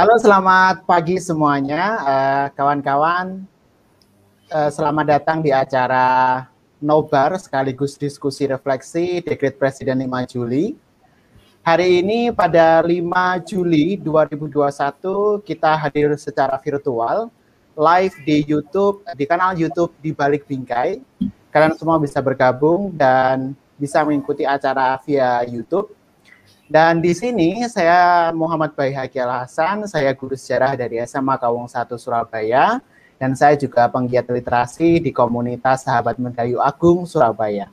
[0.00, 3.44] Halo, selamat pagi semuanya, uh, kawan-kawan.
[4.48, 6.48] Uh, selamat datang di acara
[6.80, 10.72] Nobar sekaligus diskusi refleksi Dekret Presiden 5 Juli.
[11.60, 17.28] Hari ini pada 5 Juli 2021 kita hadir secara virtual
[17.76, 20.96] live di YouTube di kanal YouTube di Balik Bingkai.
[21.52, 25.92] Kalian semua bisa bergabung dan bisa mengikuti acara via YouTube
[26.70, 31.90] dan di sini saya Muhammad Bayi Al Hasan, saya guru sejarah dari SMA Kawung 1
[31.98, 32.78] Surabaya
[33.18, 37.66] dan saya juga penggiat literasi di komunitas Sahabat Mendayu Agung Surabaya.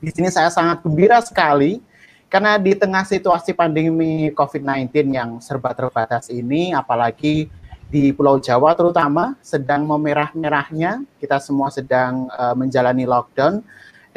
[0.00, 1.84] Di sini saya sangat gembira sekali
[2.32, 7.52] karena di tengah situasi pandemi COVID-19 yang serba terbatas ini, apalagi
[7.92, 13.60] di Pulau Jawa terutama sedang memerah-merahnya, kita semua sedang uh, menjalani lockdown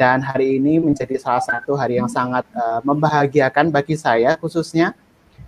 [0.02, 4.98] dan hari ini menjadi salah satu hari yang sangat uh, membahagiakan bagi saya khususnya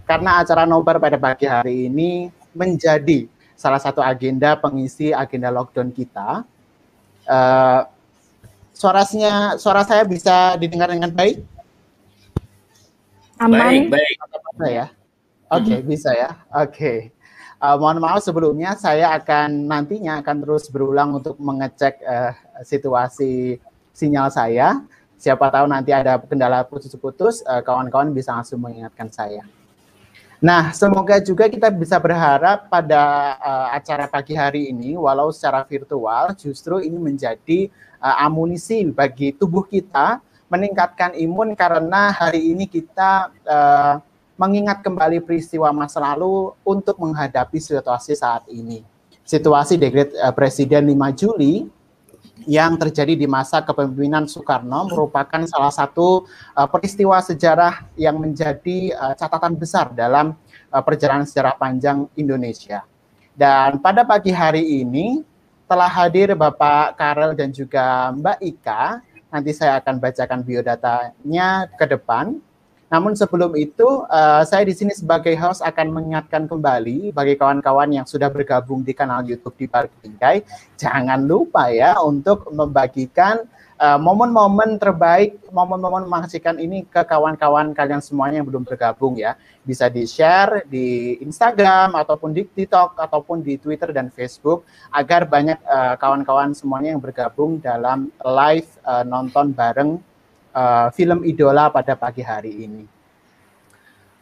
[0.06, 3.26] karena acara nobar pada pagi hari ini menjadi
[3.58, 6.46] salah satu agenda pengisi agenda lockdown kita.
[7.26, 7.82] Uh,
[8.70, 11.42] suaranya suara saya bisa didengar dengan baik?
[13.42, 13.90] Aman.
[13.90, 14.14] Baik, baik.
[14.70, 14.86] ya?
[15.50, 16.30] Oke, okay, bisa ya.
[16.54, 16.70] Oke.
[16.70, 16.98] Okay.
[17.58, 22.30] Uh, mohon maaf sebelumnya saya akan nantinya akan terus berulang untuk mengecek uh,
[22.62, 23.58] situasi
[23.94, 24.82] sinyal saya.
[25.14, 29.40] Siapa tahu nanti ada kendala putus-putus, eh, kawan-kawan bisa langsung mengingatkan saya.
[30.44, 36.36] Nah, semoga juga kita bisa berharap pada uh, acara pagi hari ini, walau secara virtual,
[36.36, 40.20] justru ini menjadi uh, amunisi bagi tubuh kita
[40.52, 44.04] meningkatkan imun karena hari ini kita uh,
[44.36, 48.84] mengingat kembali peristiwa masa lalu untuk menghadapi situasi saat ini.
[49.24, 51.64] Situasi dekret uh, Presiden 5 Juli
[52.44, 59.14] yang terjadi di masa kepemimpinan Soekarno merupakan salah satu uh, peristiwa sejarah yang menjadi uh,
[59.16, 60.36] catatan besar dalam
[60.72, 62.84] uh, perjalanan sejarah panjang Indonesia.
[63.34, 65.26] Dan pada pagi hari ini
[65.66, 68.82] telah hadir Bapak Karel dan juga Mbak Ika.
[69.34, 72.38] Nanti saya akan bacakan biodatanya ke depan.
[72.94, 78.06] Namun sebelum itu, uh, saya di sini sebagai host akan mengingatkan kembali bagi kawan-kawan yang
[78.06, 80.46] sudah bergabung di kanal YouTube di Park Bingkai,
[80.78, 83.42] jangan lupa ya untuk membagikan
[83.82, 89.34] uh, momen-momen terbaik, momen-momen mengasihkan ini ke kawan-kawan kalian semuanya yang belum bergabung ya.
[89.66, 94.62] Bisa di-share di Instagram ataupun di TikTok ataupun di Twitter dan Facebook
[94.94, 99.98] agar banyak uh, kawan-kawan semuanya yang bergabung dalam live uh, nonton bareng
[100.54, 102.86] uh, film idola pada pagi hari ini.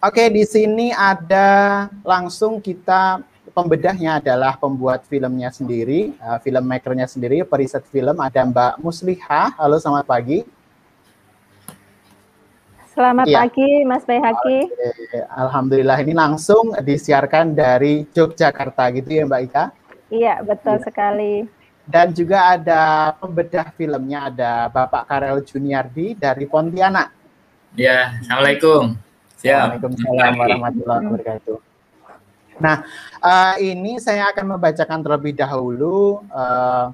[0.02, 3.22] Oke, di sini ada langsung kita
[3.54, 9.54] pembedahnya adalah pembuat filmnya sendiri, uh, filmmakernya sendiri, periset film ada Mbak Musliha.
[9.54, 10.42] Halo, selamat pagi.
[12.92, 13.40] Selamat ya.
[13.40, 14.68] pagi, Mas Bayhaki.
[14.68, 15.20] Oke.
[15.32, 19.64] Alhamdulillah ini langsung disiarkan dari Yogyakarta gitu ya, Mbak Ika?
[20.12, 20.84] Iya, betul ya.
[20.84, 21.61] sekali.
[21.82, 27.10] Dan juga ada pembedah filmnya ada Bapak Karel Juniardi dari Pontianak.
[27.74, 28.94] Ya, Assalamualaikum.
[29.42, 29.82] Siap.
[29.82, 31.58] Waalaikumsalam warahmatullahi wabarakatuh.
[32.62, 32.86] Nah,
[33.18, 36.86] uh, ini saya akan membacakan terlebih dahulu uh, eh,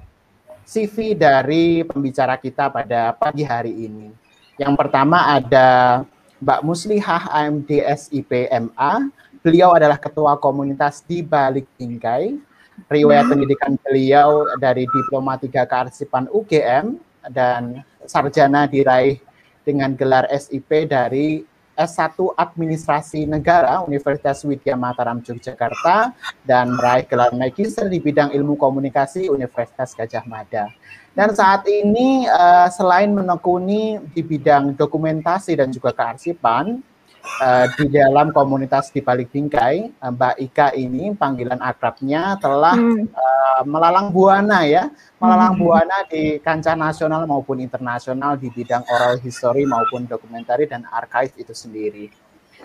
[0.65, 4.09] CV dari pembicara kita pada pagi hari ini.
[4.57, 6.01] Yang pertama ada
[6.41, 9.13] Mbak Muslihah AMD SIPMA.
[9.45, 12.48] Beliau adalah ketua komunitas di Balik Bingkai
[12.87, 16.95] riwayat pendidikan beliau dari Diplomatika Kearsipan UGM
[17.33, 19.19] dan sarjana diraih
[19.67, 21.43] dengan gelar SIP dari
[21.79, 26.11] S1 Administrasi Negara Universitas Widya Mataram Yogyakarta
[26.43, 30.67] dan meraih gelar magister di bidang ilmu komunikasi Universitas Gajah Mada.
[31.15, 36.83] Dan saat ini uh, selain menekuni di bidang dokumentasi dan juga kearsipan,
[37.21, 43.05] uh, di dalam komunitas di balik bingkai uh, Mbak Ika ini panggilan akrabnya telah hmm.
[43.11, 44.87] uh, melalang buana ya
[45.19, 45.61] melalang hmm.
[45.61, 51.51] buana di kancah nasional maupun internasional di bidang oral history maupun dokumentari dan archive itu
[51.51, 52.07] sendiri.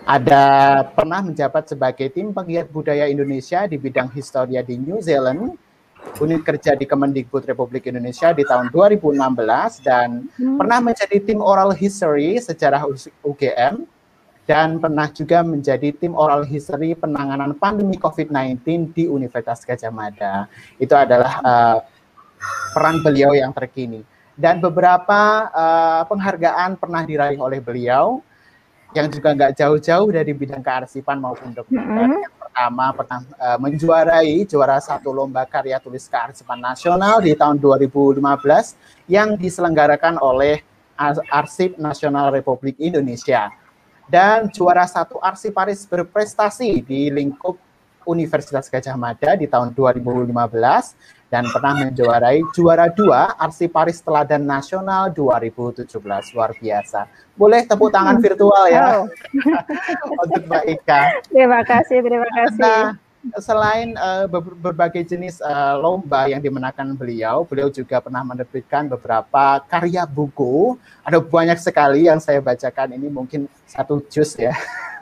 [0.03, 5.55] Ada pernah menjabat sebagai tim penggiat budaya Indonesia di bidang historia di New Zealand,
[6.19, 9.15] unit kerja di Kemendikbud Republik Indonesia di tahun 2016
[9.87, 10.59] dan hmm.
[10.59, 12.83] pernah menjadi tim oral history sejarah
[13.23, 13.87] UGM
[14.45, 20.45] dan pernah juga menjadi tim oral history penanganan pandemi COVID-19 di Universitas Gajah Mada.
[20.77, 21.77] Itu adalah uh,
[22.71, 24.05] peran beliau yang terkini.
[24.37, 28.21] Dan beberapa uh, penghargaan pernah diraih oleh beliau
[28.93, 32.05] yang juga nggak jauh-jauh dari bidang kearsipan maupun dokumenter.
[32.05, 32.23] Mm -hmm.
[32.29, 38.21] Yang pertama pernah uh, menjuarai juara satu lomba karya tulis kearsipan nasional di tahun 2015
[39.09, 40.61] yang diselenggarakan oleh
[41.27, 43.51] Arsip Nasional Republik Indonesia
[44.05, 47.57] dan juara satu arsiparis berprestasi di lingkup
[48.05, 50.29] Universitas Gajah Mada di tahun 2015
[51.33, 55.89] dan pernah menjuarai juara dua Arsiparis Teladan Nasional 2017
[56.37, 57.09] luar biasa.
[57.33, 59.05] Boleh tepuk tangan virtual ya oh.
[60.23, 61.01] untuk Mbak Ika.
[61.33, 62.61] Terima kasih, terima kasih.
[62.61, 62.95] Nah,
[63.41, 64.29] selain uh,
[64.59, 70.77] berbagai jenis uh, lomba yang dimenangkan beliau, beliau juga pernah menerbitkan beberapa karya buku.
[71.01, 74.53] Ada banyak sekali yang saya bacakan ini mungkin satu jus ya.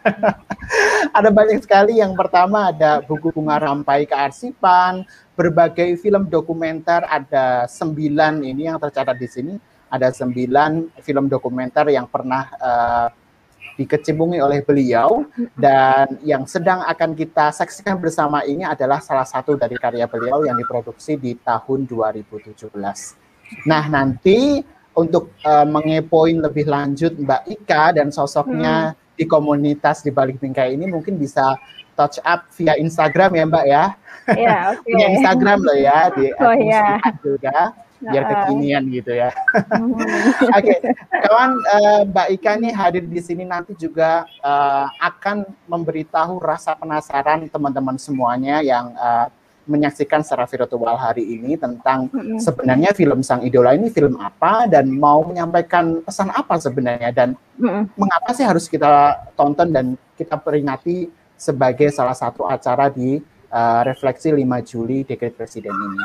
[1.18, 2.00] ada banyak sekali.
[2.00, 5.04] Yang pertama ada buku bunga rampai kearsipan,
[5.36, 9.54] berbagai film dokumenter ada sembilan ini yang tercatat di sini.
[9.94, 13.08] Ada sembilan film dokumenter yang pernah uh,
[13.74, 15.26] dikecimpungi oleh beliau
[15.58, 20.54] dan yang sedang akan kita saksikan bersama ini adalah salah satu dari karya beliau yang
[20.58, 22.54] diproduksi di tahun 2017.
[23.66, 24.62] Nah, nanti
[24.94, 29.18] untuk uh, mengepoin lebih lanjut Mbak Ika dan sosoknya hmm.
[29.18, 31.58] di komunitas di balik bingkai ini mungkin bisa
[31.98, 33.86] touch up via Instagram ya Mbak ya.
[34.24, 34.86] Iya, oke.
[34.86, 35.08] Okay.
[35.18, 37.02] Instagram loh ya di oh, ya.
[37.26, 37.74] juga
[38.04, 39.30] biar kekinian gitu ya.
[40.58, 40.78] Oke, okay.
[41.24, 47.48] kawan uh, Mbak Ika nih hadir di sini nanti juga uh, akan memberitahu rasa penasaran
[47.48, 49.32] teman-teman semuanya yang uh,
[49.64, 52.40] menyaksikan secara virtual hari ini tentang mm-hmm.
[52.40, 57.30] sebenarnya film Sang Idola ini film apa dan mau menyampaikan pesan apa sebenarnya dan
[57.60, 57.96] mm-hmm.
[57.96, 59.86] mengapa sih harus kita tonton dan
[60.20, 61.08] kita peringati
[61.40, 66.00] sebagai salah satu acara di uh, refleksi 5 Juli dekret presiden ini.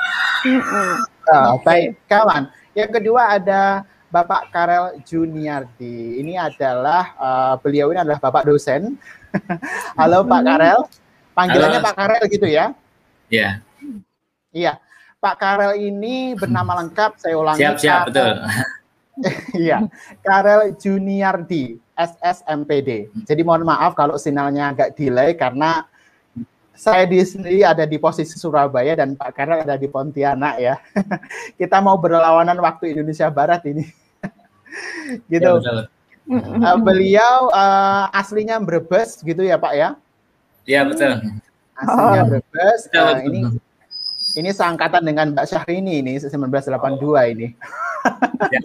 [0.46, 0.92] Mm-hmm.
[1.28, 2.48] Uh, baik, kawan.
[2.76, 6.22] Yang kedua ada Bapak Karel Juniardi.
[6.22, 8.96] Ini adalah uh, beliau ini adalah Bapak dosen.
[9.98, 10.80] Halo Pak Karel.
[11.36, 11.86] Panggilannya Halo.
[11.86, 12.72] Pak Karel gitu ya?
[13.28, 13.50] Iya.
[14.54, 14.72] Iya.
[15.18, 17.60] Pak Karel ini bernama lengkap saya ulangi.
[17.60, 18.34] Siap, siap, betul.
[19.50, 19.82] Iya,
[20.22, 23.10] Karel Juniardi, SSMPD.
[23.26, 25.90] Jadi mohon maaf kalau sinyalnya agak delay karena
[26.78, 30.78] saya di sini ada di posisi Surabaya dan Pak Karel ada di Pontianak ya.
[31.60, 33.82] Kita mau berlawanan waktu Indonesia Barat ini.
[35.32, 35.58] gitu.
[35.58, 35.90] Ya,
[36.28, 39.96] Uh, beliau uh, aslinya Brebes gitu ya Pak ya?
[40.68, 41.24] Iya betul.
[41.72, 42.26] Aslinya oh.
[42.28, 42.80] Brebes.
[42.92, 43.40] Uh, ini
[44.36, 47.56] ini seangkatan dengan Mbak Syahrini ini 1982 ini.
[48.52, 48.60] ya,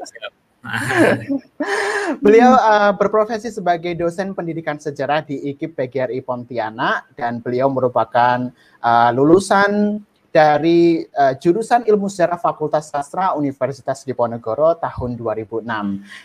[2.24, 8.48] beliau uh, berprofesi sebagai dosen pendidikan sejarah di IKIP PGRI Pontianak dan beliau merupakan
[8.80, 10.00] uh, lulusan
[10.34, 15.62] dari uh, jurusan Ilmu Sejarah Fakultas Sastra Universitas Diponegoro tahun 2006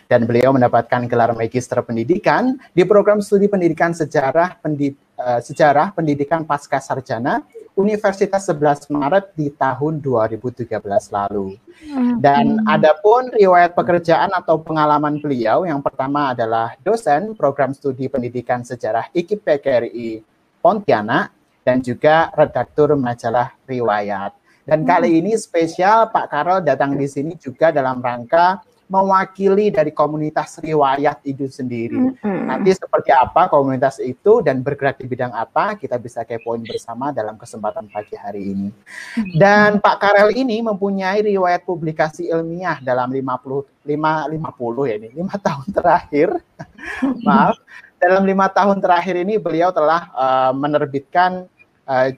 [0.09, 6.41] dan beliau mendapatkan gelar Magister Pendidikan di program studi pendidikan sejarah pendid uh, sejarah pendidikan
[6.41, 7.45] pasca sarjana
[7.79, 10.67] Universitas 11 Maret di tahun 2013
[11.15, 11.55] lalu.
[11.87, 12.19] Hmm.
[12.19, 19.07] Dan adapun riwayat pekerjaan atau pengalaman beliau yang pertama adalah dosen program studi pendidikan sejarah
[19.15, 20.19] IKIP PKRI
[20.59, 21.31] Pontianak
[21.63, 24.35] dan juga redaktur majalah riwayat.
[24.67, 25.19] Dan kali hmm.
[25.23, 28.59] ini spesial Pak Karol datang di sini juga dalam rangka
[28.89, 31.95] mewakili dari komunitas riwayat itu sendiri.
[31.95, 32.39] Mm-hmm.
[32.49, 37.37] Nanti seperti apa komunitas itu dan bergerak di bidang apa kita bisa kepoin bersama dalam
[37.37, 38.69] kesempatan pagi hari ini.
[39.37, 45.37] Dan Pak Karel ini mempunyai riwayat publikasi ilmiah dalam 50 5 50 ya ini 5
[45.47, 46.29] tahun terakhir.
[47.21, 47.61] Maaf,
[47.99, 51.45] dalam lima tahun terakhir ini beliau telah uh, menerbitkan
[51.85, 52.09] uh,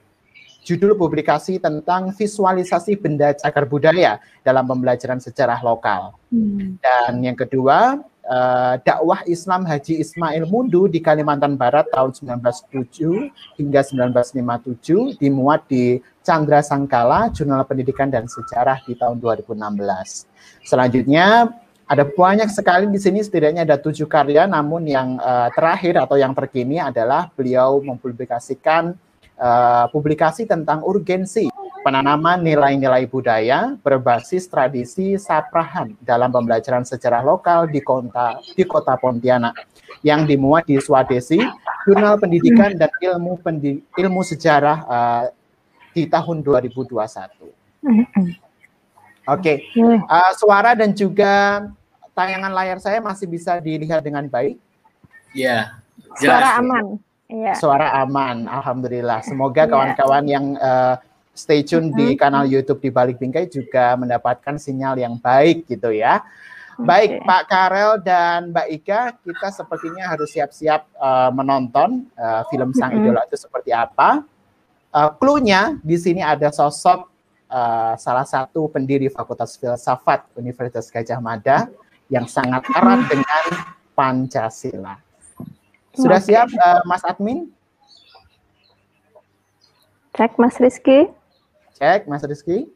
[0.62, 6.14] judul publikasi tentang visualisasi benda cagar budaya dalam pembelajaran sejarah lokal.
[6.30, 6.78] Hmm.
[6.78, 13.80] Dan yang kedua, uh, dakwah Islam Haji Ismail Mundu di Kalimantan Barat tahun 1907 hingga
[13.82, 20.30] 1957 dimuat di Chandra Sangkala, Jurnal Pendidikan dan Sejarah di tahun 2016.
[20.62, 21.50] Selanjutnya
[21.90, 26.32] ada banyak sekali di sini setidaknya ada tujuh karya, namun yang uh, terakhir atau yang
[26.32, 28.94] terkini adalah beliau mempublikasikan
[29.42, 31.50] uh, publikasi tentang urgensi
[31.82, 39.58] penanaman nilai-nilai budaya berbasis tradisi saprahan dalam pembelajaran sejarah lokal di kota di kota Pontianak
[40.06, 41.42] yang dimuat di Swadesi
[41.82, 45.24] Jurnal Pendidikan dan Ilmu Pendi, Ilmu Sejarah uh,
[45.90, 47.02] di tahun 2021.
[47.02, 47.50] Oke,
[49.26, 49.56] okay.
[50.06, 51.66] uh, suara dan juga
[52.14, 54.58] tayangan layar saya masih bisa dilihat dengan baik.
[55.34, 57.02] Ya, yeah, suara aman.
[57.32, 57.56] Iya.
[57.56, 59.24] Suara aman, alhamdulillah.
[59.24, 59.70] Semoga iya.
[59.72, 60.34] kawan-kawan yeah.
[60.36, 60.94] yang uh,
[61.32, 61.98] stay tune mm -hmm.
[61.98, 66.20] di kanal YouTube di Balik Bingkai juga mendapatkan sinyal yang baik gitu ya.
[66.76, 66.84] Okay.
[66.88, 72.96] Baik Pak Karel dan Mbak Ika, kita sepertinya harus siap-siap uh, menonton uh, film Sang
[72.96, 74.24] Idola itu seperti apa.
[74.92, 77.08] Uh, Cluenya di sini ada sosok
[77.48, 81.68] uh, salah satu pendiri Fakultas Filsafat Universitas Gajah Mada
[82.08, 83.44] yang sangat erat dengan
[83.92, 85.11] Pancasila.
[85.92, 87.52] Sudah siap uh, Mas Admin?
[90.12, 91.08] Cek Mas Rizky.
[91.76, 92.68] Cek Mas Rizky.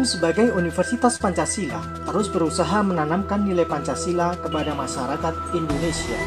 [0.00, 1.76] UGM sebagai Universitas Pancasila
[2.08, 6.20] terus berusaha menanamkan nilai Pancasila kepada masyarakat Indonesia.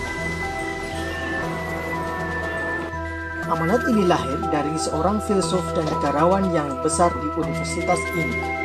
[3.49, 8.62] Amanat ini lahir dari seorang filsuf dan negarawan yang besar di universitas ini,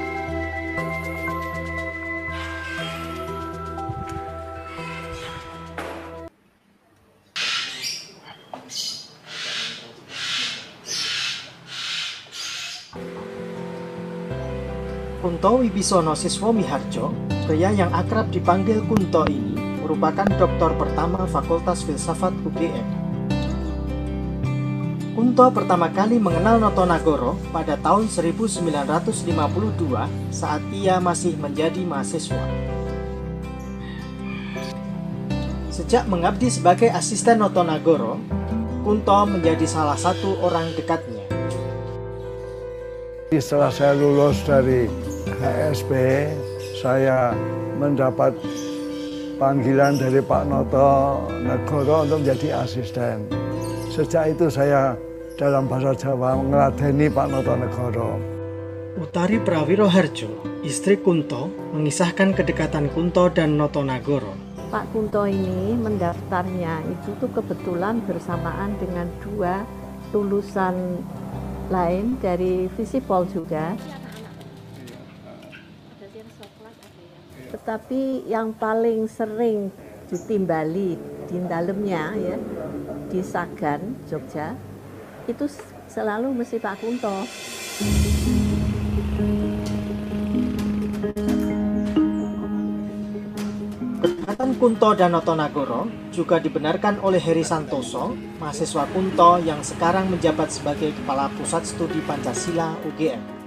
[15.49, 17.09] Kunto Wibisono Siswo Miharjo,
[17.49, 22.85] pria yang akrab dipanggil Kunto ini, merupakan doktor pertama Fakultas Filsafat UGM.
[25.17, 29.25] Kunto pertama kali mengenal Noto Nagoro pada tahun 1952
[30.29, 32.45] saat ia masih menjadi mahasiswa.
[35.73, 38.21] Sejak mengabdi sebagai asisten Noto Nagoro,
[38.85, 41.25] Kunto menjadi salah satu orang dekatnya.
[43.33, 45.91] Setelah saya lulus dari HSP,
[46.81, 47.37] saya
[47.77, 48.33] mendapat
[49.37, 53.29] panggilan dari Pak Noto Negoro untuk menjadi asisten.
[53.93, 54.97] Sejak itu saya
[55.39, 58.11] dalam bahasa Jawa ngeladeni Pak Noto Negoro.
[58.99, 64.35] Utari Prawiro Harjo, istri Kunto, mengisahkan kedekatan Kunto dan Noto Nagoro.
[64.69, 69.63] Pak Kunto ini mendaftarnya itu tuh kebetulan bersamaan dengan dua
[70.11, 70.99] lulusan
[71.71, 73.79] lain dari Visipol juga.
[77.63, 79.69] Tetapi yang paling sering
[80.09, 80.97] ditimbali
[81.29, 82.37] di dalamnya ya
[83.13, 84.57] di Sagan, Jogja,
[85.29, 85.45] itu
[85.89, 87.25] selalu mesti Pak Kunto.
[93.99, 100.95] Kedekatan Kunto dan Notonagoro juga dibenarkan oleh Heri Santoso, mahasiswa Kunto yang sekarang menjabat sebagai
[100.95, 103.38] Kepala Pusat Studi Pancasila UGM.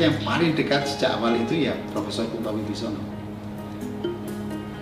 [0.00, 3.04] Yang paling dekat sejak awal itu ya Profesor Kunto Wibisono.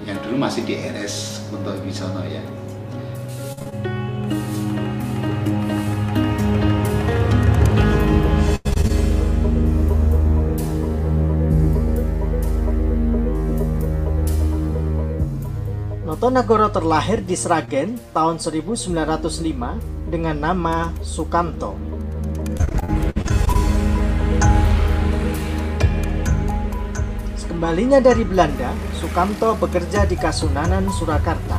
[0.07, 2.39] Yang dulu masih di RS Kunto Wibisono ya.
[16.07, 21.88] Notonagoro terlahir di Sragen tahun 1905 dengan nama Sukamto.
[27.59, 31.59] Sekembalinya dari Belanda, Sukamto bekerja di Kasunanan, Surakarta.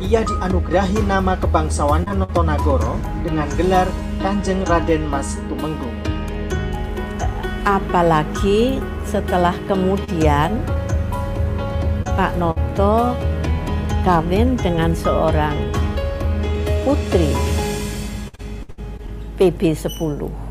[0.00, 3.92] Ia dianugerahi nama kebangsawanan Notonagoro dengan gelar
[4.24, 5.92] Kanjeng Raden Mas Tumenggung.
[7.68, 10.64] Apalagi setelah kemudian
[12.08, 13.12] Pak Noto
[14.00, 15.52] kawin dengan seorang
[16.88, 17.36] putri
[19.36, 20.43] PB 10.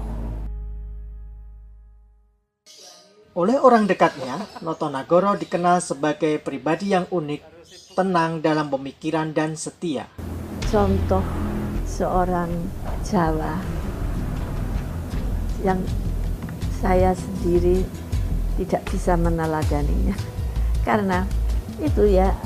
[3.33, 7.41] Oleh orang dekatnya, Noto Nagoro dikenal sebagai pribadi yang unik,
[7.97, 10.05] tenang dalam pemikiran dan setia.
[10.69, 11.25] Contoh
[11.81, 12.53] seorang
[13.01, 13.57] Jawa
[15.65, 15.81] yang
[16.77, 17.81] saya sendiri
[18.61, 20.13] tidak bisa meneladaninya
[20.87, 21.25] karena
[21.81, 22.37] itu ya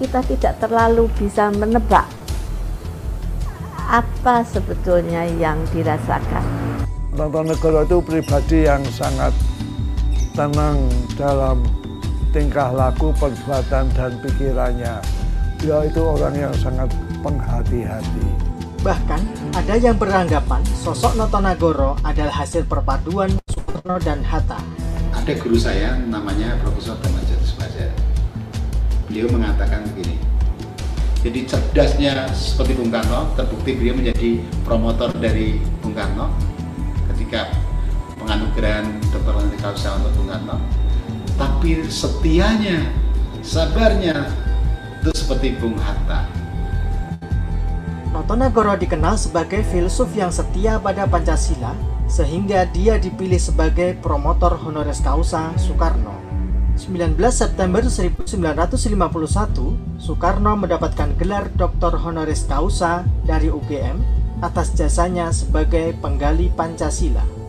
[0.00, 2.08] kita tidak terlalu bisa menebak
[3.84, 6.40] apa sebetulnya yang dirasakan.
[7.12, 9.36] Tonton Negoro itu pribadi yang sangat
[10.40, 10.88] tenang
[11.20, 11.60] dalam
[12.32, 14.96] tingkah laku, perbuatan, dan pikirannya.
[15.60, 16.88] Dia itu orang yang sangat
[17.20, 18.24] penghati-hati.
[18.80, 19.20] Bahkan,
[19.52, 24.56] ada yang beranggapan sosok Notonagoro adalah hasil perpaduan Soekarno dan Hatta.
[25.12, 27.92] ada guru saya namanya Profesor Damaja Subaja.
[29.12, 30.16] Beliau mengatakan begini.
[31.20, 36.32] Jadi cerdasnya seperti Bung Karno, terbukti beliau menjadi promotor dari Bung Karno
[37.12, 37.52] ketika
[38.20, 39.32] penganugerahan Dr.
[39.32, 40.56] Honoris Causa untuk Bung Karno.
[41.40, 42.84] Tapi setianya,
[43.40, 44.28] sabarnya
[45.00, 46.28] itu seperti Bung Hatta.
[48.12, 51.72] Notonagoro dikenal sebagai filsuf yang setia pada Pancasila
[52.10, 56.18] sehingga dia dipilih sebagai promotor honoris causa Soekarno.
[56.74, 64.00] 19 September 1951, Soekarno mendapatkan gelar Doktor Honoris Causa dari UGM
[64.40, 67.39] atas jasanya sebagai penggali Pancasila.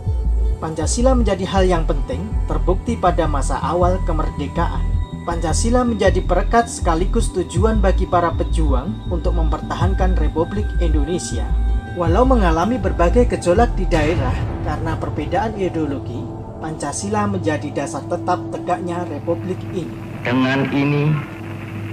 [0.61, 4.85] Pancasila menjadi hal yang penting, terbukti pada masa awal kemerdekaan.
[5.25, 11.49] Pancasila menjadi perekat sekaligus tujuan bagi para pejuang untuk mempertahankan Republik Indonesia.
[11.97, 16.21] Walau mengalami berbagai gejolak di daerah karena perbedaan ideologi,
[16.61, 19.97] Pancasila menjadi dasar tetap tegaknya Republik ini.
[20.21, 21.09] Dengan ini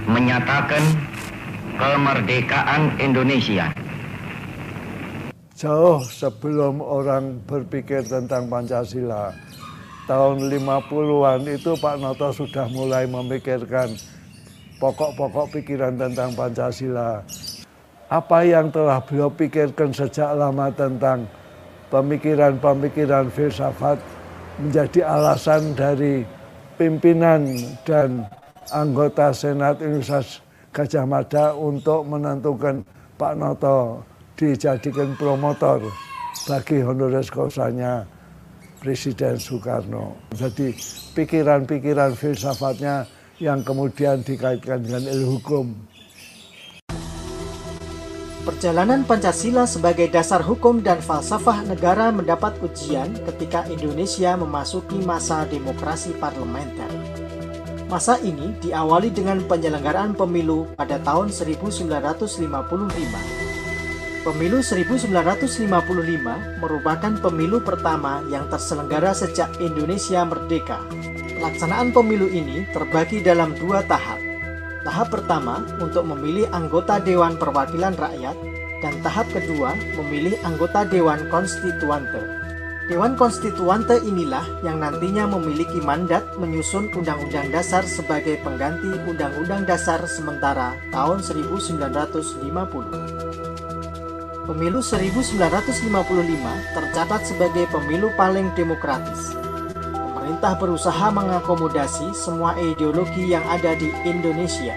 [0.05, 0.85] menyatakan
[1.73, 3.73] kemerdekaan Indonesia.
[5.59, 9.35] Jauh sebelum orang berpikir tentang Pancasila,
[10.07, 13.91] tahun 50-an itu Pak Noto sudah mulai memikirkan
[14.79, 17.19] pokok-pokok pikiran tentang Pancasila.
[18.07, 21.27] Apa yang telah beliau pikirkan sejak lama tentang
[21.91, 23.99] pemikiran-pemikiran filsafat
[24.63, 26.23] menjadi alasan dari
[26.79, 27.43] pimpinan
[27.83, 28.23] dan
[28.71, 30.39] anggota Senat Universitas
[30.71, 32.87] Gajah Mada untuk menentukan
[33.19, 34.07] Pak Noto
[34.39, 35.83] dijadikan promotor
[36.47, 38.07] bagi honoris causanya
[38.79, 40.15] Presiden Soekarno.
[40.31, 40.71] Jadi
[41.11, 43.03] pikiran-pikiran filsafatnya
[43.43, 45.65] yang kemudian dikaitkan dengan ilmu hukum.
[48.47, 56.15] Perjalanan Pancasila sebagai dasar hukum dan falsafah negara mendapat ujian ketika Indonesia memasuki masa demokrasi
[56.17, 56.89] parlementer.
[57.91, 63.38] Masa ini diawali dengan penyelenggaraan pemilu pada tahun 1955.
[64.19, 65.15] Pemilu 1955
[66.59, 70.83] merupakan pemilu pertama yang terselenggara sejak Indonesia merdeka.
[71.39, 74.19] Pelaksanaan pemilu ini terbagi dalam dua tahap.
[74.83, 78.35] Tahap pertama untuk memilih anggota Dewan Perwakilan Rakyat
[78.83, 82.19] dan tahap kedua memilih anggota Dewan Konstituante.
[82.91, 90.75] Dewan Konstituante inilah yang nantinya memiliki mandat menyusun Undang-Undang Dasar sebagai pengganti Undang-Undang Dasar sementara
[90.91, 93.18] tahun 1950.
[94.49, 95.93] Pemilu 1955
[96.73, 99.37] tercatat sebagai pemilu paling demokratis.
[99.93, 104.73] Pemerintah berusaha mengakomodasi semua ideologi yang ada di Indonesia.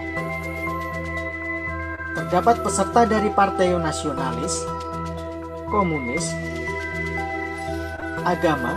[2.13, 4.61] Terdapat peserta dari partai nasionalis,
[5.73, 6.37] komunis,
[8.29, 8.77] agama,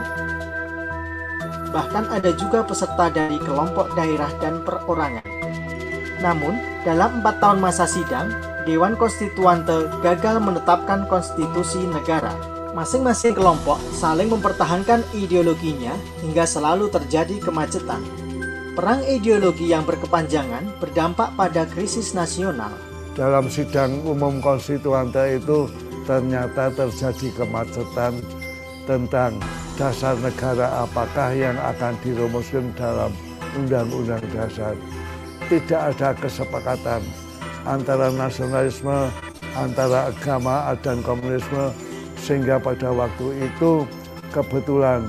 [1.75, 5.27] bahkan ada juga peserta dari kelompok daerah dan perorangan.
[6.23, 6.55] Namun,
[6.87, 12.33] dalam empat tahun masa sidang, Dewan Konstituante gagal menetapkan konstitusi negara.
[12.73, 15.93] Masing-masing kelompok saling mempertahankan ideologinya
[16.25, 18.01] hingga selalu terjadi kemacetan.
[18.73, 22.73] Perang ideologi yang berkepanjangan berdampak pada krisis nasional.
[23.13, 25.69] Dalam sidang umum konstituante itu
[26.09, 28.17] ternyata terjadi kemacetan
[28.89, 29.37] tentang
[29.77, 33.13] dasar negara apakah yang akan dirumuskan dalam
[33.53, 34.73] undang-undang dasar.
[35.53, 37.05] Tidak ada kesepakatan
[37.65, 39.09] antara nasionalisme,
[39.57, 41.73] antara agama dan komunisme
[42.21, 43.85] sehingga pada waktu itu
[44.33, 45.05] kebetulan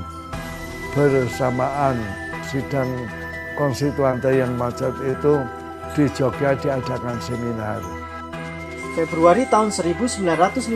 [0.93, 1.97] bersamaan
[2.49, 2.89] sidang
[3.57, 5.41] konstituante yang macet itu
[5.97, 7.81] di Jogja diadakan seminar.
[8.97, 10.73] Februari tahun 1959,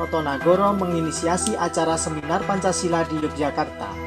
[0.00, 4.03] Notonagoro menginisiasi acara seminar Pancasila di Yogyakarta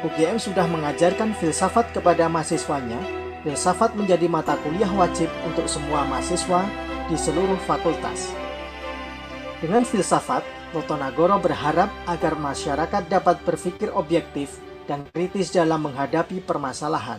[0.07, 3.03] UGM sudah mengajarkan filsafat kepada mahasiswanya.
[3.43, 6.63] Filsafat menjadi mata kuliah wajib untuk semua mahasiswa
[7.11, 8.31] di seluruh fakultas.
[9.59, 17.17] Dengan filsafat, Notonagoro berharap agar masyarakat dapat berpikir objektif dan kritis dalam menghadapi permasalahan.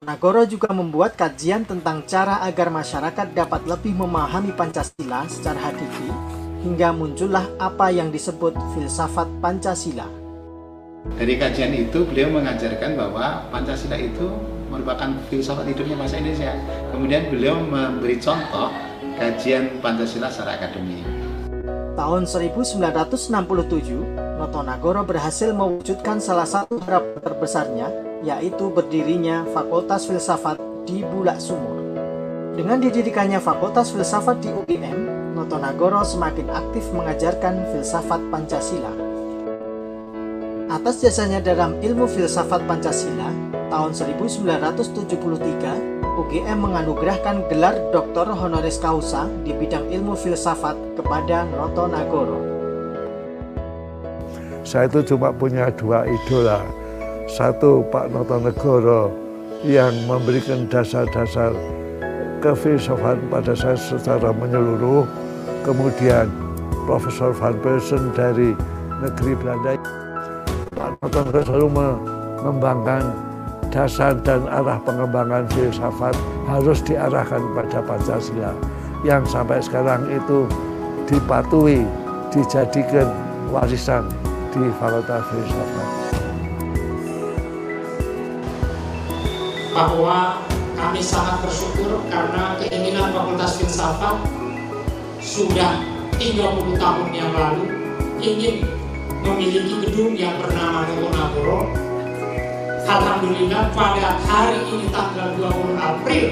[0.00, 6.08] Nagoro juga membuat kajian tentang cara agar masyarakat dapat lebih memahami Pancasila secara hakiki
[6.64, 10.08] hingga muncullah apa yang disebut filsafat Pancasila.
[11.12, 14.32] Dari kajian itu beliau mengajarkan bahwa Pancasila itu
[14.72, 16.56] merupakan filsafat hidupnya bangsa Indonesia.
[16.88, 18.72] Kemudian beliau memberi contoh
[19.20, 21.15] kajian Pancasila secara akademik.
[21.96, 22.76] Tahun 1967,
[24.36, 27.88] Notonagoro berhasil mewujudkan salah satu harapan terbesarnya,
[28.20, 31.80] yaitu berdirinya Fakultas Filsafat di Bulak Sumur.
[32.52, 38.92] Dengan didirikannya Fakultas Filsafat di UGM, Notonagoro semakin aktif mengajarkan filsafat Pancasila.
[40.68, 43.32] Atas jasanya dalam ilmu filsafat Pancasila,
[43.72, 52.40] tahun 1973, UGM menganugerahkan gelar Doktor Honoris Causa di bidang ilmu filsafat kepada Noto Nagoro.
[54.64, 56.64] Saya itu cuma punya dua idola.
[57.28, 59.12] Satu Pak Noto Negoro
[59.60, 61.52] yang memberikan dasar-dasar
[62.40, 65.04] kefilsafan pada saya secara menyeluruh.
[65.68, 66.32] Kemudian
[66.88, 68.56] Profesor Van Persen dari
[69.04, 69.76] negeri Belanda.
[70.72, 73.25] Pak Noto Negoro selalu mengembangkan
[73.76, 76.16] dasar dan arah pengembangan filsafat
[76.48, 78.56] harus diarahkan pada Pancasila
[79.04, 80.48] yang sampai sekarang itu
[81.04, 81.84] dipatuhi,
[82.32, 83.12] dijadikan
[83.52, 84.08] warisan
[84.48, 85.88] di Fakultas Filsafat.
[89.76, 90.40] Bahwa
[90.72, 94.16] kami sangat bersyukur karena keinginan Fakultas Filsafat
[95.20, 95.84] sudah
[96.16, 97.68] 30 tahun yang lalu
[98.24, 98.64] ingin
[99.20, 101.85] memiliki gedung yang bernama Notonagoro
[102.86, 106.26] Alhamdulillah pada hari ini tanggal 20 April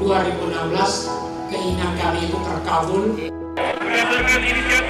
[0.00, 3.12] 2016 keinginan kami itu terkabul.
[3.60, 4.81] Berdasarkan inisiatif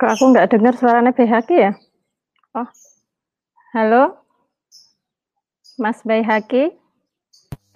[0.00, 1.72] Kok aku nggak dengar suaranya BHK ya?
[2.56, 2.64] Oh,
[3.76, 4.16] halo,
[5.76, 6.72] Mas BHK,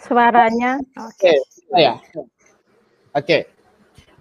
[0.00, 0.80] suaranya?
[1.04, 1.36] Oke, okay.
[1.76, 2.00] ya.
[2.00, 2.24] Oke,
[3.12, 3.40] okay.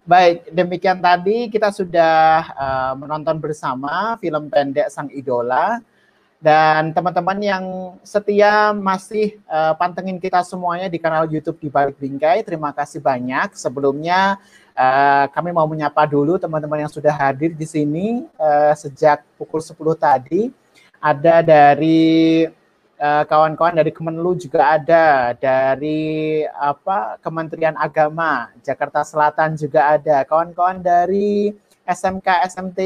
[0.03, 0.51] baik.
[0.51, 5.79] Demikian tadi kita sudah uh, menonton bersama film pendek Sang Idola
[6.43, 7.65] dan teman-teman yang
[8.03, 13.55] setia masih uh, pantengin kita semuanya di kanal YouTube di Balik Bingkai, terima kasih banyak.
[13.55, 14.43] Sebelumnya
[14.77, 19.73] uh, kami mau menyapa dulu teman-teman yang sudah hadir di sini uh, sejak pukul 10
[19.97, 20.49] tadi.
[21.03, 22.47] Ada dari
[23.03, 30.79] kawan-kawan uh, dari Kemenlu juga ada, dari apa Kementerian Agama Jakarta Selatan juga ada, kawan-kawan
[30.79, 31.51] dari
[31.83, 32.79] SMK SMT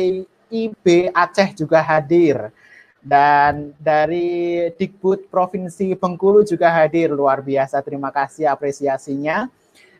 [0.50, 2.50] IB Aceh juga hadir.
[2.97, 7.08] Dan dari Dikbud Provinsi Bengkulu juga hadir.
[7.13, 9.47] Luar biasa terima kasih apresiasinya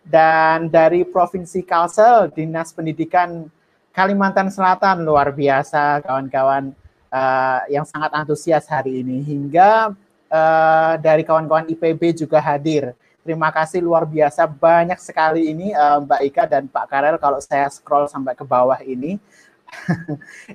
[0.08, 3.52] dan dari Provinsi Kalsel Dinas Pendidikan
[3.92, 6.72] Kalimantan Selatan luar biasa kawan-kawan
[7.12, 9.20] uh, yang sangat antusias hari ini.
[9.26, 9.92] Hingga
[10.32, 12.96] uh, dari kawan-kawan IPB juga hadir.
[13.28, 17.68] Terima kasih luar biasa banyak sekali ini uh, Mbak Ika dan Pak Karel kalau saya
[17.68, 19.20] scroll sampai ke bawah ini.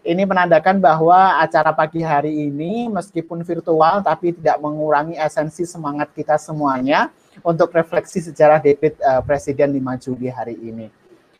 [0.08, 6.40] Ini menandakan bahwa acara pagi hari ini meskipun virtual tapi tidak mengurangi esensi semangat kita
[6.40, 10.92] semuanya untuk refleksi sejarah debit uh, Presiden 5 Juli hari ini.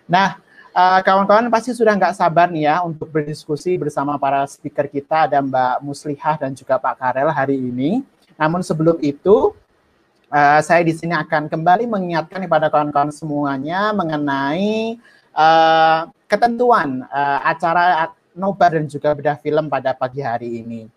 [0.09, 0.37] Nah,
[0.75, 5.39] eh, kawan-kawan pasti sudah nggak sabar nih ya untuk berdiskusi bersama para speaker kita ada
[5.41, 8.03] Mbak Muslihah dan juga Pak Karel hari ini.
[8.37, 9.55] Namun sebelum itu
[10.33, 14.97] uh, saya di sini akan kembali mengingatkan kepada kawan-kawan semuanya mengenai
[15.37, 20.89] uh, ketentuan uh, acara nobar dan juga bedah film pada pagi hari ini.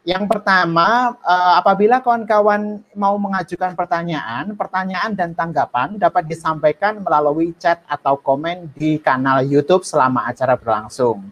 [0.00, 7.84] Yang pertama, uh, apabila kawan-kawan mau mengajukan pertanyaan, pertanyaan dan tanggapan dapat disampaikan melalui chat
[7.84, 11.28] atau komen di kanal YouTube selama acara berlangsung.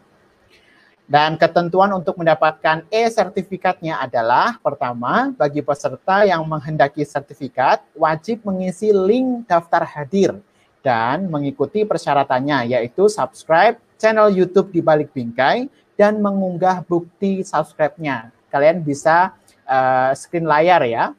[1.09, 9.49] Dan ketentuan untuk mendapatkan e-sertifikatnya adalah pertama, bagi peserta yang menghendaki sertifikat wajib mengisi link
[9.49, 10.37] daftar hadir
[10.85, 18.85] dan mengikuti persyaratannya yaitu subscribe channel YouTube di balik bingkai dan mengunggah bukti subscribe-nya kalian
[18.85, 19.37] bisa
[19.69, 21.17] uh, screen layar ya.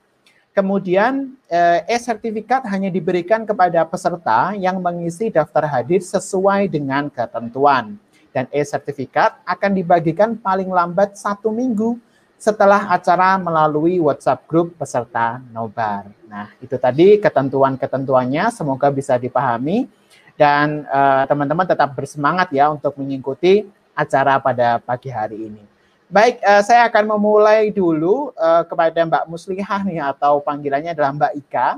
[0.54, 7.96] Kemudian uh, e-sertifikat hanya diberikan kepada peserta yang mengisi daftar hadir sesuai dengan ketentuan.
[8.30, 11.98] Dan e-sertifikat akan dibagikan paling lambat satu minggu
[12.39, 16.08] setelah acara melalui WhatsApp grup peserta nobar.
[16.24, 19.92] Nah, itu tadi ketentuan-ketentuannya, semoga bisa dipahami
[20.39, 25.63] dan eh, teman-teman uh, tetap bersemangat ya untuk mengikuti acara pada pagi hari ini.
[26.10, 31.34] Baik, uh, saya akan memulai dulu uh, kepada Mbak Muslihah nih atau panggilannya adalah Mbak
[31.45, 31.78] Ika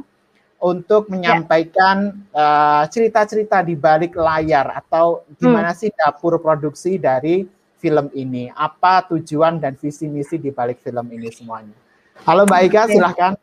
[0.63, 1.19] untuk ya.
[1.19, 5.79] menyampaikan uh, cerita-cerita di balik layar atau gimana hmm.
[5.83, 7.43] sih dapur produksi dari
[7.75, 11.75] film ini, apa tujuan dan visi misi di balik film ini semuanya.
[12.23, 13.33] Halo Mbak Ika, silahkan.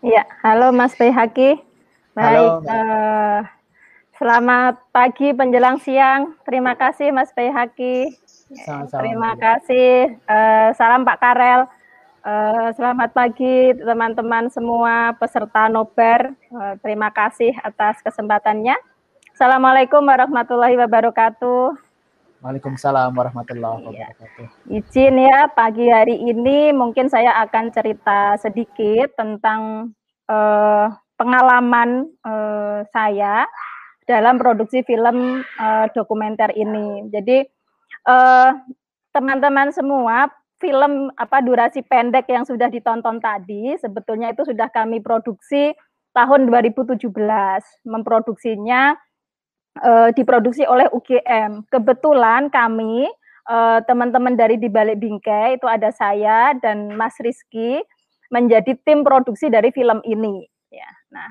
[0.00, 1.60] Iya, halo Mas Bayhaki.
[2.16, 3.44] Baik, halo, Uh,
[4.16, 6.40] selamat pagi menjelang siang.
[6.48, 8.16] Terima kasih Mas Bayhaki
[8.64, 9.02] sama-sama.
[9.04, 10.16] Terima kasih.
[10.24, 11.68] Uh, salam Pak Karel.
[12.28, 16.34] Uh, selamat pagi teman-teman semua peserta nobar.
[16.52, 18.76] Uh, terima kasih atas kesempatannya.
[19.32, 21.78] Assalamualaikum warahmatullahi wabarakatuh.
[22.42, 24.10] Waalaikumsalam warahmatullahi iya.
[24.14, 24.46] wabarakatuh.
[24.70, 29.90] Izin ya pagi hari ini mungkin saya akan cerita sedikit tentang
[30.30, 30.86] uh,
[31.18, 33.46] pengalaman uh, saya
[34.06, 37.10] dalam produksi film uh, dokumenter ini.
[37.10, 37.42] Jadi
[38.06, 38.50] eh,
[39.10, 45.74] teman-teman semua film apa durasi pendek yang sudah ditonton tadi sebetulnya itu sudah kami produksi
[46.12, 46.98] tahun 2017
[47.86, 48.98] memproduksinya
[49.82, 53.06] uh, diproduksi oleh UGM kebetulan kami
[53.46, 57.78] uh, teman-teman dari di balik bingkai itu ada saya dan Mas Rizky
[58.28, 60.42] menjadi tim produksi dari film ini.
[60.74, 61.30] Ya nah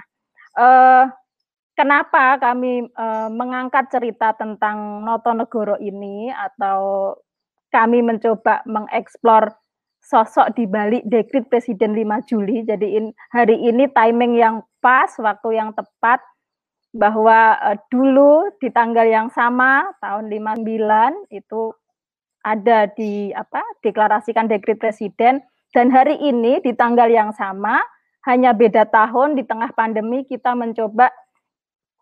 [0.55, 1.03] uh,
[1.77, 7.13] kenapa kami uh, mengangkat cerita tentang Notonegoro ini atau
[7.69, 9.53] kami mencoba mengeksplor
[10.01, 12.65] sosok di balik dekrit Presiden 5 Juli.
[12.65, 16.19] Jadi in, hari ini timing yang pas, waktu yang tepat
[16.97, 21.75] bahwa uh, dulu di tanggal yang sama tahun 59 itu
[22.41, 25.43] ada di apa deklarasikan dekrit presiden
[25.75, 27.83] dan hari ini di tanggal yang sama
[28.23, 31.11] hanya beda tahun di tengah pandemi kita mencoba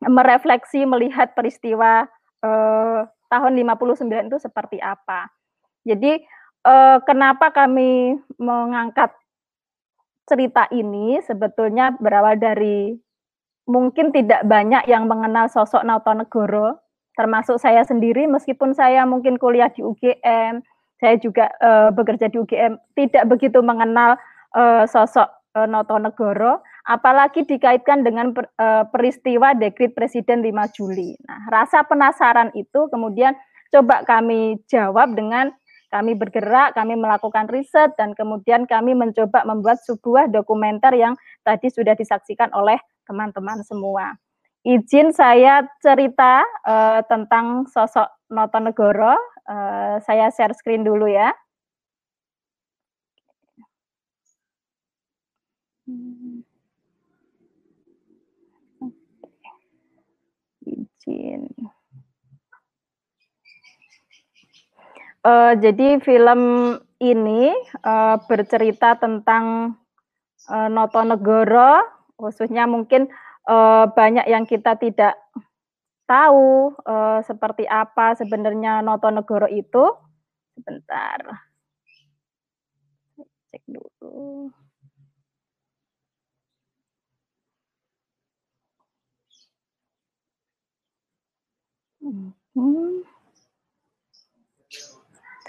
[0.03, 2.09] merefleksi melihat peristiwa
[2.43, 2.99] eh,
[3.31, 5.31] tahun 59 itu seperti apa.
[5.87, 6.19] Jadi
[6.65, 9.13] eh, kenapa kami mengangkat
[10.25, 11.21] cerita ini?
[11.23, 12.97] Sebetulnya berawal dari
[13.65, 16.77] mungkin tidak banyak yang mengenal sosok Nautonegoro,
[17.17, 20.61] termasuk saya sendiri meskipun saya mungkin kuliah di UGM,
[21.01, 24.21] saya juga uh, bekerja di UGM, tidak begitu mengenal
[24.53, 25.27] uh, sosok
[25.57, 31.17] uh, Nautonegoro apalagi dikaitkan dengan uh, peristiwa dekrit Presiden 5 Juli.
[31.25, 33.33] Nah, rasa penasaran itu kemudian
[33.73, 35.49] coba kami jawab dengan
[35.89, 41.97] kami bergerak, kami melakukan riset dan kemudian kami mencoba membuat sebuah dokumenter yang tadi sudah
[41.97, 42.77] disaksikan oleh
[43.09, 44.13] teman-teman semua.
[44.65, 49.13] Izin saya cerita uh, tentang sosok Notonegoro.
[49.45, 51.29] Uh, saya share screen dulu ya.
[55.85, 56.54] Hmm.
[61.05, 61.45] Izin.
[65.25, 66.41] Uh, jadi film
[67.01, 67.49] ini
[67.81, 69.73] uh, bercerita tentang
[70.49, 71.81] uh, Notonegoro,
[72.13, 73.09] khususnya mungkin
[73.49, 75.17] uh, banyak yang kita tidak
[76.05, 79.97] tahu uh, seperti apa sebenarnya Notonegoro itu.
[80.55, 81.19] Sebentar,
[83.51, 84.53] cek dulu.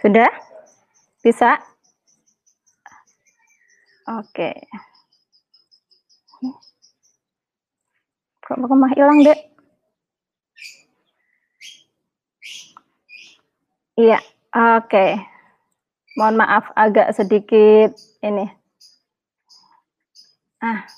[0.01, 0.33] Sudah?
[1.21, 1.61] Bisa?
[4.09, 4.57] Oke.
[8.47, 9.40] Kok mah hilang, Dek?
[14.01, 14.23] Iya,
[14.55, 15.07] oke.
[16.16, 17.92] Mohon maaf agak sedikit
[18.25, 18.49] ini.
[20.64, 20.88] Ah.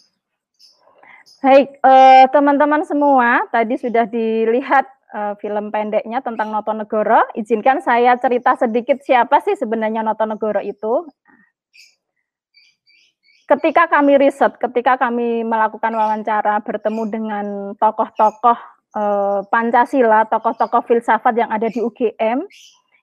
[1.38, 7.24] Baik, eh, teman-teman eh, semua, tadi sudah dilihat uh, film pendeknya tentang Notonegoro.
[7.36, 11.06] Izinkan saya cerita sedikit siapa sih sebenarnya Notonegoro itu.
[13.48, 17.46] ketika kami riset, ketika kami melakukan wawancara bertemu dengan
[17.80, 18.58] tokoh-tokoh
[18.92, 22.44] eh, Pancasila, tokoh-tokoh filsafat yang ada di UGM,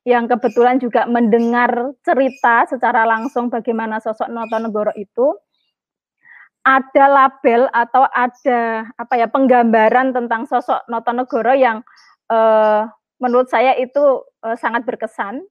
[0.06, 5.34] yang kebetulan juga mendengar cerita secara langsung bagaimana sosok Notonegoro itu,
[6.66, 11.86] ada label atau ada apa ya penggambaran tentang sosok Notonegoro yang
[12.34, 12.82] eh,
[13.22, 15.46] menurut saya itu eh, sangat berkesan.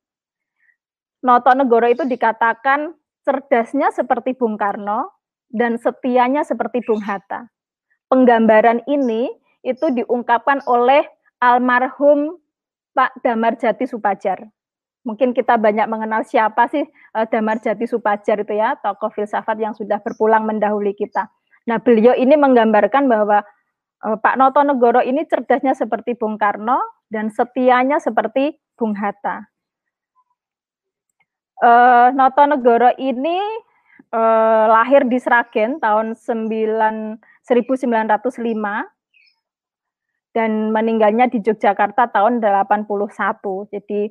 [1.22, 2.92] Notonegoro itu dikatakan
[3.24, 5.09] cerdasnya seperti Bung Karno
[5.48, 7.48] dan setianya seperti Bung Hatta.
[8.11, 9.33] Penggambaran ini
[9.64, 11.07] itu diungkapkan oleh
[11.40, 12.37] almarhum
[12.92, 14.54] Pak Damar Jati Supajar.
[15.05, 19.77] Mungkin kita banyak mengenal siapa sih uh, Damar Jati Supajar itu ya, tokoh filsafat yang
[19.77, 21.29] sudah berpulang mendahului kita.
[21.69, 23.45] Nah, beliau ini menggambarkan bahwa
[24.05, 26.81] uh, Pak Notonegoro ini cerdasnya seperti Bung Karno
[27.12, 29.45] dan setianya seperti Bung Hatta
[31.64, 33.40] uh, Notonegoro ini
[34.11, 38.83] uh, lahir di Sragen tahun 9, 1905
[40.35, 42.90] dan meninggalnya di Yogyakarta tahun 81.
[43.71, 44.11] Jadi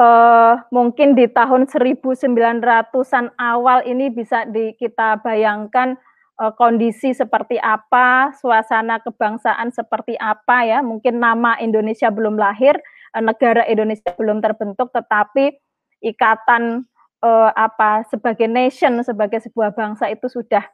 [0.00, 6.00] uh, mungkin di tahun 1900-an awal ini bisa di, kita bayangkan
[6.40, 10.80] uh, kondisi seperti apa, suasana kebangsaan seperti apa ya.
[10.80, 12.80] Mungkin nama Indonesia belum lahir,
[13.12, 15.52] uh, negara Indonesia belum terbentuk, tetapi
[16.00, 16.88] ikatan
[17.20, 20.64] uh, apa sebagai nation sebagai sebuah bangsa itu sudah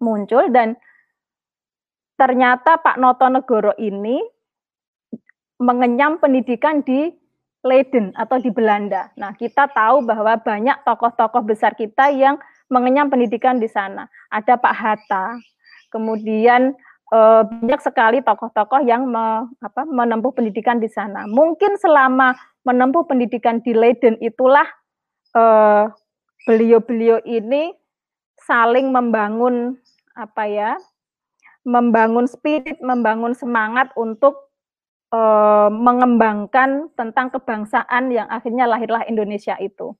[0.00, 0.76] muncul dan
[2.16, 4.20] ternyata Pak Notonegoro ini
[5.60, 7.12] mengenyam pendidikan di
[7.66, 9.10] Leiden atau di Belanda.
[9.18, 12.38] Nah, kita tahu bahwa banyak tokoh-tokoh besar kita yang
[12.70, 14.06] mengenyam pendidikan di sana.
[14.30, 15.34] Ada Pak Hatta,
[15.90, 16.72] kemudian
[17.10, 21.26] eh, banyak sekali tokoh-tokoh yang me, apa, menempuh pendidikan di sana.
[21.26, 24.66] Mungkin selama menempuh pendidikan di Leiden itulah
[25.34, 25.84] eh,
[26.46, 27.74] beliau-beliau ini
[28.46, 29.74] saling membangun
[30.14, 30.72] apa ya
[31.66, 34.45] membangun spirit membangun semangat untuk
[35.16, 39.96] uh, mengembangkan tentang kebangsaan yang akhirnya lahirlah Indonesia itu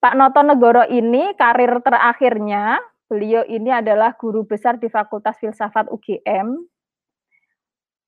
[0.00, 6.56] Pak Notonegoro ini karir terakhirnya beliau ini adalah guru besar di Fakultas Filsafat UGM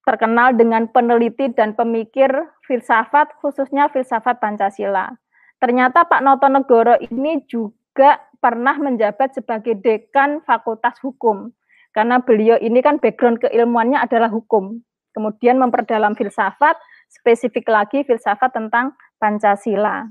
[0.08, 2.32] terkenal dengan peneliti dan pemikir
[2.64, 5.12] filsafat, khususnya filsafat Pancasila.
[5.60, 11.52] Ternyata Pak Notonegoro ini juga pernah menjabat sebagai dekan Fakultas Hukum,
[11.92, 14.80] karena beliau ini kan background keilmuannya adalah hukum.
[15.18, 16.78] Kemudian memperdalam filsafat,
[17.10, 20.06] spesifik lagi filsafat tentang Pancasila.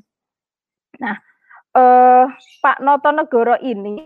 [1.00, 1.15] Nah,
[1.72, 2.26] eh,
[2.60, 4.04] Pak Notonegoro ini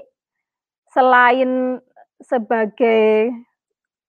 [0.94, 1.82] selain
[2.22, 3.34] sebagai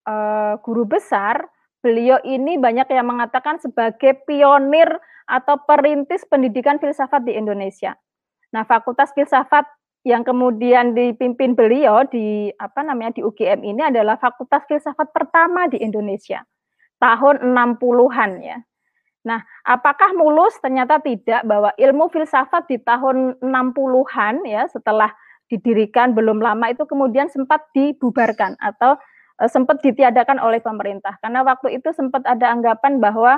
[0.04, 1.48] eh, guru besar,
[1.80, 4.92] beliau ini banyak yang mengatakan sebagai pionir
[5.24, 7.96] atau perintis pendidikan filsafat di Indonesia.
[8.52, 9.64] Nah, Fakultas Filsafat
[10.04, 15.78] yang kemudian dipimpin beliau di apa namanya di UGM ini adalah fakultas filsafat pertama di
[15.78, 16.42] Indonesia
[17.02, 18.62] tahun 60-an ya.
[19.26, 20.54] Nah, apakah mulus?
[20.62, 25.10] Ternyata tidak bahwa ilmu filsafat di tahun 60-an ya setelah
[25.50, 28.96] didirikan belum lama itu kemudian sempat dibubarkan atau
[29.42, 33.36] uh, sempat ditiadakan oleh pemerintah karena waktu itu sempat ada anggapan bahwa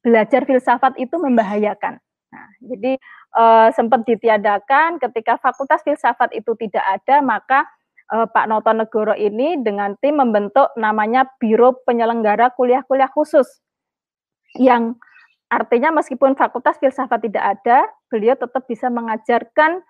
[0.00, 2.00] belajar filsafat itu membahayakan.
[2.32, 2.96] Nah, jadi
[3.36, 7.68] uh, sempat ditiadakan ketika Fakultas Filsafat itu tidak ada, maka
[8.14, 13.46] uh, Pak Notonegoro ini dengan tim membentuk namanya Biro Penyelenggara Kuliah-Kuliah Khusus
[14.54, 14.94] yang
[15.50, 19.82] artinya meskipun Fakultas Filsafat tidak ada, beliau tetap bisa mengajarkan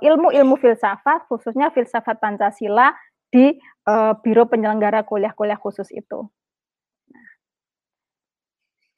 [0.00, 2.96] ilmu-ilmu uh, filsafat, khususnya filsafat Pancasila
[3.28, 6.32] di uh, Biro Penyelenggara Kuliah-Kuliah Khusus itu.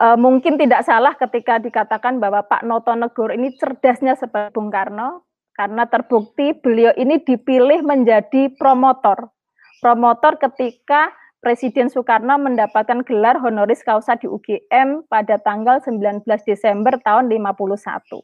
[0.02, 5.22] Uh, mungkin tidak salah ketika dikatakan bahwa Pak Notonegoro ini cerdasnya seperti Bung Karno,
[5.56, 9.30] karena terbukti beliau ini dipilih menjadi promotor.
[9.82, 17.26] Promotor ketika Presiden Soekarno mendapatkan gelar honoris causa di UGM pada tanggal 19 Desember tahun
[17.26, 18.22] 51.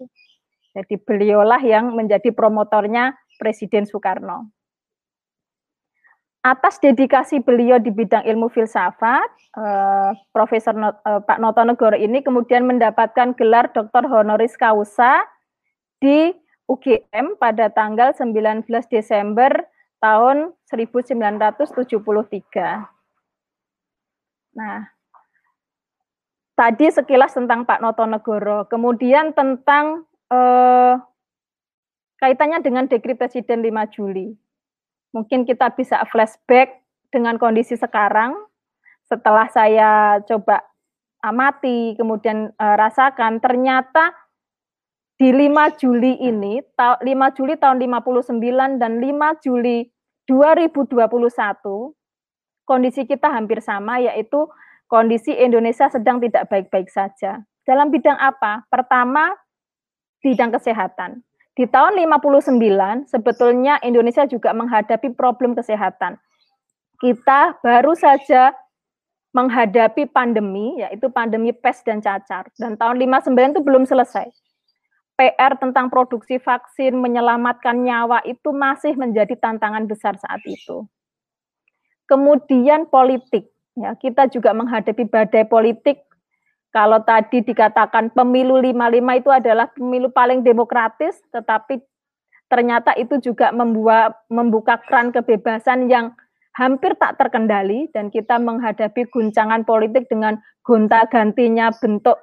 [0.79, 4.55] Jadi beliaulah yang menjadi promotornya Presiden Soekarno
[6.49, 13.35] atas dedikasi beliau di bidang ilmu filsafat, uh, Profesor uh, Pak Notonegoro ini kemudian mendapatkan
[13.37, 14.07] gelar Dr.
[14.07, 15.27] Honoris Causa
[15.99, 16.31] di
[16.69, 19.51] UGM pada tanggal 19 Desember
[19.99, 21.75] tahun 1973.
[24.55, 24.79] Nah,
[26.55, 31.01] tadi sekilas tentang Pak Notonegoro, kemudian tentang uh,
[32.21, 34.37] kaitannya dengan Dekri Presiden 5 Juli
[35.13, 38.37] mungkin kita bisa flashback dengan kondisi sekarang
[39.09, 40.61] setelah saya coba
[41.25, 44.13] amati kemudian e, rasakan ternyata
[45.19, 47.03] di 5 Juli ini, 5
[47.35, 49.91] Juli tahun 59 dan 5 Juli
[50.31, 51.91] 2021,
[52.63, 54.47] kondisi kita hampir sama, yaitu
[54.87, 57.43] kondisi Indonesia sedang tidak baik-baik saja.
[57.67, 58.63] Dalam bidang apa?
[58.71, 59.35] Pertama,
[60.23, 61.27] bidang kesehatan.
[61.59, 66.15] Di tahun 59, sebetulnya Indonesia juga menghadapi problem kesehatan.
[67.03, 68.55] Kita baru saja
[69.35, 72.47] menghadapi pandemi, yaitu pandemi pes dan cacar.
[72.55, 74.31] Dan tahun 59 itu belum selesai
[75.19, 80.87] PR tentang produksi vaksin menyelamatkan nyawa itu masih menjadi tantangan besar saat itu.
[82.07, 86.07] Kemudian politik, ya kita juga menghadapi badai politik.
[86.71, 91.83] Kalau tadi dikatakan pemilu 55 itu adalah pemilu paling demokratis, tetapi
[92.47, 96.15] ternyata itu juga membuat membuka keran kebebasan yang
[96.55, 102.19] hampir tak terkendali dan kita menghadapi guncangan politik dengan gonta-gantinya bentuk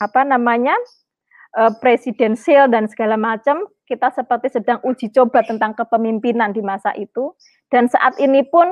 [0.00, 0.74] apa namanya
[1.56, 7.34] uh, presidensial dan segala macam, kita seperti sedang uji coba tentang kepemimpinan di masa itu.
[7.70, 8.70] Dan saat ini pun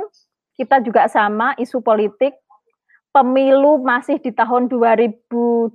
[0.55, 2.35] kita juga sama isu politik.
[3.09, 5.75] Pemilu masih di tahun 2024,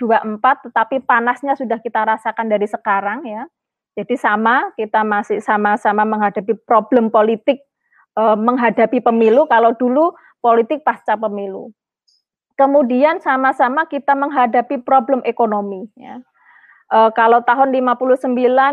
[0.70, 3.44] tetapi panasnya sudah kita rasakan dari sekarang ya.
[4.00, 7.60] Jadi sama, kita masih sama-sama menghadapi problem politik
[8.16, 9.50] eh, menghadapi pemilu.
[9.50, 11.74] Kalau dulu politik pasca pemilu.
[12.54, 16.22] Kemudian sama-sama kita menghadapi problem ekonomi ya
[16.94, 18.22] Uh, kalau tahun 59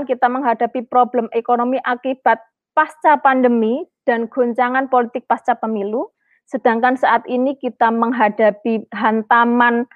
[0.04, 2.36] kita menghadapi problem ekonomi akibat
[2.76, 6.12] pasca pandemi dan goncangan politik pasca pemilu,
[6.44, 9.88] sedangkan saat ini kita menghadapi hantaman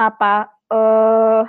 [0.00, 1.44] apa uh,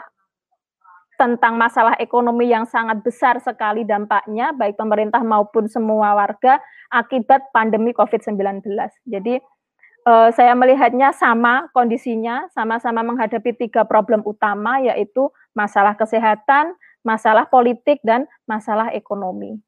[1.16, 6.60] tentang masalah ekonomi yang sangat besar sekali dampaknya baik pemerintah maupun semua warga
[6.92, 8.64] akibat pandemi COVID-19.
[9.08, 9.40] Jadi
[10.08, 15.28] uh, saya melihatnya sama kondisinya, sama-sama menghadapi tiga problem utama yaitu
[15.60, 16.72] masalah kesehatan,
[17.04, 19.60] masalah politik dan masalah ekonomi.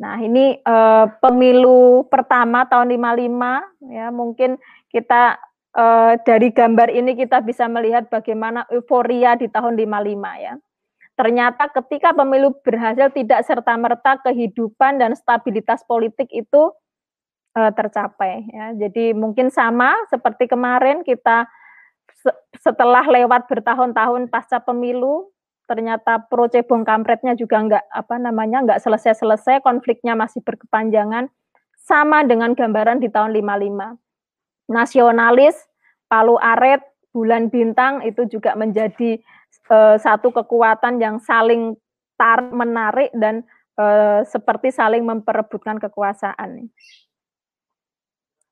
[0.00, 4.56] Nah, ini uh, pemilu pertama tahun 55 ya, mungkin
[4.88, 5.36] kita
[5.76, 10.56] uh, dari gambar ini kita bisa melihat bagaimana euforia di tahun 55 ya.
[11.20, 16.72] Ternyata ketika pemilu berhasil tidak serta-merta kehidupan dan stabilitas politik itu
[17.60, 18.72] uh, tercapai ya.
[18.72, 21.44] Jadi mungkin sama seperti kemarin kita
[22.60, 25.32] setelah lewat bertahun-tahun pasca pemilu
[25.70, 31.30] ternyata pro cebong kampretnya juga enggak apa namanya enggak selesai-selesai konfliknya masih berkepanjangan
[31.78, 35.56] sama dengan gambaran di tahun 55 nasionalis
[36.10, 36.82] Palu Aret
[37.14, 39.22] bulan bintang itu juga menjadi
[39.70, 41.78] uh, satu kekuatan yang saling
[42.18, 43.46] tar menarik dan
[43.78, 46.70] uh, seperti saling memperebutkan kekuasaan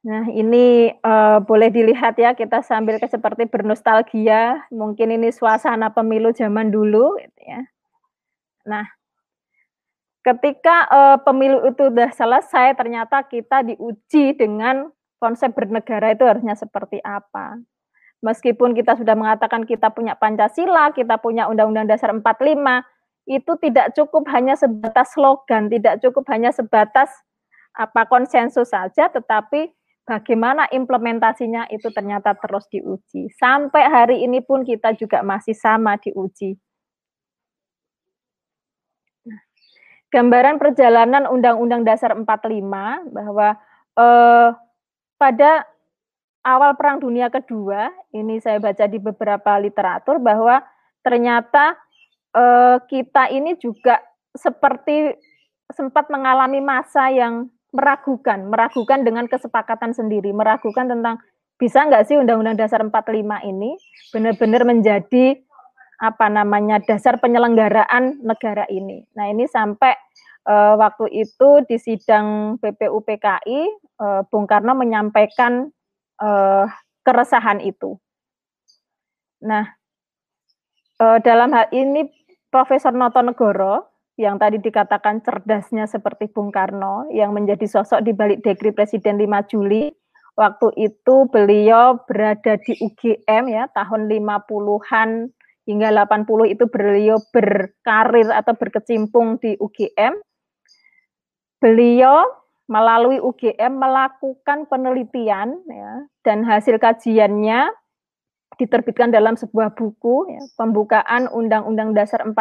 [0.07, 6.31] Nah, ini uh, boleh dilihat ya, kita sambil ke seperti bernostalgia, mungkin ini suasana pemilu
[6.31, 7.67] zaman dulu gitu ya.
[8.63, 8.87] Nah,
[10.23, 14.87] ketika uh, pemilu itu sudah selesai, ternyata kita diuji dengan
[15.19, 17.59] konsep bernegara itu harusnya seperti apa.
[18.23, 22.23] Meskipun kita sudah mengatakan kita punya Pancasila, kita punya Undang-Undang Dasar 45,
[23.27, 27.11] itu tidak cukup hanya sebatas slogan, tidak cukup hanya sebatas
[27.75, 29.71] apa konsensus saja, tetapi
[30.09, 33.29] bagaimana implementasinya itu ternyata terus diuji.
[33.37, 36.57] Sampai hari ini pun kita juga masih sama diuji.
[39.29, 39.41] Nah,
[40.09, 42.25] gambaran perjalanan Undang-Undang Dasar 45
[43.13, 43.61] bahwa
[44.01, 44.49] eh,
[45.21, 45.69] pada
[46.41, 50.65] awal Perang Dunia Kedua, ini saya baca di beberapa literatur bahwa
[51.05, 51.77] ternyata
[52.33, 54.01] eh, kita ini juga
[54.33, 55.13] seperti
[55.69, 61.21] sempat mengalami masa yang meragukan, meragukan dengan kesepakatan sendiri, meragukan tentang
[61.59, 63.75] bisa nggak sih Undang-Undang Dasar 45 ini
[64.15, 65.43] benar-benar menjadi
[65.99, 69.03] apa namanya dasar penyelenggaraan negara ini.
[69.19, 69.91] Nah ini sampai
[70.47, 73.61] uh, waktu itu di sidang BPUPKI,
[73.99, 75.67] uh, Bung Karno menyampaikan
[76.23, 76.65] uh,
[77.03, 77.99] keresahan itu.
[79.43, 79.75] Nah
[80.99, 82.11] dalam hal ini
[82.51, 88.43] Profesor Noto Negoro yang tadi dikatakan cerdasnya seperti Bung Karno yang menjadi sosok di balik
[88.43, 89.95] dekri Presiden 5 Juli.
[90.35, 95.31] Waktu itu beliau berada di UGM ya tahun 50-an
[95.71, 100.19] hingga 80 itu beliau berkarir atau berkecimpung di UGM.
[101.63, 102.23] Beliau
[102.71, 105.93] melalui UGM melakukan penelitian ya,
[106.23, 107.71] dan hasil kajiannya
[108.59, 112.35] diterbitkan dalam sebuah buku ya, pembukaan Undang-Undang Dasar 45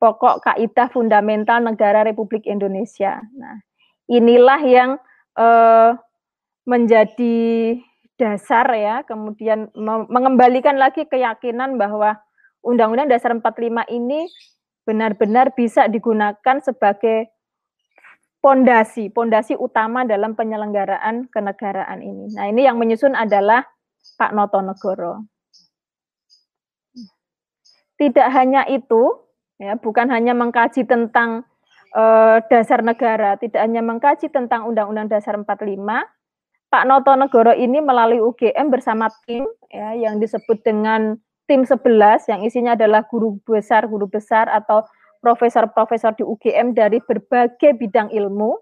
[0.00, 3.20] pokok kaidah fundamental negara Republik Indonesia.
[3.36, 3.60] Nah,
[4.08, 4.90] inilah yang
[5.36, 5.90] eh,
[6.64, 7.38] menjadi
[8.16, 9.72] dasar ya, kemudian
[10.08, 12.20] mengembalikan lagi keyakinan bahwa
[12.60, 14.28] Undang-Undang Dasar 45 ini
[14.84, 17.32] benar-benar bisa digunakan sebagai
[18.44, 22.28] pondasi, pondasi utama dalam penyelenggaraan kenegaraan ini.
[22.36, 23.64] Nah, ini yang menyusun adalah
[24.20, 25.24] Pak Noto Negoro.
[27.96, 29.12] Tidak hanya itu,
[29.60, 31.44] ya, bukan hanya mengkaji tentang
[31.92, 35.46] uh, dasar negara, tidak hanya mengkaji tentang Undang-Undang Dasar 45,
[36.70, 42.40] Pak Noto Negoro ini melalui UGM bersama tim ya, yang disebut dengan tim 11 yang
[42.46, 44.86] isinya adalah guru besar, guru besar atau
[45.18, 48.54] profesor-profesor di UGM dari berbagai bidang ilmu.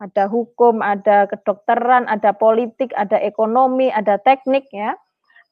[0.00, 4.96] Ada hukum, ada kedokteran, ada politik, ada ekonomi, ada teknik ya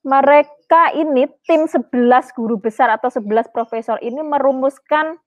[0.02, 5.18] mereka ini tim 11 guru besar atau 11 profesor ini merumuskan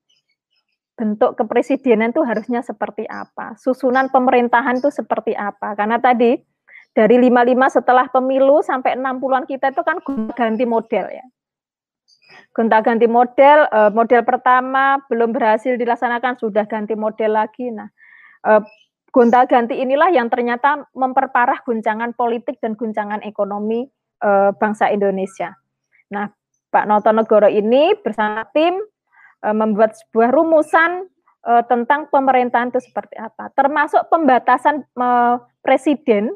[0.96, 5.76] bentuk kepresidenan itu harusnya seperti apa, susunan pemerintahan itu seperti apa.
[5.76, 6.40] Karena tadi
[6.96, 10.00] dari 55 setelah pemilu sampai 60-an kita itu kan
[10.32, 11.26] ganti model ya.
[12.56, 17.68] Gonta-ganti model, eh, model pertama belum berhasil dilaksanakan, sudah ganti model lagi.
[17.68, 17.92] Nah,
[18.48, 18.64] eh,
[19.12, 23.92] gonta-ganti inilah yang ternyata memperparah guncangan politik dan guncangan ekonomi
[24.22, 25.56] uh, bangsa Indonesia.
[26.12, 26.30] Nah,
[26.70, 28.78] Pak Noto Negoro ini bersama tim
[29.44, 31.08] uh, membuat sebuah rumusan
[31.48, 36.36] uh, tentang pemerintahan itu seperti apa, termasuk pembatasan uh, presiden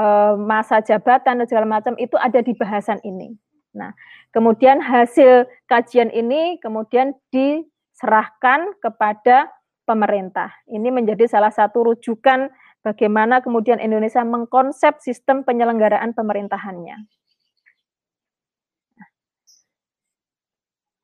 [0.00, 3.34] uh, masa jabatan dan segala macam itu ada di bahasan ini.
[3.76, 3.92] Nah,
[4.32, 9.52] kemudian hasil kajian ini kemudian diserahkan kepada
[9.84, 10.50] pemerintah.
[10.66, 12.50] Ini menjadi salah satu rujukan
[12.86, 17.10] bagaimana kemudian Indonesia mengkonsep sistem penyelenggaraan pemerintahannya.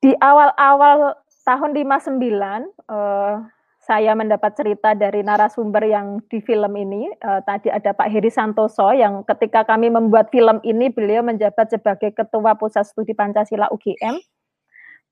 [0.02, 1.14] di awal-awal
[1.46, 2.18] tahun 59
[2.90, 3.38] uh,
[3.82, 7.10] saya mendapat cerita dari narasumber yang di film ini.
[7.22, 12.14] Uh, tadi ada Pak Heri Santoso yang ketika kami membuat film ini beliau menjabat sebagai
[12.14, 14.18] Ketua Pusat Studi Pancasila UGM.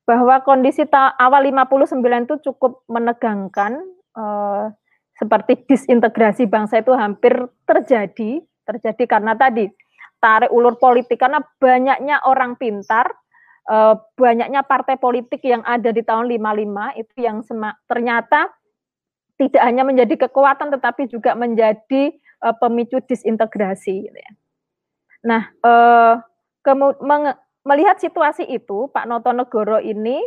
[0.07, 3.79] Bahwa kondisi awal 59 itu cukup menegangkan,
[4.15, 4.71] uh,
[5.21, 9.69] seperti disintegrasi bangsa itu hampir terjadi, terjadi karena tadi
[10.17, 13.05] tarik ulur politik karena banyaknya orang pintar
[13.69, 17.37] uh, banyaknya partai politik yang ada di tahun 55 itu yang
[17.85, 18.49] ternyata
[19.37, 24.09] tidak hanya menjadi kekuatan tetapi juga menjadi uh, pemicu disintegrasi.
[24.09, 24.31] Gitu ya.
[25.21, 26.17] Nah, uh,
[27.61, 30.17] melihat situasi itu, Pak Noto Negoro ini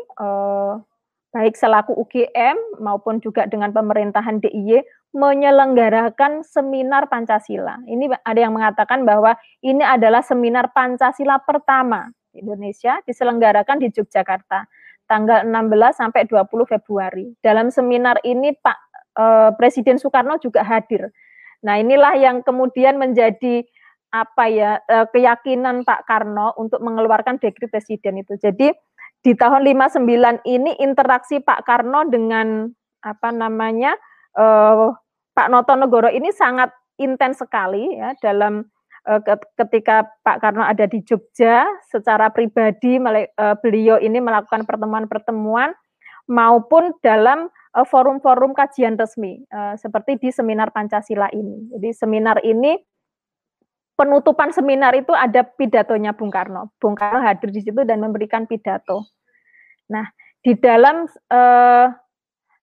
[1.35, 4.87] baik selaku UGM maupun juga dengan pemerintahan DIY
[5.19, 7.83] menyelenggarakan seminar Pancasila.
[7.91, 12.07] Ini ada yang mengatakan bahwa ini adalah seminar Pancasila pertama
[12.39, 14.71] Indonesia diselenggarakan di Yogyakarta
[15.11, 17.35] tanggal 16 sampai 20 Februari.
[17.43, 18.79] Dalam seminar ini Pak
[19.19, 21.11] eh, Presiden Soekarno juga hadir.
[21.67, 23.67] Nah, inilah yang kemudian menjadi
[24.15, 28.39] apa ya eh, keyakinan Pak Karno untuk mengeluarkan dekret presiden itu.
[28.39, 28.71] Jadi
[29.25, 32.69] di tahun 59 ini interaksi Pak Karno dengan
[33.01, 33.97] apa namanya
[34.37, 34.87] eh,
[35.35, 36.71] Pak Noto Negoro ini sangat
[37.01, 38.69] intens sekali ya dalam
[39.05, 39.21] Eh,
[39.61, 43.29] ketika Pak Karno ada di Jogja secara pribadi eh,
[43.61, 45.77] beliau ini melakukan pertemuan-pertemuan
[46.25, 49.45] maupun dalam eh, forum-forum kajian resmi
[49.77, 51.69] seperti di seminar Pancasila ini.
[51.77, 52.81] Jadi seminar ini
[53.93, 56.73] penutupan seminar itu ada pidatonya Bung Karno.
[56.81, 59.05] Bung Karno hadir di situ dan memberikan pidato.
[59.95, 60.07] Nah,
[60.43, 61.87] di dalam uh,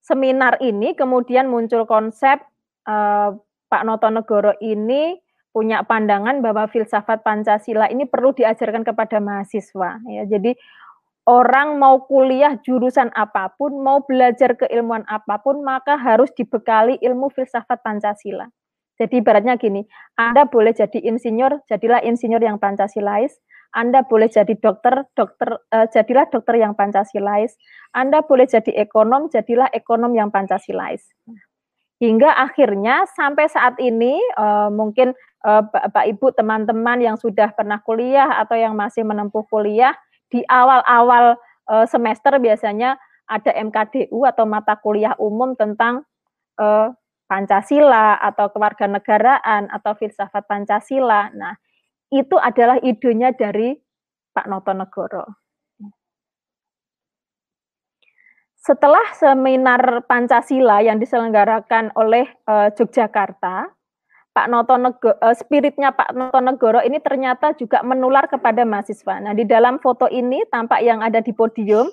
[0.03, 2.43] seminar ini kemudian muncul konsep
[2.85, 3.31] uh,
[3.71, 5.15] Pak Noto Negoro ini
[5.55, 10.23] punya pandangan bahwa filsafat Pancasila ini perlu diajarkan kepada mahasiswa ya.
[10.27, 10.55] Jadi
[11.27, 17.31] orang mau kuliah jurusan apa pun, mau belajar keilmuan apa pun, maka harus dibekali ilmu
[17.31, 18.51] filsafat Pancasila.
[18.99, 19.81] Jadi ibaratnya gini,
[20.13, 23.33] Anda boleh jadi insinyur, jadilah insinyur yang Pancasilais.
[23.71, 27.55] Anda boleh jadi dokter, dokter uh, jadilah dokter yang Pancasilais.
[27.95, 31.07] Anda boleh jadi ekonom, jadilah ekonom yang Pancasilais.
[32.01, 35.13] Hingga akhirnya sampai saat ini uh, mungkin
[35.45, 39.93] uh, Bapak Ibu teman-teman yang sudah pernah kuliah atau yang masih menempuh kuliah
[40.27, 41.37] di awal-awal
[41.69, 42.97] uh, semester biasanya
[43.29, 46.03] ada MKDU atau mata kuliah umum tentang
[46.59, 46.91] uh,
[47.31, 51.31] Pancasila atau kewarganegaraan atau filsafat Pancasila.
[51.31, 51.55] Nah,
[52.11, 53.73] itu adalah idenya dari
[54.35, 55.25] Pak Noto Negoro.
[58.61, 63.73] Setelah seminar Pancasila yang diselenggarakan oleh uh, Yogyakarta,
[64.31, 69.17] Pak Noto Negoro, uh, spiritnya Pak Noto Negoro ini ternyata juga menular kepada mahasiswa.
[69.17, 71.89] Nah, di dalam foto ini tampak yang ada di podium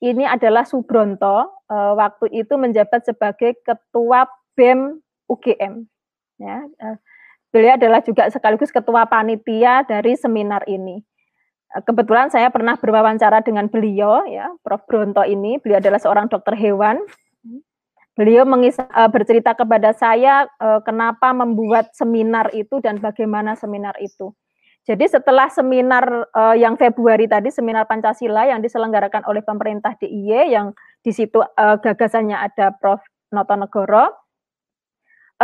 [0.00, 4.24] ini adalah Subronto uh, waktu itu menjabat sebagai ketua
[4.56, 5.84] BEM UGM.
[6.40, 6.96] Ya, uh,
[7.50, 11.00] beliau adalah juga sekaligus ketua panitia dari seminar ini.
[11.68, 14.88] kebetulan saya pernah berwawancara dengan beliau ya Prof.
[14.88, 15.60] Bronto ini.
[15.60, 16.96] Beliau adalah seorang dokter hewan.
[18.16, 24.32] Beliau mengisah, uh, bercerita kepada saya uh, kenapa membuat seminar itu dan bagaimana seminar itu.
[24.88, 30.72] Jadi setelah seminar yang Februari tadi seminar Pancasila yang diselenggarakan oleh pemerintah DIY yang
[31.04, 33.04] di situ gagasannya ada Prof.
[33.28, 34.27] Notonegoro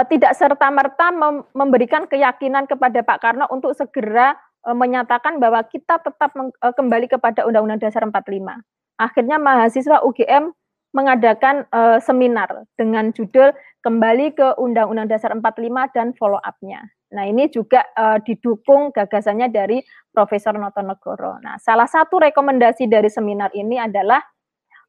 [0.03, 4.35] tidak serta merta mem memberikan keyakinan kepada Pak Karno untuk segera
[4.65, 8.65] E, menyatakan bahwa kita tetap e, kembali kepada Undang-Undang Dasar 45.
[8.97, 10.55] Akhirnya mahasiswa UGM
[10.95, 11.67] mengadakan
[11.99, 13.51] seminar dengan judul
[13.83, 16.87] kembali ke Undang-Undang Dasar 45 dan follow up-nya.
[17.11, 17.83] Nah, ini juga
[18.23, 19.83] didukung gagasannya dari
[20.15, 21.43] Profesor Notonegoro.
[21.43, 24.23] Nah, salah satu rekomendasi dari seminar ini adalah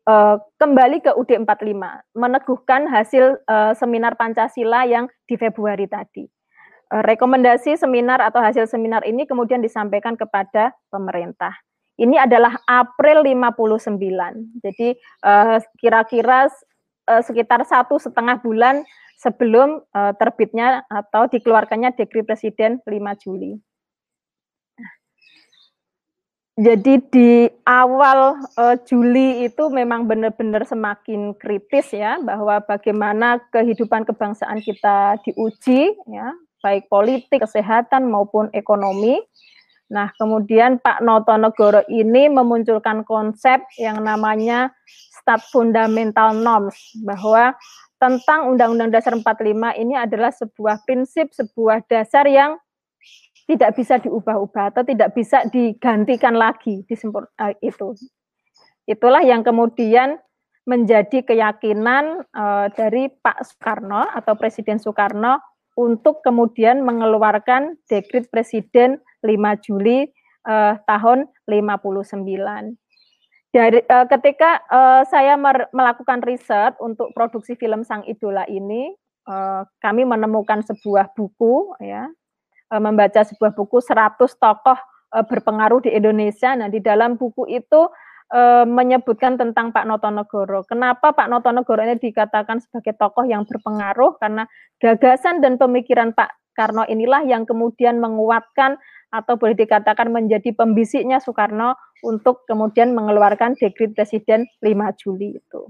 [0.05, 6.25] uh, kembali ke UD 45, meneguhkan hasil uh, seminar Pancasila yang di Februari tadi.
[6.93, 11.57] Eh, rekomendasi seminar atau hasil seminar ini kemudian disampaikan kepada pemerintah.
[11.97, 13.97] Ini adalah April 59.
[14.61, 14.99] Jadi
[15.79, 16.51] kira-kira
[17.07, 18.83] uh, sekitar satu setengah bulan
[19.15, 23.55] sebelum uh, terbitnya atau dikeluarkannya dekri Presiden 5 Juli.
[26.55, 34.63] Jadi di awal uh, Juli itu memang benar-benar semakin kritis ya bahwa bagaimana kehidupan kebangsaan
[34.63, 36.31] kita diuji ya
[36.65, 39.21] baik politik, kesehatan maupun ekonomi.
[39.85, 46.73] Nah, kemudian Pak Noto Negoro ini memunculkan konsep yang namanya Stat Fundamental Norms
[47.05, 47.53] bahwa
[48.01, 52.57] tentang Undang-Undang Dasar 45 ini adalah sebuah prinsip, sebuah dasar yang
[53.45, 57.93] tidak bisa diubah-ubah atau tidak bisa digantikan lagi di uh, itu.
[58.89, 60.17] Itulah yang kemudian
[60.65, 65.37] menjadi keyakinan uh, dari Pak Soekarno atau Presiden Soekarno
[65.75, 70.07] untuk kemudian mengeluarkan dekrit Presiden 5 Juli
[70.47, 72.25] eh, tahun 59.
[73.51, 75.35] Dari eh, ketika eh, saya
[75.71, 78.91] melakukan riset untuk produksi film Sang Idola ini,
[79.27, 82.09] eh, kami menemukan sebuah buku ya, eh,
[82.79, 84.77] membaca sebuah buku 100 tokoh
[85.15, 86.53] eh, berpengaruh di Indonesia.
[86.55, 87.87] Nah, di dalam buku itu
[88.31, 90.65] e, menyebutkan tentang Pak Notonegoro.
[90.65, 94.17] Kenapa Pak Notonegoro ini dikatakan sebagai tokoh yang berpengaruh?
[94.17, 94.49] Karena
[94.81, 98.79] gagasan dan pemikiran Pak Karno inilah yang kemudian menguatkan
[99.11, 105.61] atau boleh dikatakan menjadi pembisiknya Soekarno untuk kemudian mengeluarkan dekrit Presiden 5 Juli itu.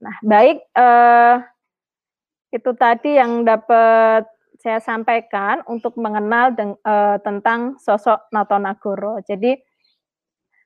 [0.00, 1.36] Nah, baik eh,
[2.50, 4.26] itu tadi yang dapat
[4.60, 9.24] saya sampaikan untuk mengenal deng, eh, tentang sosok Notonegoro.
[9.24, 9.56] Jadi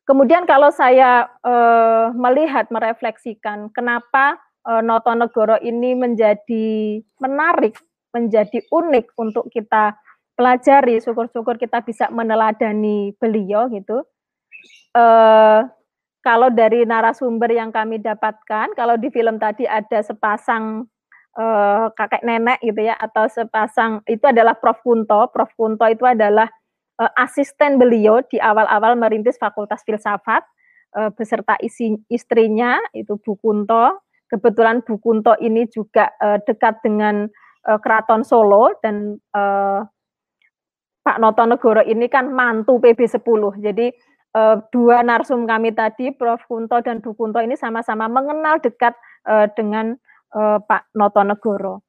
[0.05, 4.37] Kemudian kalau saya uh, melihat, merefleksikan kenapa
[4.69, 7.81] uh, Notonegoro ini menjadi menarik,
[8.13, 9.97] menjadi unik untuk kita
[10.37, 14.05] pelajari, syukur-syukur kita bisa meneladani beliau gitu.
[14.93, 15.65] Uh,
[16.21, 20.85] kalau dari narasumber yang kami dapatkan, kalau di film tadi ada sepasang
[21.39, 25.31] uh, kakek nenek gitu ya, atau sepasang itu adalah Prof Kunto.
[25.31, 26.49] Prof Kunto itu adalah
[26.99, 30.43] uh, asisten beliau di awal-awal merintis Fakultas Filsafat
[30.95, 34.03] uh, beserta isi, istrinya itu Bu Kunto.
[34.31, 37.29] Kebetulan Bu Kunto ini juga uh, dekat dengan
[37.69, 39.85] uh, Keraton Solo dan uh,
[41.05, 43.21] Pak Notonegoro ini kan mantu PB 10.
[43.61, 43.93] Jadi
[44.33, 48.97] uh, dua narsum kami tadi Prof Kunto dan Bu Kunto ini sama-sama mengenal dekat
[49.29, 50.01] uh, dengan
[50.33, 51.85] uh, Pak Notonegoro.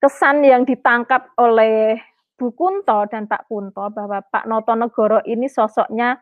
[0.00, 2.00] Kesan yang ditangkap oleh
[2.40, 6.16] Bu Kunto dan Pak Kunto bahwa Pak Notonegoro ini sosoknya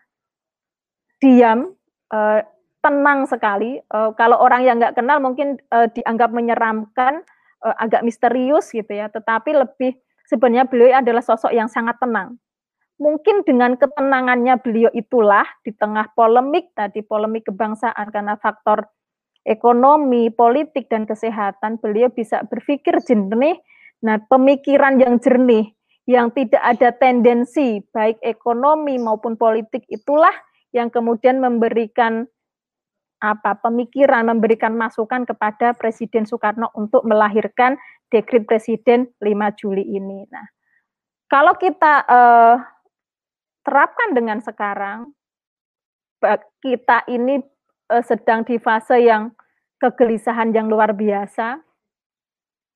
[1.22, 1.70] diam,
[2.11, 2.43] eh,
[2.83, 3.79] tenang sekali.
[3.79, 7.22] Eh, kalau orang yang nggak kenal mungkin eh, dianggap menyeramkan,
[7.62, 9.07] eh, agak misterius gitu ya.
[9.07, 9.95] Tetapi lebih
[10.26, 12.35] sebenarnya beliau adalah sosok yang sangat tenang.
[12.99, 18.91] Mungkin dengan ketenangannya beliau itulah di tengah polemik tadi polemik kebangsaan karena faktor
[19.47, 23.59] ekonomi, politik dan kesehatan beliau bisa berpikir jernih.
[24.03, 25.74] Nah, pemikiran yang jernih
[26.09, 30.32] yang tidak ada tendensi baik ekonomi maupun politik itulah
[30.72, 32.24] yang kemudian memberikan
[33.18, 37.76] apa pemikiran memberikan masukan kepada Presiden Soekarno untuk melahirkan
[38.09, 40.22] dekrit Presiden 5 Juli ini.
[40.30, 40.47] Nah,
[41.26, 42.57] kalau kita eh,
[43.66, 45.12] terapkan dengan sekarang
[46.62, 47.43] kita ini
[47.93, 49.32] eh, sedang di fase yang
[49.78, 51.62] kegelisahan yang luar biasa,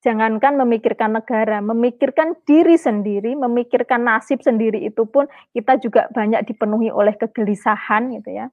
[0.03, 6.91] jangankan memikirkan negara, memikirkan diri sendiri, memikirkan nasib sendiri itu pun kita juga banyak dipenuhi
[6.91, 8.47] oleh kegelisahan gitu ya.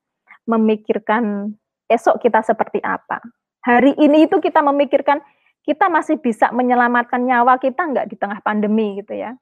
[0.45, 1.53] Memikirkan
[1.89, 3.21] esok kita seperti apa.
[3.65, 5.19] Hari ini itu kita memikirkan
[5.65, 9.35] kita masih bisa menyelamatkan nyawa kita enggak di tengah pandemi gitu ya.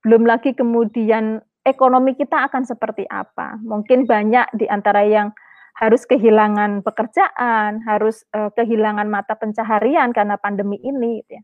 [0.00, 3.58] Belum lagi kemudian ekonomi kita akan seperti apa.
[3.60, 5.34] Mungkin banyak di antara yang
[5.76, 11.20] harus kehilangan pekerjaan, harus uh, kehilangan mata pencaharian karena pandemi ini.
[11.20, 11.42] Gitu ya.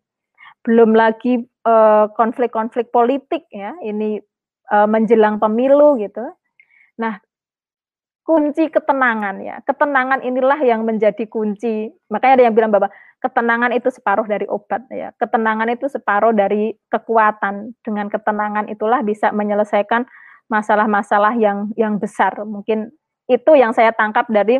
[0.62, 4.22] Belum lagi eh, konflik-konflik politik ya, ini
[4.70, 6.22] uh, menjelang pemilu gitu.
[7.03, 7.18] Nah,
[8.22, 11.91] kunci ketenangan ya, ketenangan inilah yang menjadi kunci.
[12.07, 16.78] Makanya ada yang bilang bahwa ketenangan itu separuh dari obat ya, ketenangan itu separuh dari
[16.95, 17.74] kekuatan.
[17.83, 20.07] Dengan ketenangan itulah bisa menyelesaikan
[20.47, 22.39] masalah-masalah yang yang besar.
[22.47, 22.95] Mungkin
[23.31, 24.59] itu yang saya tangkap dari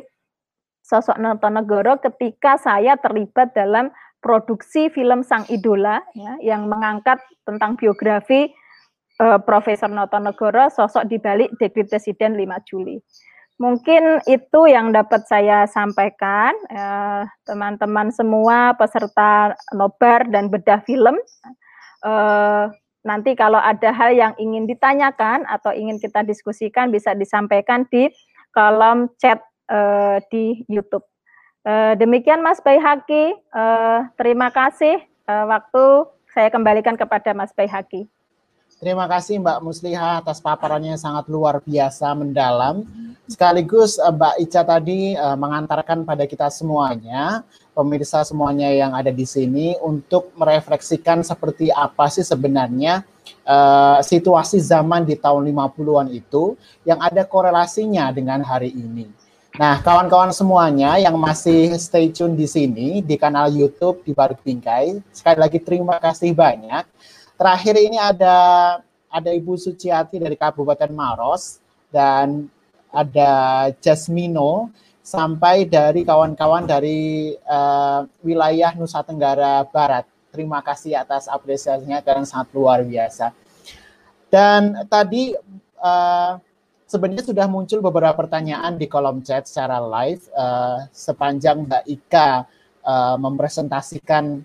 [0.83, 8.51] sosok Notonegoro ketika saya terlibat dalam produksi film Sang Idola ya, yang mengangkat tentang biografi
[9.19, 12.99] uh, Profesor Notonegoro sosok di balik Dekrit Presiden 5 Juli.
[13.61, 21.15] Mungkin itu yang dapat saya sampaikan eh, teman-teman uh, semua peserta nobar dan bedah film.
[22.03, 22.67] Uh,
[23.07, 28.11] nanti kalau ada hal yang ingin ditanyakan atau ingin kita diskusikan bisa disampaikan di
[28.53, 29.41] kolom chat
[29.73, 31.05] uh, di YouTube.
[31.65, 35.85] Uh, demikian Mas Bayhaki, uh, terima kasih waktu
[36.35, 38.05] saya kembalikan kepada Mas Bayhaki.
[38.77, 42.83] Terima kasih Mbak Musliha atas paparannya yang sangat luar biasa mendalam.
[43.31, 50.33] Sekaligus Mbak Ica tadi mengantarkan pada kita semuanya, pemirsa semuanya yang ada di sini untuk
[50.37, 53.05] merefleksikan seperti apa sih sebenarnya
[53.49, 56.55] uh, situasi zaman di tahun 50-an itu
[56.85, 59.09] yang ada korelasinya dengan hari ini.
[59.53, 65.05] Nah, kawan-kawan semuanya yang masih stay tune di sini di kanal YouTube di Baru Bingkai,
[65.13, 66.89] sekali lagi terima kasih banyak.
[67.37, 68.37] Terakhir ini ada
[69.13, 71.61] ada Ibu Suciati dari Kabupaten Maros
[71.93, 72.49] dan
[72.89, 74.73] ada Jasmino
[75.03, 80.07] sampai dari kawan-kawan dari uh, wilayah Nusa Tenggara Barat.
[80.31, 83.35] Terima kasih atas apresiasinya karena sangat luar biasa.
[84.33, 85.37] Dan tadi
[85.83, 86.41] uh,
[86.89, 92.49] sebenarnya sudah muncul beberapa pertanyaan di kolom chat secara live uh, sepanjang Mbak Ika
[92.87, 94.41] uh, mempresentasikan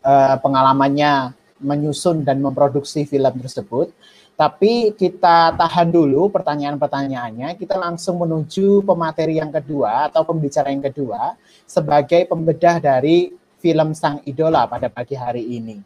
[0.00, 3.92] uh, pengalamannya menyusun dan memproduksi film tersebut.
[4.40, 7.60] Tapi kita tahan dulu pertanyaan-pertanyaannya.
[7.60, 11.36] Kita langsung menuju pemateri yang kedua atau pembicara yang kedua
[11.68, 15.76] sebagai pembedah dari film Sang Idola pada pagi hari ini.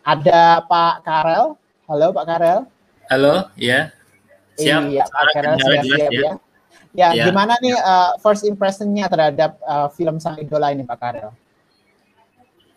[0.00, 1.52] Ada Pak Karel.
[1.84, 2.60] Halo Pak Karel.
[3.12, 3.92] Halo, ya.
[4.56, 4.80] Siap.
[4.88, 6.20] Iya, Pak Karel sudah siap ya.
[6.24, 6.32] ya.
[6.96, 7.24] Ya, ya.
[7.28, 11.28] gimana nih uh, first impressionnya terhadap uh, film Sang Idola ini Pak Karel?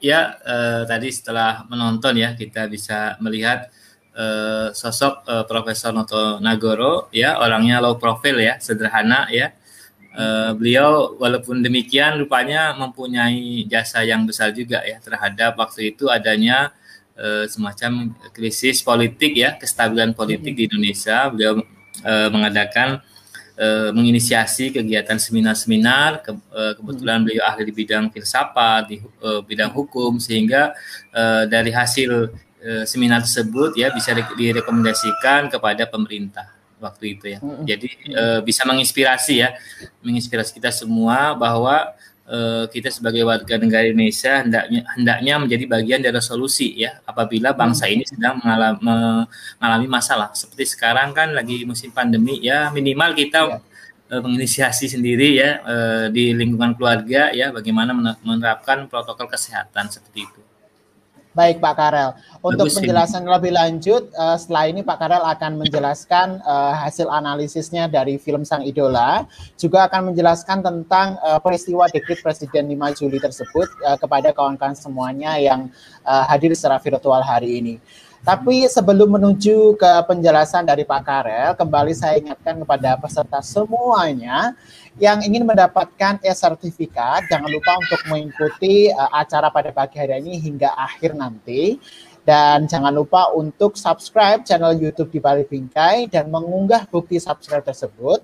[0.04, 3.72] Ya, uh, tadi setelah menonton ya kita bisa melihat
[4.18, 9.54] uh, sosok uh, Profesor Noto Nagoro ya orangnya low profile ya, sederhana ya.
[10.14, 16.70] Uh, beliau walaupun demikian rupanya mempunyai jasa yang besar juga ya terhadap waktu itu adanya
[17.18, 21.34] uh, semacam krisis politik ya kestabilan politik di Indonesia.
[21.34, 21.66] Beliau
[22.06, 23.02] uh, mengadakan
[23.58, 29.74] uh, menginisiasi kegiatan seminar-seminar ke, uh, kebetulan beliau ahli di bidang filsafat di uh, bidang
[29.74, 30.78] hukum sehingga
[31.10, 32.30] uh, dari hasil
[32.64, 36.48] uh, seminar tersebut ya bisa direkomendasikan kepada pemerintah
[36.80, 37.40] waktu itu ya.
[37.64, 39.56] Jadi uh, bisa menginspirasi ya,
[40.04, 41.96] menginspirasi kita semua bahwa
[42.28, 47.88] uh, kita sebagai warga negara Indonesia hendaknya hendaknya menjadi bagian dari solusi ya apabila bangsa
[47.88, 48.84] ini sedang mengalami,
[49.60, 50.36] mengalami masalah.
[50.36, 53.60] Seperti sekarang kan lagi musim pandemi ya minimal kita ya.
[54.14, 55.50] menginisiasi sendiri ya
[56.14, 60.53] di lingkungan keluarga ya bagaimana menerapkan protokol kesehatan seperti itu.
[61.34, 62.14] Baik Pak Karel.
[62.46, 63.34] Untuk Bagus, penjelasan ini.
[63.34, 68.62] lebih lanjut, uh, setelah ini Pak Karel akan menjelaskan uh, hasil analisisnya dari film Sang
[68.62, 69.26] Idola,
[69.58, 75.42] juga akan menjelaskan tentang uh, peristiwa dekrit Presiden 5 Juli tersebut uh, kepada kawan-kawan semuanya
[75.42, 75.74] yang
[76.06, 77.76] uh, hadir secara virtual hari ini.
[78.24, 84.56] Tapi sebelum menuju ke penjelasan dari Pak Karel, kembali saya ingatkan kepada peserta semuanya
[85.02, 90.70] yang ingin mendapatkan e-sertifikat, jangan lupa untuk mengikuti uh, acara pada pagi hari ini hingga
[90.78, 91.82] akhir nanti.
[92.24, 98.24] Dan jangan lupa untuk subscribe channel YouTube di Bali Bingkai dan mengunggah bukti subscribe tersebut.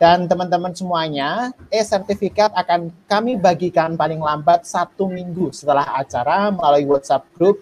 [0.00, 7.28] Dan teman-teman semuanya, e-sertifikat akan kami bagikan paling lambat satu minggu setelah acara melalui WhatsApp
[7.36, 7.60] group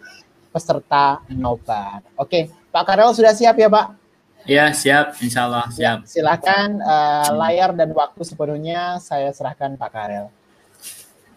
[0.55, 2.03] peserta nobar.
[2.15, 4.08] Oke, Pak Karel sudah siap ya Pak?
[4.49, 6.09] Ya siap, Insya Allah siap.
[6.09, 10.33] Ya, silakan uh, layar dan waktu sepenuhnya saya serahkan Pak Karel.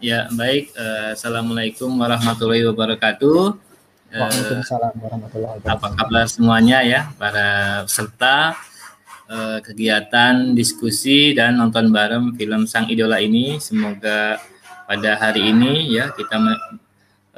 [0.00, 3.52] Ya baik, uh, Assalamualaikum warahmatullahi wabarakatuh.
[4.08, 5.76] Eh, Waalaikumsalam warahmatullahi wabarakatuh.
[5.76, 7.48] Apa kabar semuanya ya para
[7.84, 8.56] peserta
[9.28, 13.60] uh, kegiatan diskusi dan nonton bareng film Sang Idola ini.
[13.60, 14.40] Semoga
[14.88, 16.40] pada hari ini ya kita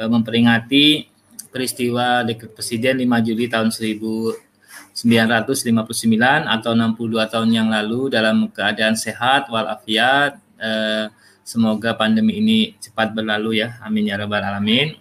[0.07, 1.11] memperingati
[1.51, 4.54] peristiwa dekret presiden 5 Juli tahun 1945
[4.95, 10.39] 1959 atau 62 tahun yang lalu dalam keadaan sehat walafiat.
[10.55, 11.11] Eh,
[11.43, 13.83] semoga pandemi ini cepat berlalu ya.
[13.83, 14.95] Amin ya rabbal alamin.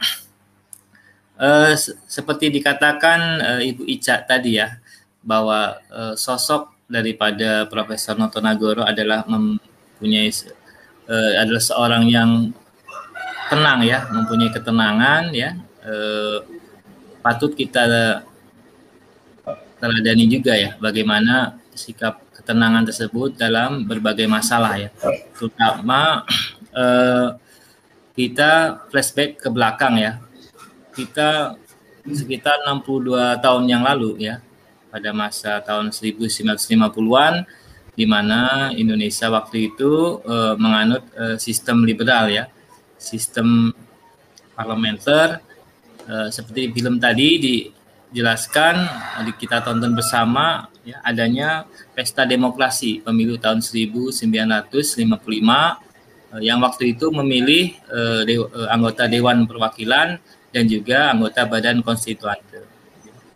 [1.34, 1.74] Eh,
[2.10, 4.82] seperti dikatakan eh, Ibu Ica tadi ya
[5.22, 10.30] bahwa eh, sosok daripada Profesor Notonagoro adalah mempunyai
[11.10, 12.50] eh, adalah seorang yang
[13.54, 15.54] tenang ya, mempunyai ketenangan ya.
[15.86, 16.38] Eh,
[17.22, 17.86] patut kita
[19.84, 24.90] teladani juga ya bagaimana sikap ketenangan tersebut dalam berbagai masalah ya.
[25.36, 26.24] Terutama
[26.84, 27.28] eh,
[28.16, 30.24] kita flashback ke belakang ya.
[30.96, 31.60] Kita
[32.08, 34.40] sekitar 62 tahun yang lalu ya
[34.88, 37.44] pada masa tahun 1950-an
[37.94, 42.46] di mana Indonesia waktu itu eh, menganut eh, sistem liberal ya
[43.00, 43.72] sistem
[44.54, 45.42] parlementer
[46.06, 47.56] eh, seperti film tadi di
[48.14, 48.86] jelaskan
[49.42, 51.66] kita tonton bersama ya adanya
[51.98, 54.70] pesta demokrasi pemilu tahun 1955
[55.10, 60.22] eh, yang waktu itu memilih eh, de, eh, anggota Dewan Perwakilan
[60.54, 62.38] dan juga anggota Badan Konstituan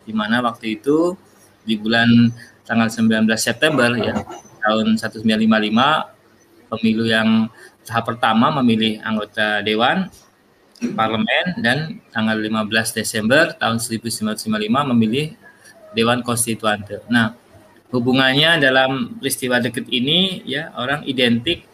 [0.06, 1.18] di mana waktu itu
[1.66, 2.32] di bulan
[2.64, 4.24] tanggal 19 September ya
[4.62, 7.50] tahun 1955 pemilu yang
[7.82, 10.08] tahap pertama memilih anggota dewan
[10.94, 15.34] parlemen dan tanggal 15 Desember tahun 1955 memilih
[15.92, 17.02] Dewan Konstituante.
[17.10, 17.34] Nah,
[17.90, 21.64] hubungannya dalam peristiwa dekat ini ya orang identik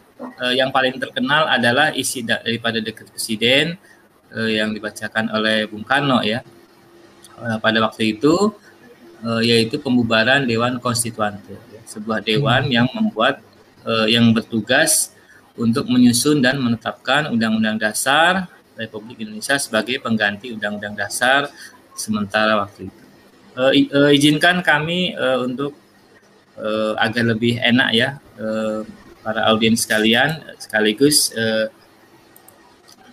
[0.41, 3.77] eh, yang paling terkenal adalah isi daripada dekat presiden
[4.33, 6.41] eh, yang dibacakan oleh Bung Karno ya.
[7.35, 8.55] Eh, pada waktu itu
[9.27, 13.43] eh, yaitu pembubaran Dewan Konstituante, ya, sebuah dewan yang membuat
[13.83, 15.13] eh, yang bertugas
[15.55, 21.51] untuk menyusun dan menetapkan undang-undang dasar Republik Indonesia sebagai pengganti Undang-Undang Dasar
[21.95, 23.03] sementara waktu itu.
[23.55, 25.79] Uh, uh, izinkan kami uh, untuk
[26.59, 28.83] uh, agar lebih enak ya uh,
[29.23, 31.71] para audiens sekalian sekaligus uh,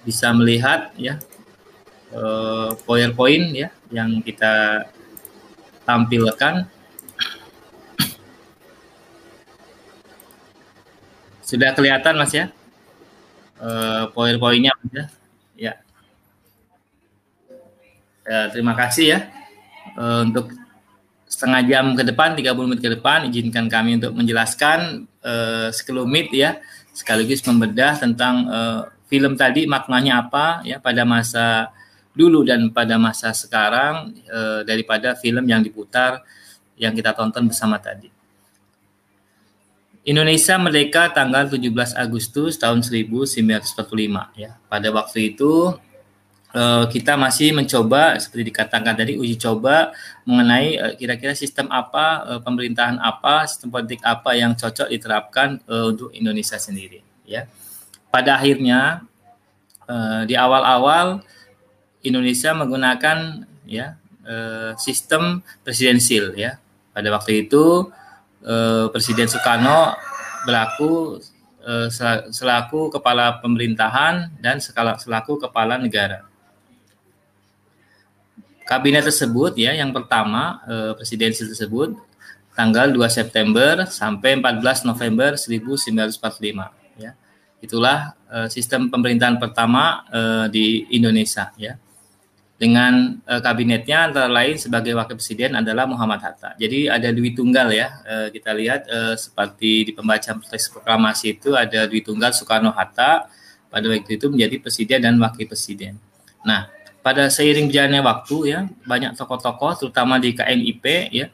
[0.01, 1.22] bisa melihat ya
[2.18, 4.86] uh, PowerPoint ya yang kita
[5.86, 6.66] tampilkan.
[11.45, 12.49] Sudah kelihatan Mas ya?
[13.62, 15.05] Uh, PowerPoint-nya Mas ya?
[15.05, 15.20] Ya.
[18.32, 19.19] Ya terima kasih ya
[19.99, 20.55] uh, untuk
[21.27, 26.59] setengah jam ke depan, 30 menit ke depan, izinkan kami untuk menjelaskan uh, sekelumit ya,
[26.91, 31.71] sekaligus membedah tentang uh, film tadi maknanya apa ya pada masa
[32.11, 34.11] dulu dan pada masa sekarang
[34.67, 36.23] daripada film yang diputar
[36.75, 38.11] yang kita tonton bersama tadi.
[40.03, 44.59] Indonesia merdeka tanggal 17 Agustus tahun 1945 ya.
[44.67, 45.75] Pada waktu itu
[46.56, 49.95] eh, kita masih mencoba seperti dikatakan tadi uji coba
[50.28, 56.12] mengenai eh, kira-kira sistem apa eh, pemerintahan apa sistem politik apa yang cocok diterapkan untuk
[56.16, 57.47] Indonesia sendiri ya.
[58.12, 59.08] Pada akhirnya
[60.24, 61.20] di awal-awal
[61.99, 63.99] Indonesia menggunakan ya
[64.80, 66.60] sistem presidensil ya.
[66.95, 67.91] Pada waktu itu
[68.91, 69.95] Presiden Soekarno
[70.47, 71.20] berlaku
[72.32, 76.30] selaku kepala pemerintahan dan selaku kepala negara.
[78.66, 81.97] Kabinet tersebut ya yang pertama eh, presidensi tersebut
[82.55, 87.12] tanggal 2 September sampai 14 November 1945 ya.
[87.62, 91.76] Itulah eh, sistem pemerintahan pertama eh, di Indonesia ya
[92.62, 96.53] dengan uh, kabinetnya antara lain sebagai wakil presiden adalah Muhammad Hatta.
[96.62, 97.89] Jadi ada Dwi Tunggal ya.
[98.05, 103.26] Uh, kita lihat uh, seperti di pembacaan teks proklamasi itu ada Dwi Tunggal Soekarno Hatta
[103.66, 105.97] pada waktu itu menjadi presiden dan wakil presiden.
[106.45, 106.70] Nah,
[107.02, 111.28] pada seiring berjalannya waktu ya, banyak tokoh-tokoh terutama di KNIP ya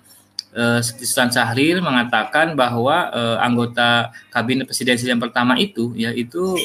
[0.58, 6.58] seperti Sultan Syahrir mengatakan bahwa uh, anggota kabinet presidensial yang pertama itu yaitu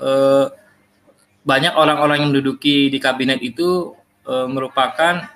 [0.00, 0.48] uh,
[1.46, 3.94] banyak orang-orang yang menduduki di kabinet itu
[4.26, 5.30] e, merupakan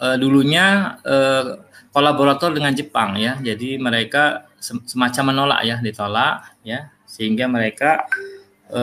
[0.00, 1.16] e, dulunya e,
[1.92, 3.36] kolaborator dengan Jepang ya.
[3.36, 8.08] Jadi mereka semacam menolak ya, ditolak ya, sehingga mereka
[8.72, 8.82] e,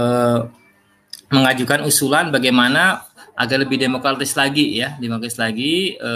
[1.34, 6.12] mengajukan usulan bagaimana agar lebih demokratis lagi ya, demokratis lagi e,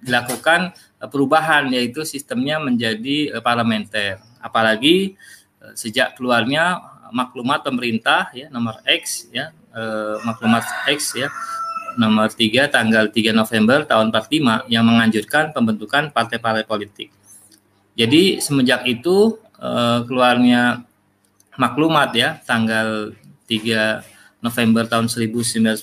[0.00, 0.72] dilakukan
[1.12, 4.24] perubahan yaitu sistemnya menjadi e, parlementer.
[4.40, 5.12] Apalagi
[5.60, 6.80] e, sejak keluarnya
[7.12, 11.28] maklumat pemerintah ya nomor X ya eh, maklumat X ya
[11.98, 17.10] nomor 3 tanggal 3 November tahun 45 yang menganjurkan pembentukan partai-partai politik.
[17.98, 20.84] Jadi semenjak itu eh, keluarnya
[21.58, 23.12] maklumat ya tanggal
[23.50, 25.82] 3 November tahun 1945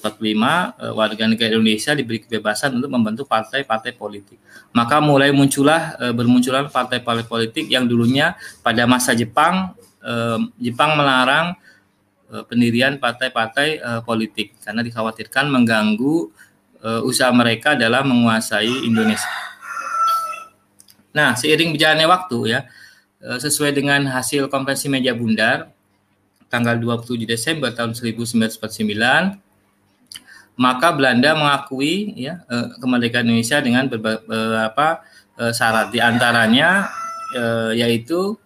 [0.95, 4.39] warga negara Indonesia diberi kebebasan untuk membentuk partai-partai politik.
[4.71, 9.75] Maka mulai muncullah bermunculan partai-partai politik yang dulunya pada masa Jepang
[10.55, 11.59] Jepang melarang
[12.47, 16.31] pendirian partai-partai politik karena dikhawatirkan mengganggu
[17.03, 19.35] usaha mereka dalam menguasai Indonesia.
[21.11, 22.59] Nah, seiring berjalannya waktu ya,
[23.19, 25.74] sesuai dengan hasil konferensi meja bundar
[26.49, 29.45] tanggal 27 Desember tahun 1949
[30.55, 35.03] maka Belanda mengakui ya eh, kemerdekaan Indonesia dengan beberapa
[35.39, 35.91] eh, syarat.
[35.91, 36.87] Di antaranya
[37.35, 38.39] eh, yaitu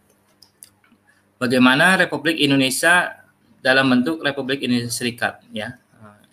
[1.38, 3.22] bagaimana Republik Indonesia
[3.62, 5.78] dalam bentuk Republik Indonesia Serikat ya.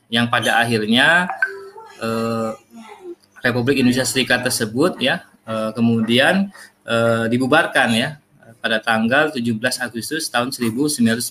[0.07, 1.27] Yang pada akhirnya
[3.43, 5.27] Republik Indonesia Serikat tersebut ya
[5.75, 6.55] kemudian
[7.27, 8.23] dibubarkan ya
[8.67, 11.23] pada tanggal 17 Agustus tahun 1950.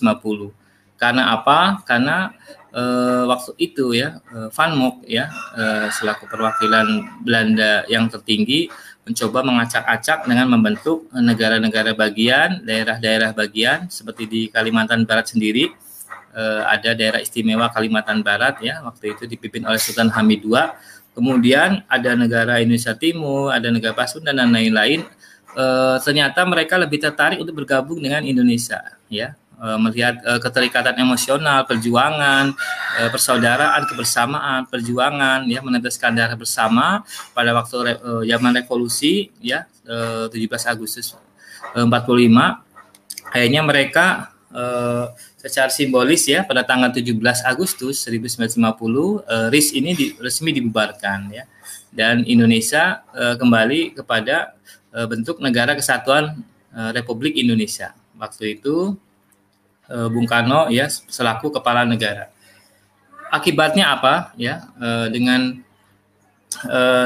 [0.96, 1.84] Karena apa?
[1.84, 2.32] Karena
[2.72, 2.82] e,
[3.28, 8.72] waktu itu ya e, Van Mook ya e, selaku perwakilan Belanda yang tertinggi
[9.04, 15.68] mencoba mengacak-acak dengan membentuk negara-negara bagian, daerah-daerah bagian seperti di Kalimantan Barat sendiri
[16.32, 20.72] e, ada daerah istimewa Kalimantan Barat ya waktu itu dipimpin oleh Sultan Hamid II.
[21.12, 25.04] Kemudian ada negara Indonesia Timur, ada negara Pasundan dan lain-lain
[25.56, 29.34] uh, ternyata mereka lebih tertarik untuk bergabung dengan Indonesia ya.
[29.56, 32.52] Uh, melihat uh, keterikatan emosional perjuangan
[33.00, 37.00] uh, persaudaraan kebersamaan perjuangan ya meneteskan darah bersama
[37.32, 41.16] pada waktu re, uh, zaman revolusi ya uh, 17 Agustus
[41.72, 41.88] uh, 45
[43.32, 47.12] akhirnya mereka uh, secara simbolis ya pada tanggal 17
[47.46, 51.44] Agustus 1950 uh, RIS ini di, resmi dibubarkan ya.
[51.92, 54.55] Dan Indonesia uh, kembali kepada
[55.04, 56.40] bentuk negara kesatuan
[56.72, 57.92] eh, Republik Indonesia.
[58.16, 58.96] Waktu itu
[59.92, 62.32] eh, Bung Karno ya selaku kepala negara.
[63.28, 64.70] Akibatnya apa ya
[65.10, 65.58] dengan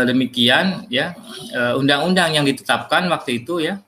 [0.05, 1.17] demikian ya
[1.75, 3.81] undang-undang yang ditetapkan waktu itu ya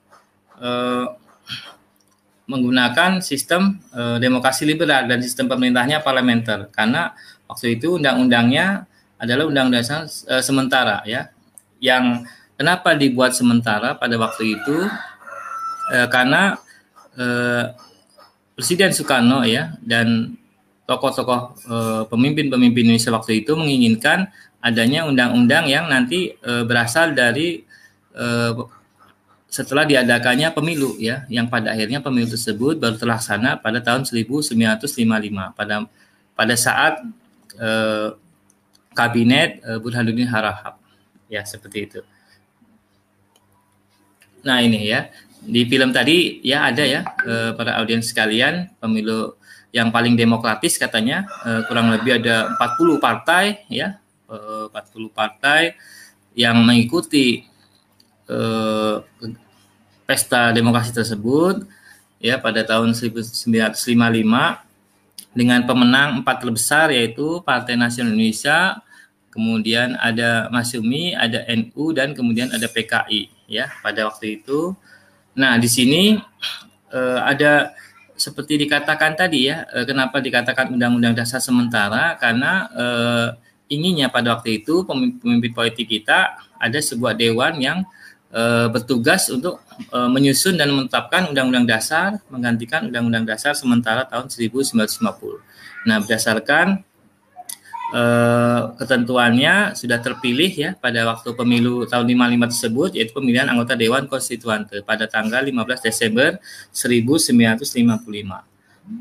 [2.49, 7.13] menggunakan sistem demokrasi liberal dan sistem pemerintahnya parlementer karena
[7.45, 8.89] waktu itu undang-undangnya
[9.21, 10.09] adalah undang-undang
[10.41, 11.29] sementara ya
[11.77, 14.77] yang Kenapa dibuat sementara pada waktu itu?
[15.89, 16.57] E, karena
[17.17, 17.25] e,
[18.53, 20.37] Presiden Soekarno ya dan
[20.85, 21.75] tokoh-tokoh e,
[22.07, 24.29] pemimpin-pemimpin Indonesia waktu itu menginginkan
[24.61, 27.65] adanya undang-undang yang nanti e, berasal dari
[28.13, 28.25] e,
[29.53, 34.89] setelah diadakannya pemilu ya, yang pada akhirnya pemilu tersebut baru terlaksana pada tahun 1955
[35.53, 35.85] pada
[36.33, 37.01] pada saat
[37.57, 37.69] e,
[38.93, 40.77] kabinet e, Burhanuddin Harahap
[41.29, 42.01] ya seperti itu.
[44.43, 45.09] Nah ini ya.
[45.43, 49.35] Di film tadi ya ada ya eh, para audiens sekalian pemilu
[49.75, 53.99] yang paling demokratis katanya eh, kurang lebih ada 40 partai ya
[54.31, 55.75] eh, 40 partai
[56.31, 57.43] yang mengikuti
[58.31, 58.95] eh,
[60.07, 61.67] pesta demokrasi tersebut
[62.23, 63.51] ya pada tahun 1955
[65.33, 68.79] dengan pemenang empat terbesar yaitu Partai Nasional Indonesia,
[69.33, 74.77] kemudian ada Masyumi, ada NU dan kemudian ada PKI ya pada waktu itu.
[75.33, 76.21] Nah, di sini
[76.93, 77.73] uh, ada
[78.13, 83.27] seperti dikatakan tadi ya, uh, kenapa dikatakan undang-undang dasar sementara karena uh,
[83.73, 87.81] inginnya pada waktu itu pemimpin, pemimpin politik kita ada sebuah dewan yang
[88.29, 95.01] uh, bertugas untuk uh, menyusun dan menetapkan undang-undang dasar menggantikan undang-undang dasar sementara tahun 1950.
[95.89, 96.85] Nah, berdasarkan
[97.93, 104.09] eh, ketentuannya sudah terpilih ya pada waktu pemilu tahun 55 tersebut yaitu pemilihan anggota Dewan
[104.09, 106.41] Konstituante pada tanggal 15 Desember
[106.73, 108.53] 1955.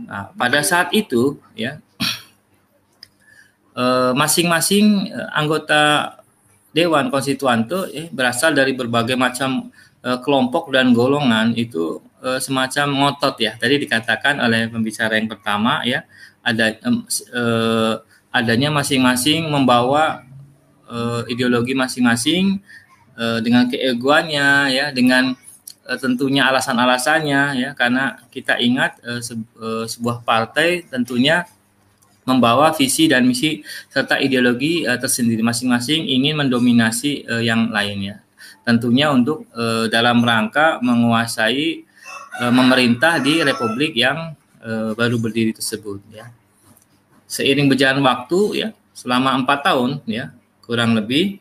[0.07, 1.81] Nah, pada saat itu ya
[3.81, 6.15] eh, masing-masing eh, anggota
[6.73, 9.73] Dewan Konstituante eh, berasal dari berbagai macam
[10.05, 13.57] eh, kelompok dan golongan itu eh, semacam ngotot ya.
[13.57, 16.05] Tadi dikatakan oleh pembicara yang pertama ya
[16.43, 17.95] ada eh,
[18.33, 20.25] adanya masing-masing membawa
[20.89, 22.59] uh, ideologi masing-masing
[23.15, 25.37] uh, dengan keegoannya ya dengan
[25.87, 31.45] uh, tentunya alasan-alasannya ya karena kita ingat uh, se uh, sebuah partai tentunya
[32.25, 35.43] membawa visi dan misi serta ideologi uh, tersendiri.
[35.45, 38.23] Masing-masing ingin mendominasi uh, yang lainnya
[38.63, 41.83] tentunya untuk uh, dalam rangka menguasai
[42.39, 46.31] uh, memerintah di republik yang uh, baru berdiri tersebut ya
[47.33, 50.29] seiring berjalan waktu ya selama empat tahun ya
[50.61, 51.41] kurang lebih.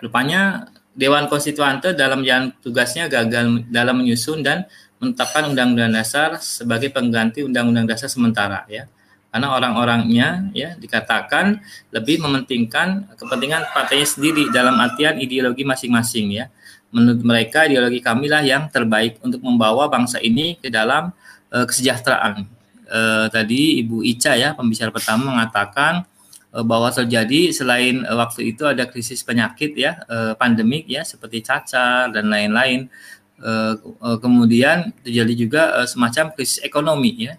[0.00, 4.66] Rupanya Dewan Konstituante dalam jalan tugasnya gagal dalam menyusun dan
[4.98, 8.88] menetapkan Undang-Undang Dasar sebagai pengganti Undang-Undang Dasar sementara ya.
[9.32, 16.52] Karena orang-orangnya ya dikatakan lebih mementingkan kepentingan partainya sendiri dalam artian ideologi masing-masing ya.
[16.92, 21.14] Menurut mereka ideologi kami lah yang terbaik untuk membawa bangsa ini ke dalam
[21.48, 22.44] uh, kesejahteraan
[22.92, 26.04] uh, tadi Ibu Ica ya pembicara pertama mengatakan
[26.52, 31.40] uh, bahwa terjadi selain uh, waktu itu ada krisis penyakit ya uh, pandemik ya seperti
[31.40, 32.92] cacar dan lain-lain.
[33.42, 37.34] Uh, uh, kemudian terjadi juga uh, semacam krisis ekonomi ya.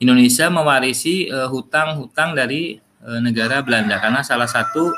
[0.00, 4.00] Indonesia mewarisi hutang-hutang uh, dari uh, negara Belanda.
[4.00, 4.92] Karena salah satu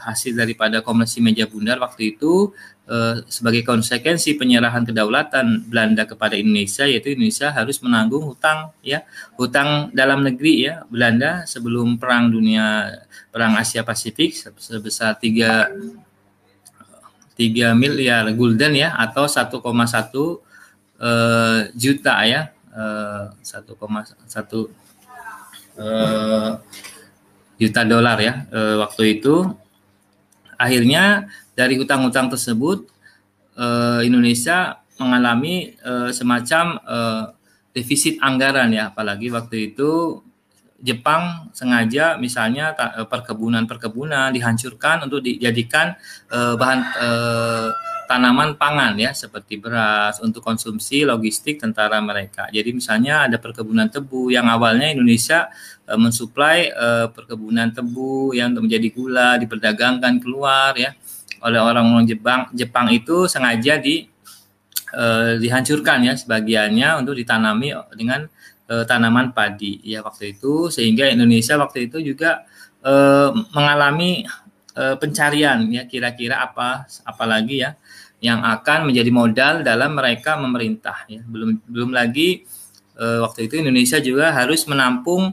[0.00, 2.48] hasil daripada konvensi meja bundar waktu itu
[2.90, 9.06] uh, sebagai konsekuensi penyerahan kedaulatan Belanda kepada Indonesia yaitu Indonesia harus menanggung hutang ya
[9.38, 12.98] hutang dalam negeri ya Belanda sebelum perang dunia
[13.30, 15.70] perang Asia Pasifik sebesar 3
[17.38, 20.38] 3 miliar gulden ya atau 1,1 uh,
[21.72, 24.66] juta ya 1,1 uh,
[25.80, 26.50] uh,
[27.60, 29.52] juta dolar ya uh, waktu itu.
[30.60, 31.24] Akhirnya
[31.60, 32.88] dari hutang-hutang tersebut
[33.60, 37.24] uh, Indonesia mengalami uh, semacam uh,
[37.76, 40.24] defisit anggaran ya apalagi waktu itu
[40.80, 42.72] Jepang sengaja misalnya
[43.04, 45.92] perkebunan-perkebunan dihancurkan untuk dijadikan
[46.32, 47.68] uh, bahan uh,
[48.10, 52.50] tanaman pangan ya seperti beras untuk konsumsi logistik tentara mereka.
[52.50, 55.46] Jadi misalnya ada perkebunan tebu yang awalnya Indonesia
[55.86, 60.90] e, mensuplai e, perkebunan tebu yang menjadi gula diperdagangkan keluar ya
[61.44, 62.48] oleh orang-orang Jepang.
[62.52, 64.08] Jepang itu sengaja di
[64.92, 65.04] e,
[65.40, 68.28] dihancurkan ya sebagiannya untuk ditanami dengan
[68.68, 72.44] e, tanaman padi ya waktu itu sehingga Indonesia waktu itu juga
[72.84, 72.94] e,
[73.52, 74.24] mengalami
[74.70, 77.74] pencarian ya kira-kira apa apalagi ya
[78.20, 82.44] yang akan menjadi modal dalam mereka memerintah ya belum belum lagi
[82.92, 85.32] e, waktu itu Indonesia juga harus menampung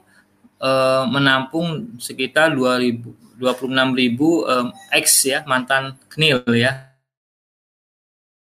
[0.55, 0.71] e,
[1.11, 4.55] menampung sekitar 2000 26 ribu e,
[4.97, 6.89] ex ya mantan knil ya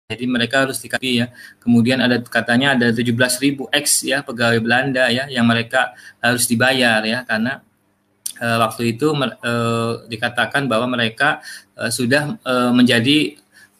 [0.08, 1.26] jadi mereka harus dikasih ya
[1.60, 3.12] kemudian ada katanya ada 17
[3.44, 5.92] ribu ex ya pegawai Belanda ya yang mereka
[6.24, 7.60] harus dibayar ya karena
[8.40, 9.12] e, waktu itu
[9.44, 9.52] e,
[10.08, 11.44] dikatakan bahwa mereka
[11.76, 13.36] e, sudah e, menjadi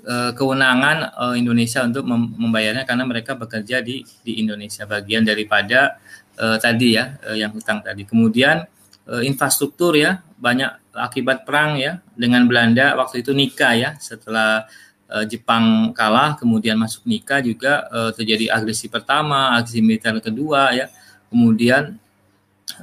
[0.09, 6.01] uh, kewenangan uh, Indonesia untuk mem membayarnya karena mereka bekerja di di Indonesia bagian daripada
[6.41, 8.09] uh, tadi ya uh, yang hutang tadi.
[8.09, 8.78] Kemudian uh,
[9.25, 14.69] infrastruktur ya banyak akibat perang ya dengan Belanda waktu itu nikah ya setelah
[15.09, 20.87] uh, Jepang kalah kemudian masuk nikah juga uh, terjadi agresi pertama, agresi militer kedua ya.
[21.29, 21.97] Kemudian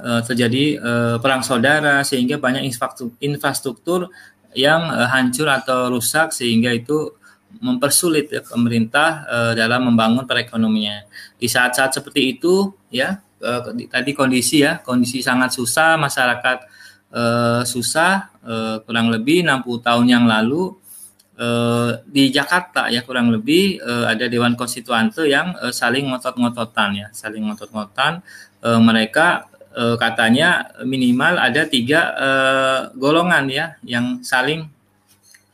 [0.02, 2.66] uh, terjadi uh, perang saudara sehingga banyak
[3.22, 4.10] infrastruktur,
[4.56, 7.12] yang uh, hancur atau rusak sehingga itu
[7.60, 11.04] mempersulit ya, pemerintah uh, dalam membangun perekonomian.
[11.36, 16.58] Di saat-saat seperti itu ya uh, tadi kondisi ya kondisi sangat susah masyarakat
[17.14, 20.74] uh, susah uh, kurang lebih 60 tahun yang lalu
[21.38, 27.08] uh, di Jakarta ya kurang lebih uh, ada Dewan Konstituante yang uh, saling ngotot-ngototan ya
[27.14, 28.20] saling ngotot-ngototan
[28.66, 29.46] uh, mereka
[29.76, 34.66] uh, katanya minimal ada tiga uh, golongan ya yang saling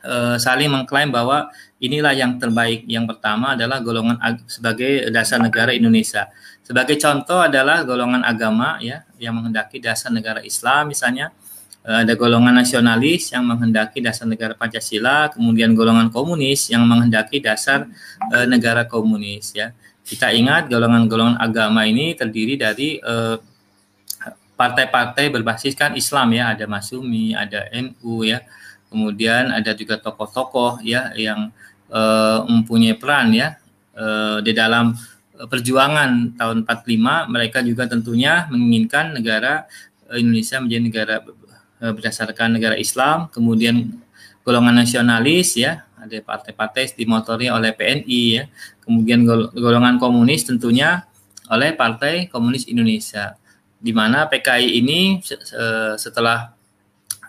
[0.07, 1.51] uh, saling mengklaim bahwa
[1.83, 2.87] inilah yang terbaik.
[2.87, 4.15] Yang pertama adalah golongan
[4.47, 6.31] sebagai dasar negara Indonesia.
[6.63, 11.35] Sebagai contoh adalah golongan agama ya yang menghendaki dasar negara Islam misalnya
[11.83, 17.91] ada golongan nasionalis yang menghendaki dasar negara Pancasila, kemudian golongan komunis yang menghendaki dasar
[18.31, 19.75] uh, negara komunis ya.
[20.03, 23.35] Kita ingat golongan-golongan agama ini terdiri dari uh,
[24.55, 28.39] partai-partai berbasiskan Islam ya, ada Masumi, ada NU ya,
[28.87, 31.51] kemudian ada juga tokoh-tokoh ya yang
[31.93, 33.61] uh, mempunyai peran ya
[33.93, 34.97] uh, di dalam
[35.33, 39.69] perjuangan tahun 45 mereka juga tentunya menginginkan negara
[40.13, 41.15] Indonesia menjadi negara
[41.91, 43.91] berdasarkan negara Islam, kemudian
[44.47, 48.43] golongan nasionalis ya, ada partai-partai dimotori oleh PNI ya,
[48.87, 51.03] kemudian golongan komunis tentunya
[51.51, 53.35] oleh Partai Komunis Indonesia
[53.83, 55.19] di mana PKI ini
[55.99, 56.52] setelah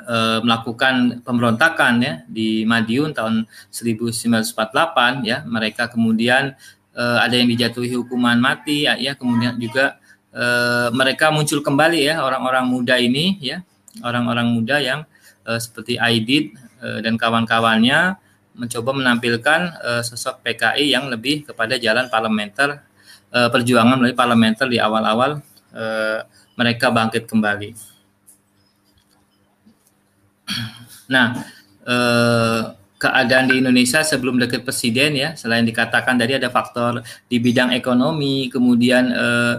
[0.05, 6.55] uh, melakukan pemberontakan ya di Madiun tahun 1948 ya mereka kemudian
[6.95, 9.99] uh, ada yang dijatuhi hukuman mati ya, ya kemudian juga
[10.33, 13.65] uh, mereka muncul kembali ya orang-orang muda ini ya
[14.05, 15.01] orang-orang muda yang
[15.49, 18.21] uh, seperti Aidit uh, dan kawan-kawannya
[18.55, 22.87] mencoba menampilkan uh, sosok PKI yang lebih kepada jalan parlementer
[23.35, 25.43] uh, perjuangan melalui parlementer di awal-awal
[25.75, 26.19] uh,
[26.55, 27.94] mereka bangkit kembali.
[31.05, 31.37] Nah,
[31.85, 32.61] eh,
[32.97, 38.49] keadaan di Indonesia sebelum dekat presiden ya, selain dikatakan tadi ada faktor di bidang ekonomi,
[38.49, 39.57] kemudian eh,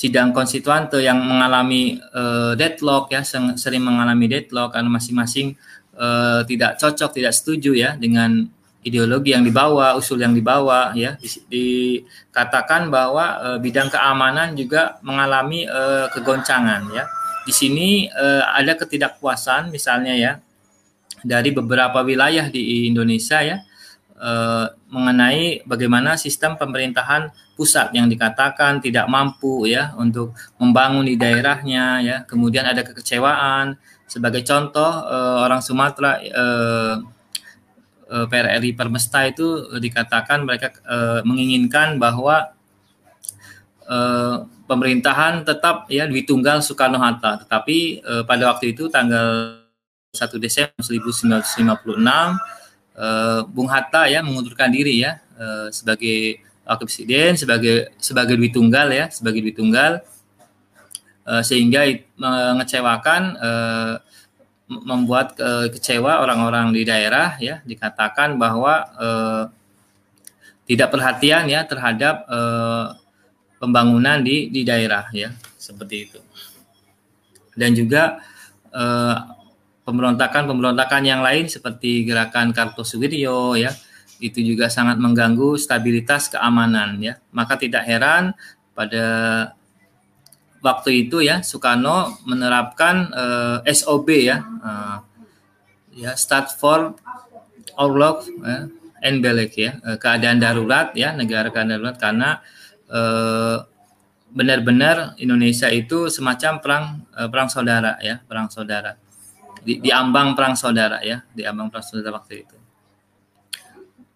[0.00, 3.20] sidang konstituante yang mengalami uh, deadlock ya
[3.60, 5.52] sering mengalami deadlock karena masing-masing
[6.00, 8.48] uh, tidak cocok tidak setuju ya dengan
[8.80, 11.20] ideologi yang dibawa usul yang dibawa ya.
[11.52, 17.04] Dikatakan bahwa uh, bidang keamanan juga mengalami uh, kegoncangan ya
[17.50, 20.32] di sini uh, ada ketidakpuasan misalnya ya
[21.24, 23.60] dari beberapa wilayah di Indonesia ya
[24.20, 32.00] eh, mengenai bagaimana sistem pemerintahan pusat yang dikatakan tidak mampu ya untuk membangun di daerahnya
[32.00, 32.16] ya.
[32.24, 33.76] Kemudian ada kekecewaan.
[34.08, 36.96] Sebagai contoh eh, orang Sumatera eh,
[38.10, 42.50] PRRI Permesta itu dikatakan mereka eh, menginginkan bahwa
[43.86, 44.36] eh,
[44.70, 49.58] pemerintahan tetap ya Dwi Tunggal Soekarno Hatta tetapi eh, pada waktu itu tanggal
[50.14, 51.78] 1 Desember 1956
[52.98, 58.90] uh, Bung Hatta ya mengundurkan diri ya uh, sebagai wakil presiden sebagai sebagai Dwi Tunggal
[58.90, 60.02] ya sebagai Dwi Tunggal
[61.30, 61.86] uh, sehingga
[62.18, 63.38] mengecewakan
[64.70, 69.44] membuat uh, kecewa orang-orang di daerah ya dikatakan bahwa uh,
[70.70, 72.94] tidak perhatian ya terhadap uh,
[73.60, 75.28] pembangunan di di daerah ya.
[75.60, 76.20] Seperti itu.
[77.52, 78.24] Dan juga
[78.72, 79.16] uh,
[79.84, 83.70] pemberontakan-pemberontakan yang lain seperti gerakan Kartosuwiryo ya.
[84.20, 87.20] Itu juga sangat mengganggu stabilitas keamanan ya.
[87.36, 88.32] Maka tidak heran
[88.72, 89.04] pada
[90.60, 93.08] waktu itu ya Soekarno menerapkan
[93.64, 94.44] eh, SOB ya.
[94.60, 94.98] Uh,
[95.96, 96.94] ya start for
[97.80, 98.68] outlook ya,
[99.00, 99.80] Enbelek ya.
[99.80, 101.96] Uh, keadaan darurat ya negara keadaan darurat.
[101.96, 102.44] Karena
[104.30, 106.84] benar-benar Indonesia itu semacam perang
[107.14, 108.98] uh, perang saudara ya perang saudara
[109.60, 112.56] di, di ambang perang saudara ya, di ambang perang saudara waktu itu.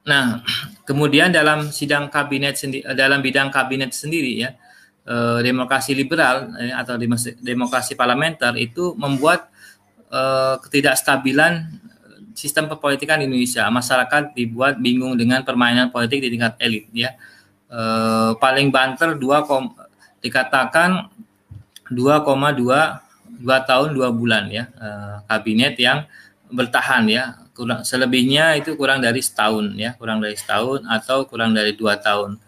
[0.09, 0.41] Nah,
[0.89, 4.51] kemudian dalam sidang kabinet sendiri, dalam bidang kabinet sendiri ya,
[5.05, 6.97] eh, demokrasi liberal eh, atau
[7.41, 9.49] demokrasi parlementer itu membuat
[10.09, 11.81] eh, ketidakstabilan
[12.35, 13.69] sistem perpolitikan Indonesia.
[13.71, 17.15] Masyarakat dibuat bingung dengan permainan politik di tingkat elit ya.
[17.75, 19.75] Eh, paling banter dua kom,
[20.23, 21.11] dikatakan
[21.91, 23.03] 2,2
[23.35, 26.07] dua tahun dua bulan ya uh, kabinet yang
[26.55, 27.35] bertahan ya.
[27.51, 32.39] Kurang selebihnya itu kurang dari setahun ya kurang dari setahun atau kurang dari dua tahun.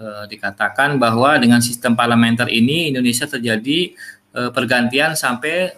[0.00, 3.92] Uh, dikatakan bahwa dengan sistem parlementer ini Indonesia terjadi
[4.32, 5.76] uh, pergantian sampai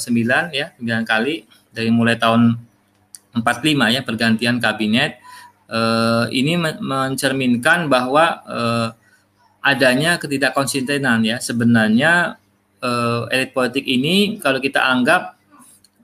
[0.00, 1.44] sembilan ya sembilan kali
[1.76, 2.56] dari mulai tahun
[3.36, 5.20] 45 ya pergantian kabinet
[5.70, 8.88] uh, ini mencerminkan bahwa uh,
[9.62, 11.36] adanya ketidakkonsistenan ya.
[11.38, 12.36] Sebenarnya
[12.82, 15.38] uh, elit politik ini kalau kita anggap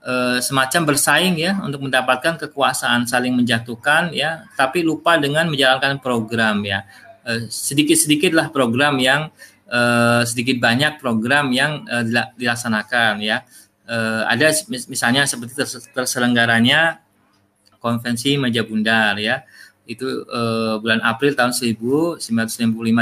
[0.05, 6.63] uh, semacam bersaing ya untuk mendapatkan kekuasaan saling menjatuhkan ya tapi lupa dengan menjalankan program
[6.63, 6.87] ya.
[7.27, 9.33] Uh, sedikit-sedikitlah program yang
[9.67, 12.05] uh, sedikit banyak program yang uh,
[12.39, 13.43] dilaksanakan ya.
[13.87, 15.63] Uh, ada misalnya seperti
[15.95, 16.99] terselenggaranya
[17.79, 19.45] konvensi meja bundar ya
[19.87, 22.19] itu uh, bulan April tahun 1995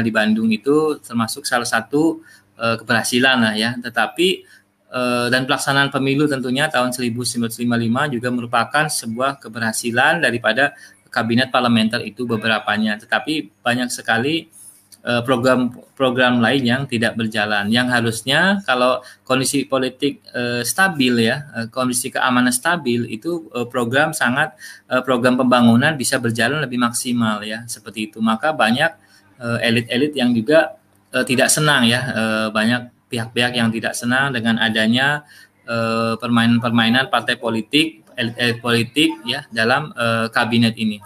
[0.06, 2.22] di Bandung itu termasuk salah satu
[2.62, 3.74] uh, keberhasilan lah ya.
[3.82, 4.46] Tetapi
[4.94, 7.58] uh, dan pelaksanaan pemilu tentunya tahun 1955
[8.14, 10.78] juga merupakan sebuah keberhasilan daripada
[11.10, 13.02] kabinet parlementer itu beberapanya.
[13.02, 14.48] Tetapi banyak sekali
[15.06, 17.70] program-program lain yang tidak berjalan.
[17.70, 24.58] Yang harusnya kalau kondisi politik uh, stabil ya, uh, kondisi keamanan stabil itu program sangat
[25.06, 28.18] program pembangunan bisa berjalan lebih maksimal ya, seperti itu.
[28.18, 28.98] Maka banyak
[29.62, 30.80] elit-elit yang juga
[31.28, 32.02] tidak senang ya
[32.56, 35.28] banyak pihak-pihak yang tidak senang dengan adanya
[36.18, 39.92] permainan-permainan partai politik elit politik ya dalam
[40.32, 41.04] kabinet ini.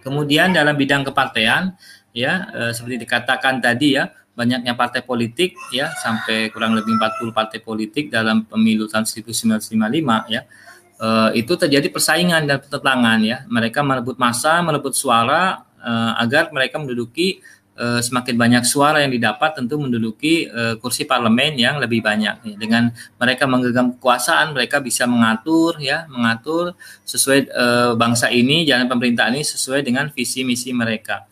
[0.00, 1.76] Kemudian dalam bidang kepartean
[2.16, 7.60] ya uh, seperti dikatakan tadi ya banyaknya partai politik ya sampai kurang lebih 40 partai
[7.60, 10.48] politik dalam pemilu tahun 1955 ya
[11.00, 16.80] uh, itu terjadi persaingan dan pertentangan ya mereka merebut masa merebut suara uh, agar mereka
[16.80, 17.44] menduduki
[17.76, 22.36] uh, semakin banyak suara yang didapat tentu menduduki uh, kursi parlemen yang lebih banyak.
[22.42, 22.54] Ya.
[22.56, 22.90] Dengan
[23.20, 26.74] mereka menggenggam kekuasaan, mereka bisa mengatur ya, mengatur
[27.04, 31.28] sesuai uh, bangsa ini, jalan pemerintah ini sesuai dengan visi misi mereka.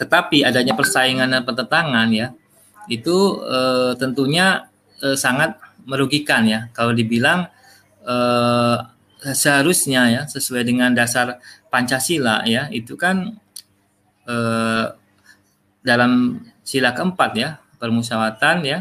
[0.00, 2.32] Tetapi adanya persaingan dan pertentangan ya,
[2.88, 4.72] itu uh, tentunya
[5.04, 6.72] uh, sangat merugikan ya.
[6.72, 7.52] Kalau dibilang
[8.08, 8.76] uh,
[9.20, 11.36] seharusnya ya sesuai dengan dasar
[11.68, 13.36] Pancasila ya, itu kan
[15.82, 18.78] dalam sila keempat ya permusyawaratan ya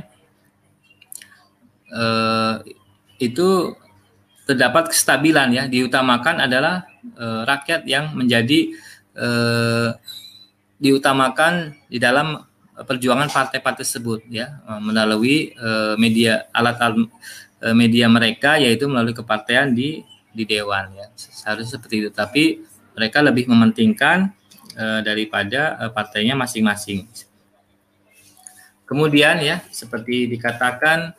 [1.90, 2.54] eh,
[3.20, 3.74] itu
[4.46, 6.86] terdapat kestabilan ya diutamakan adalah
[7.18, 8.76] eh, rakyat yang menjadi
[9.18, 9.90] eh,
[10.80, 12.40] diutamakan di dalam
[12.80, 14.64] perjuangan partai-partai tersebut ya.
[14.80, 15.52] Melalui
[16.00, 16.80] media alat
[17.76, 20.00] media mereka yaitu melalui kepartean di
[20.32, 21.12] di dewan ya.
[21.20, 22.10] Seharusnya seperti itu.
[22.10, 22.64] Tapi
[22.96, 24.32] mereka lebih mementingkan
[25.04, 27.04] daripada partainya masing-masing.
[28.88, 31.12] Kemudian ya seperti dikatakan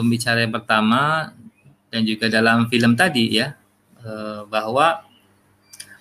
[0.00, 1.30] pembicara yang pertama
[1.92, 3.52] dan juga dalam film tadi ya
[4.48, 5.04] bahwa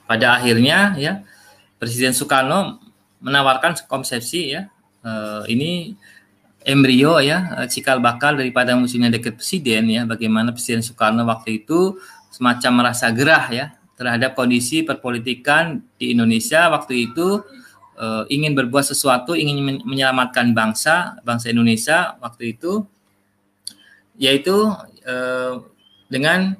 [0.07, 1.22] pada akhirnya ya
[1.80, 2.84] Presiden Soekarno
[3.24, 4.68] menawarkan konsepsi ya
[5.04, 5.96] uh, ini
[6.68, 11.98] embrio ya cikal bakal daripada musuhnya dekat presiden ya bagaimana Presiden Soekarno waktu itu
[12.30, 13.66] semacam merasa gerah ya
[14.00, 16.72] terhadap kondisi perpolitikan di Indonesia.
[16.72, 17.44] Waktu itu
[18.00, 22.88] uh, ingin berbuat sesuatu ingin menyelamatkan bangsa bangsa Indonesia waktu itu
[24.16, 24.56] yaitu
[25.04, 25.64] uh,
[26.08, 26.56] dengan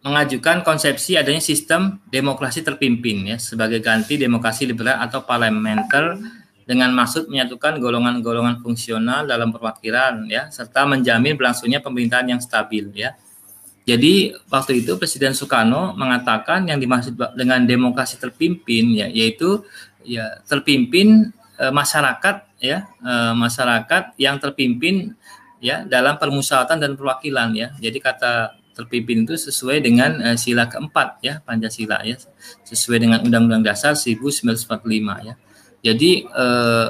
[0.00, 6.16] mengajukan konsepsi adanya sistem demokrasi terpimpin ya sebagai ganti demokrasi liberal atau parlementer
[6.64, 13.12] dengan maksud menyatukan golongan-golongan fungsional dalam perwakilan ya serta menjamin berlangsungnya pemerintahan yang stabil ya.
[13.84, 19.66] Jadi waktu itu Presiden Soekarno mengatakan yang dimaksud dengan demokrasi terpimpin ya yaitu
[20.06, 25.18] ya terpimpin e, masyarakat ya e, masyarakat yang terpimpin
[25.58, 27.68] ya dalam permusyawaratan dan perwakilan ya.
[27.82, 32.16] Jadi kata terpimpin itu sesuai dengan uh, sila keempat ya Pancasila ya
[32.64, 35.34] sesuai dengan Undang-Undang Dasar 1945 ya.
[35.80, 36.88] Jadi uh,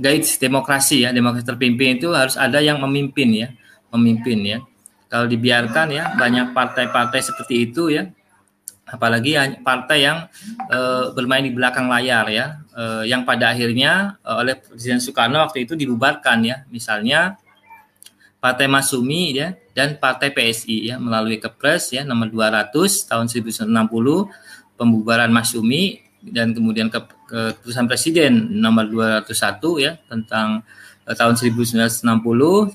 [0.00, 3.48] guide demokrasi ya demokrasi terpimpin itu harus ada yang memimpin ya
[3.94, 4.58] memimpin ya.
[5.08, 8.10] Kalau dibiarkan ya banyak partai-partai seperti itu ya
[8.84, 9.34] apalagi
[9.64, 10.28] partai yang
[10.68, 12.60] uh, bermain di belakang layar ya
[13.06, 17.38] yang pada akhirnya oleh Presiden Soekarno waktu itu dibubarkan ya misalnya
[18.44, 22.76] Partai Masumi ya dan Partai PSI ya melalui Kepres ya nomor 200
[23.08, 23.72] tahun 1960
[24.76, 30.60] pembubaran Masumi dan kemudian ke, keputusan Presiden nomor 201 ya tentang
[31.08, 32.04] eh, tahun 1960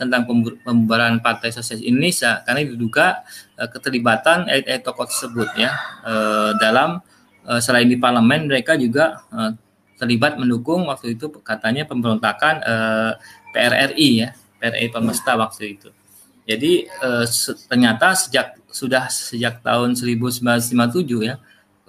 [0.01, 0.21] tentang
[0.65, 3.21] pembubaran Partai Sosialis Indonesia karena diduga
[3.53, 5.69] eh, keterlibatan elit tokoh tersebut ya
[6.01, 6.97] eh, dalam
[7.45, 9.53] eh, selain di parlemen mereka juga eh,
[10.01, 13.13] terlibat mendukung waktu itu katanya pemberontakan eh,
[13.53, 14.29] PRRI ya
[14.59, 15.89] PRI Pemesta waktu itu.
[16.43, 17.25] Jadi eh,
[17.71, 21.35] ternyata sejak sudah sejak tahun 1957 ya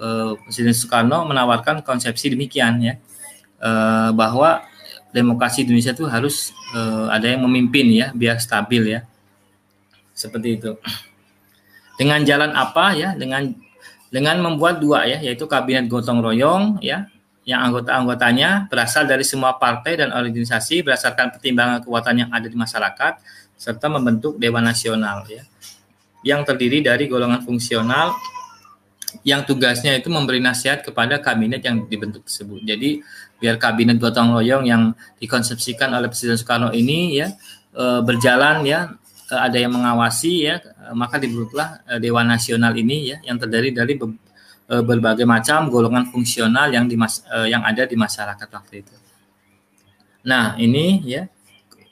[0.01, 2.95] eh, Presiden Soekarno menawarkan konsepsi demikian ya
[3.61, 4.65] eh, bahwa
[5.11, 9.01] demokrasi Indonesia itu harus eh, ada yang memimpin ya biar stabil ya
[10.21, 10.77] seperti itu.
[11.97, 13.17] Dengan jalan apa ya?
[13.17, 13.53] Dengan
[14.13, 17.07] dengan membuat dua ya, yaitu kabinet gotong royong ya,
[17.49, 23.13] yang anggota-anggotanya berasal dari semua partai dan organisasi berdasarkan pertimbangan kekuatan yang ada di masyarakat
[23.57, 25.45] serta membentuk Dewan Nasional ya
[26.21, 28.13] yang terdiri dari golongan fungsional
[29.27, 32.63] yang tugasnya itu memberi nasihat kepada kabinet yang dibentuk tersebut.
[32.63, 33.03] Jadi
[33.43, 37.35] biar kabinet gotong royong yang dikonsepsikan oleh Presiden Soekarno ini ya
[37.75, 38.95] e, berjalan ya
[39.27, 40.63] e, ada yang mengawasi ya
[40.95, 43.99] maka dibentuklah e, Dewan Nasional ini ya yang terdiri dari
[44.71, 48.95] uh, berbagai macam golongan fungsional yang di mas, uh, yang ada di masyarakat waktu itu.
[50.25, 51.27] Nah, ini ya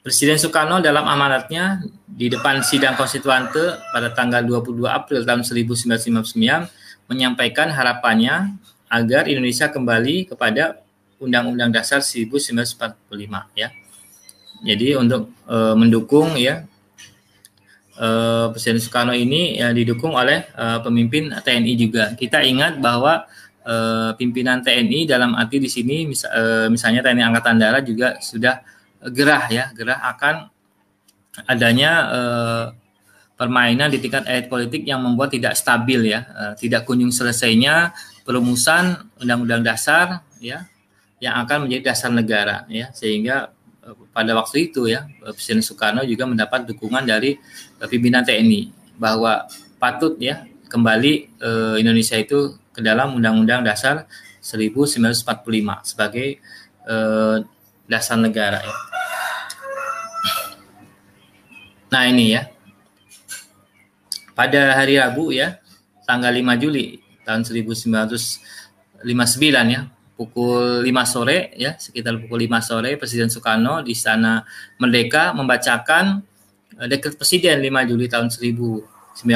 [0.08, 7.68] Presiden Soekarno dalam amanatnya di depan sidang konstituante pada tanggal 22 April tahun 1959 menyampaikan
[7.68, 8.56] harapannya
[8.88, 10.80] agar Indonesia kembali kepada
[11.20, 12.96] Undang-Undang Dasar 1945
[13.58, 13.68] ya.
[14.64, 16.64] Jadi untuk e, mendukung ya
[17.98, 22.04] uh, Presiden Soekarno ini ya, didukung oleh uh, pemimpin TNI juga.
[22.14, 23.26] Kita ingat bahwa
[23.66, 28.62] uh, pimpinan TNI dalam arti di sini mis uh, misalnya TNI Angkatan Darat juga sudah
[29.10, 30.34] gerah ya, gerah akan
[31.46, 32.64] adanya uh,
[33.38, 39.10] permainan di tingkat elit politik yang membuat tidak stabil ya, uh, tidak kunjung selesainya perumusan
[39.22, 40.06] Undang-Undang Dasar
[40.38, 40.66] ya
[41.18, 43.50] yang akan menjadi dasar negara ya sehingga
[44.12, 47.38] pada waktu itu ya Presiden Soekarno juga mendapat dukungan dari
[47.86, 49.46] pimpinan TNI bahwa
[49.78, 54.10] patut ya kembali eh, Indonesia itu ke dalam Undang-Undang Dasar
[54.42, 56.42] 1945 sebagai
[56.88, 57.36] eh,
[57.86, 58.76] dasar negara ya.
[61.88, 62.52] Nah ini ya
[64.36, 65.56] pada hari Rabu ya
[66.04, 69.08] tanggal 5 Juli tahun 1959
[69.72, 69.80] ya
[70.14, 74.44] pukul 5 sore ya sekitar pukul 5 sore Presiden Soekarno di sana
[74.76, 76.20] Merdeka membacakan
[76.86, 79.26] dekret Presiden 5 Juli tahun 1959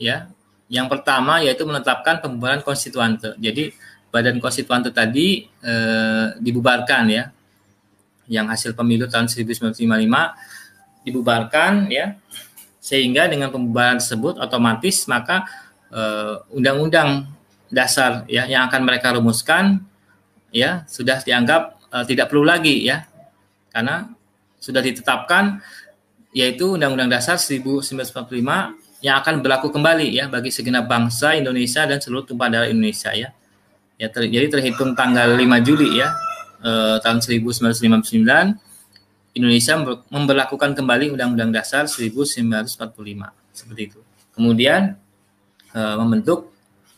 [0.00, 0.26] ya.
[0.66, 3.38] Yang pertama yaitu menetapkan pembubaran konstituante.
[3.38, 3.70] Jadi
[4.10, 7.30] badan konstituante tadi uh, dibubarkan ya.
[8.26, 9.78] Yang hasil pemilu tahun 1955
[11.06, 12.18] dibubarkan ya.
[12.82, 15.46] Sehingga dengan pembubaran tersebut otomatis maka
[15.94, 17.30] uh, undang-undang
[17.70, 19.82] dasar ya yang akan mereka rumuskan
[20.54, 23.06] ya sudah dianggap uh, tidak perlu lagi ya.
[23.70, 24.10] Karena
[24.64, 25.60] sudah ditetapkan
[26.34, 27.94] yaitu Undang-Undang Dasar 1945
[29.06, 33.30] yang akan berlaku kembali ya bagi segenap bangsa Indonesia dan seluruh tumpah darah Indonesia ya.
[33.94, 36.10] Ya ter, jadi terhitung tanggal 5 Juli ya
[36.66, 39.74] eh, tahun 1959 Indonesia
[40.10, 42.66] memperlakukan kembali Undang-Undang Dasar 1945
[43.54, 44.02] seperti itu.
[44.34, 44.98] Kemudian
[45.70, 46.50] eh, membentuk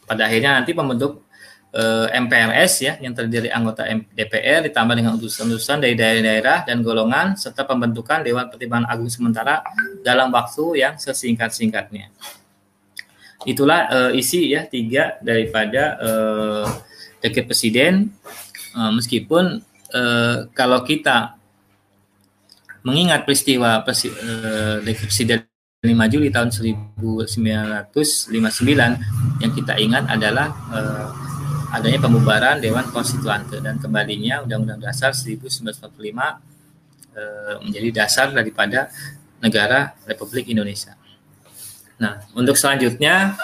[0.08, 1.25] pada akhirnya nanti membentuk
[1.74, 7.66] eh, MPRS ya yang terdiri anggota DPR ditambah dengan utusan-utusan dari daerah-daerah dan golongan serta
[7.66, 9.62] pembentukan Dewan Pertimbangan Agung sementara
[10.04, 12.12] dalam waktu yang sesingkat-singkatnya.
[13.46, 16.66] Itulah eh, isi ya tiga daripada eh,
[17.22, 18.10] dekret presiden
[18.74, 19.62] eh, meskipun
[19.94, 21.36] eh, kalau kita
[22.86, 25.38] mengingat peristiwa presi, eh, dekret presiden
[25.86, 28.32] 5 Juli tahun 1959
[29.42, 31.25] yang kita ingat adalah eh,
[31.76, 35.84] adanya pembubaran Dewan Konstituante dan kembalinya Undang-Undang Dasar 1945
[37.12, 38.88] eh, menjadi dasar daripada
[39.44, 40.96] negara Republik Indonesia.
[42.00, 43.36] Nah, untuk selanjutnya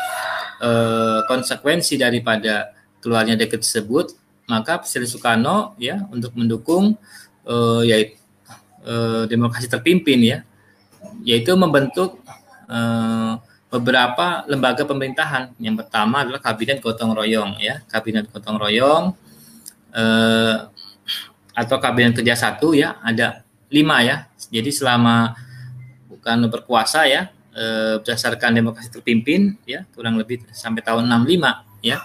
[0.60, 2.72] eh, konsekuensi daripada
[3.04, 4.16] keluarnya dekret tersebut,
[4.48, 6.96] maka Presiden Soekarno ya untuk mendukung
[7.44, 8.16] eh, yaitu
[8.88, 10.38] eh, demokrasi terpimpin ya,
[11.22, 12.16] yaitu membentuk
[12.66, 13.32] eh,
[13.72, 15.56] beberapa lembaga pemerintahan.
[15.56, 19.16] Yang pertama adalah kabinet gotong royong ya, kabinet gotong royong
[19.96, 20.56] eh,
[21.56, 23.40] atau kabinet kerja satu ya, ada
[23.72, 24.28] lima ya.
[24.52, 25.32] Jadi selama
[26.12, 31.96] bukan berkuasa ya, eh, berdasarkan demokrasi terpimpin ya, kurang lebih sampai tahun 65 ya,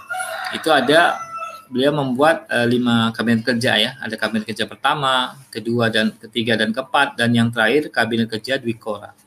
[0.55, 1.19] itu ada
[1.67, 6.71] beliau membuat eh, lima kabinet kerja ya, ada kabinet kerja pertama, kedua dan ketiga dan
[6.71, 9.11] keempat, dan yang terakhir kabinet kerja Dwikora.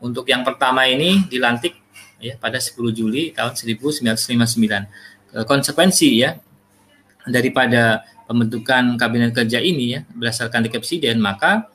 [0.00, 1.76] Untuk yang pertama ini dilantik
[2.20, 5.44] ya pada 10 Juli tahun 1959.
[5.46, 6.34] Konsekuensi ya
[7.28, 11.66] daripada pembentukan kabinet kerja ini ya berdasarkan dekret presiden maka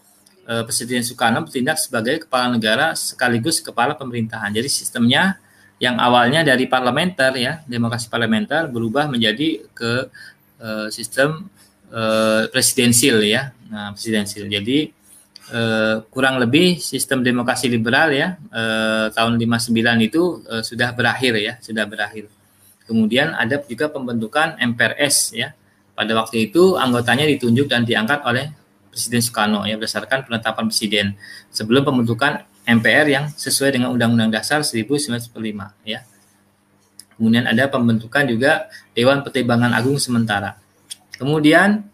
[0.47, 4.55] eh, Presiden Soekarno bertindak sebagai kepala negara sekaligus kepala pemerintahan.
[4.55, 5.35] Jadi sistemnya
[5.75, 10.07] yang awalnya dari parlementer ya demokrasi parlementer berubah menjadi ke
[10.63, 11.51] eh, sistem
[11.91, 13.51] eh, presidensil ya.
[13.67, 14.47] Nah presidensil.
[14.47, 14.94] Jadi
[15.51, 21.53] eh, kurang lebih sistem demokrasi liberal ya eh, tahun 59 itu eh, sudah berakhir ya,
[21.61, 22.31] sudah berakhir.
[22.85, 25.53] Kemudian ada juga pembentukan MPRS ya.
[25.95, 28.51] Pada waktu itu anggotanya ditunjuk dan diangkat oleh
[28.91, 31.19] Presiden Soekarno ya berdasarkan penetapan presiden
[31.51, 35.35] sebelum pembentukan MPR yang sesuai dengan Undang-Undang Dasar 1945
[35.83, 35.99] ya.
[37.15, 40.59] Kemudian ada pembentukan juga Dewan Pertimbangan Agung sementara.
[41.15, 41.87] Kemudian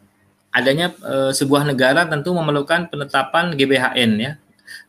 [0.51, 4.31] adanya e, sebuah negara tentu memerlukan penetapan GBHN ya.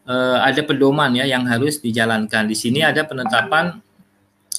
[0.03, 2.51] E, ada pedoman ya yang harus dijalankan.
[2.51, 3.79] Di sini ada penetapan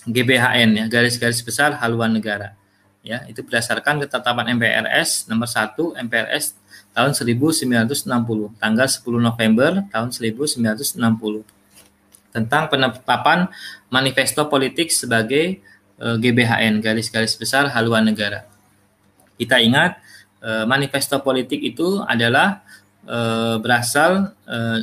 [0.07, 2.55] GBHN ya, garis-garis besar haluan negara.
[3.03, 5.75] Ya, itu berdasarkan ketetapan MPRS nomor 1
[6.07, 6.55] MPRS
[6.95, 8.07] tahun 1960,
[8.63, 11.43] tanggal 10 November tahun 1960
[12.34, 13.45] tentang penetapan
[13.91, 15.59] manifesto politik sebagai
[15.99, 18.47] e, GBHN, garis-garis besar haluan negara.
[19.35, 19.99] Kita ingat
[20.44, 22.68] Eh, manifesto politik itu adalah
[23.07, 24.80] uh, berasal uh,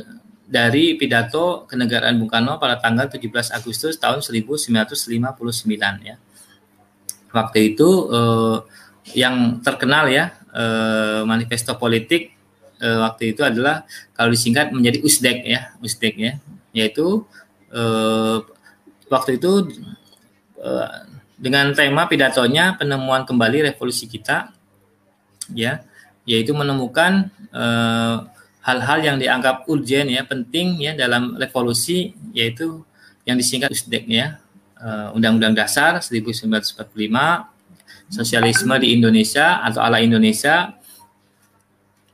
[0.49, 4.57] dari pidato kenegaraan Bung Karno pada tanggal 17 Agustus tahun 1959
[6.01, 6.17] ya.
[7.29, 8.65] Waktu itu uh,
[9.13, 12.33] yang terkenal ya uh, manifesto politik
[12.81, 13.85] uh, waktu itu adalah
[14.17, 16.33] kalau disingkat menjadi USDEK ya, USDEK ya,
[16.73, 17.21] yaitu
[17.69, 18.41] uh,
[19.13, 19.69] waktu itu
[20.57, 20.89] uh,
[21.37, 24.57] dengan tema pidatonya penemuan kembali revolusi kita
[25.53, 25.83] ya
[26.25, 28.17] yaitu menemukan eh,
[28.61, 32.85] hal-hal yang dianggap urgent ya penting ya dalam revolusi yaitu
[33.25, 34.37] yang disingkat USDEK ya
[34.81, 36.77] uh, Undang-Undang Dasar 1945
[38.11, 40.77] sosialisme di Indonesia atau ala Indonesia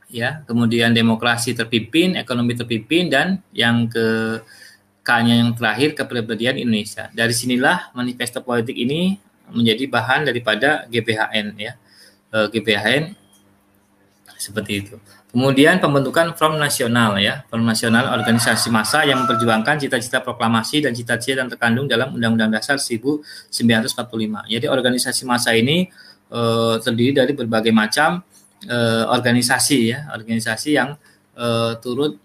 [0.07, 4.39] ya kemudian demokrasi terpimpin ekonomi terpimpin dan yang ke
[5.03, 7.07] K-nya yang terakhir kepribadian Indonesia.
[7.15, 9.15] Dari sinilah manifesto politik ini
[9.47, 11.79] menjadi bahan daripada GBHN ya.
[12.27, 13.15] Uh, GBHN
[14.37, 14.95] seperti itu.
[15.27, 21.43] Kemudian pembentukan Front Nasional ya, Front Nasional organisasi massa yang memperjuangkan cita-cita proklamasi dan cita-cita
[21.43, 23.51] yang terkandung dalam Undang-Undang Dasar 1945.
[24.47, 25.91] Jadi organisasi massa ini
[26.31, 28.23] eh, terdiri dari berbagai macam
[28.63, 30.95] eh, organisasi ya, organisasi yang
[31.35, 32.15] eh, turut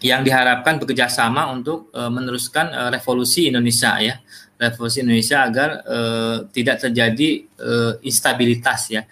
[0.00, 4.16] yang diharapkan bekerjasama untuk eh, meneruskan eh, revolusi Indonesia ya,
[4.56, 9.04] revolusi Indonesia agar eh, tidak terjadi eh, instabilitas ya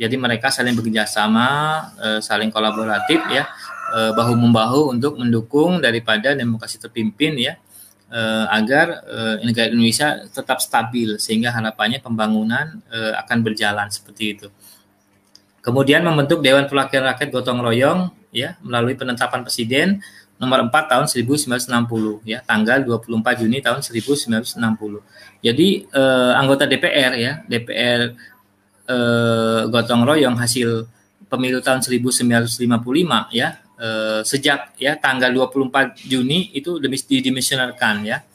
[0.00, 1.48] jadi mereka saling bekerja sama,
[2.00, 3.44] uh, saling kolaboratif ya,
[3.92, 7.60] uh, bahu membahu untuk mendukung daripada demokrasi terpimpin ya
[8.08, 14.48] uh, agar uh, negara Indonesia tetap stabil sehingga harapannya pembangunan uh, akan berjalan seperti itu.
[15.60, 20.00] Kemudian membentuk Dewan Perwakilan Rakyat Gotong Royong ya melalui penetapan presiden
[20.40, 24.56] nomor 4 tahun 1960 ya tanggal 24 Juni tahun 1960.
[25.44, 28.16] Jadi eh, anggota DPR ya DPR
[28.90, 30.90] eh, gotong royong hasil
[31.30, 32.66] pemilu tahun 1955
[33.30, 38.26] ya eh, sejak ya tanggal 24 Juni itu didimensionalkan ya.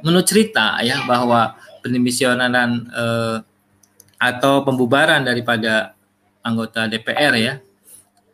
[0.00, 3.38] Menurut cerita ya bahwa pendimisionaran eh,
[4.20, 5.96] atau pembubaran daripada
[6.44, 7.54] anggota DPR ya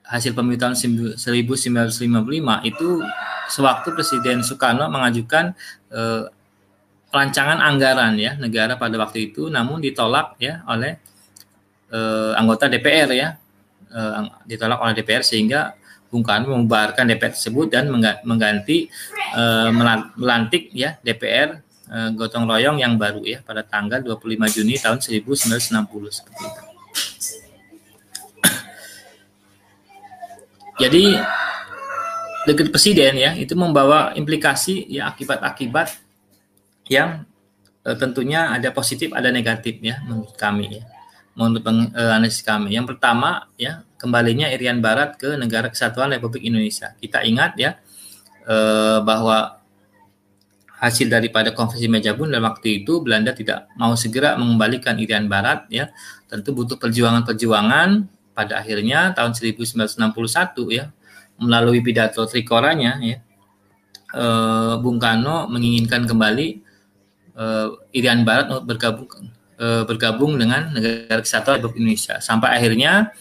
[0.07, 1.99] hasil pemilu tahun 1955
[2.63, 2.89] itu
[3.51, 5.55] sewaktu Presiden Soekarno mengajukan
[5.91, 6.25] eh,
[7.11, 10.99] rancangan anggaran ya negara pada waktu itu namun ditolak ya oleh
[11.93, 13.29] eh, anggota DPR ya
[13.91, 15.75] eh, ditolak oleh DPR sehingga
[16.07, 17.91] Bung Karno membubarkan DPR tersebut dan
[18.23, 18.87] mengganti
[19.37, 19.71] eh,
[20.17, 21.61] melantik ya DPR
[21.91, 25.77] eh, gotong royong yang baru ya pada tanggal 25 Juni tahun 1960
[26.11, 26.63] seperti itu.
[30.87, 31.05] Jadi
[32.47, 35.99] dekret presiden ya itu membawa implikasi ya akibat-akibat
[36.87, 37.27] yang
[37.83, 40.87] e, tentunya ada positif ada negatif ya menurut kami ya
[41.37, 42.73] menurut e, analisis kami.
[42.73, 46.97] Yang pertama ya kembalinya Irian Barat ke negara kesatuan Republik Indonesia.
[46.97, 47.77] Kita ingat ya
[48.43, 48.57] e,
[49.05, 49.61] bahwa
[50.77, 55.89] hasil daripada konferensi meja dalam waktu itu Belanda tidak mau segera mengembalikan Irian Barat ya
[56.29, 57.89] tentu butuh perjuangan-perjuangan
[58.37, 59.97] pada akhirnya tahun 1961
[60.69, 60.93] ya
[61.41, 63.17] melalui pidato trikoranya ya
[64.13, 66.49] eh, Bung Karno menginginkan kembali
[67.41, 69.09] eh, Irian Barat untuk bergabung
[69.61, 72.21] eh, bergabung dengan negara kesatuan Republik Indonesia.
[72.21, 73.13] Sampai akhirnya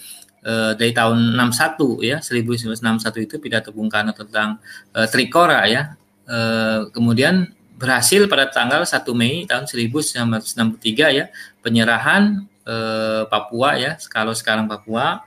[0.46, 4.62] eh, dari tahun 61 ya 1961 itu pidato Bung Karno tentang
[4.94, 5.98] eh, Trikora ya
[6.30, 11.26] eh, kemudian berhasil pada tanggal 1 Mei tahun 1963 ya
[11.60, 15.26] penyerahan eh, Papua ya kalau sekarang Papua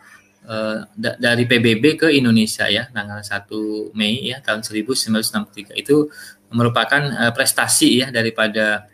[0.97, 6.09] da dari PBB ke Indonesia ya tanggal 1 Mei ya tahun 1963 itu
[6.49, 7.05] merupakan
[7.37, 8.89] prestasi ya daripada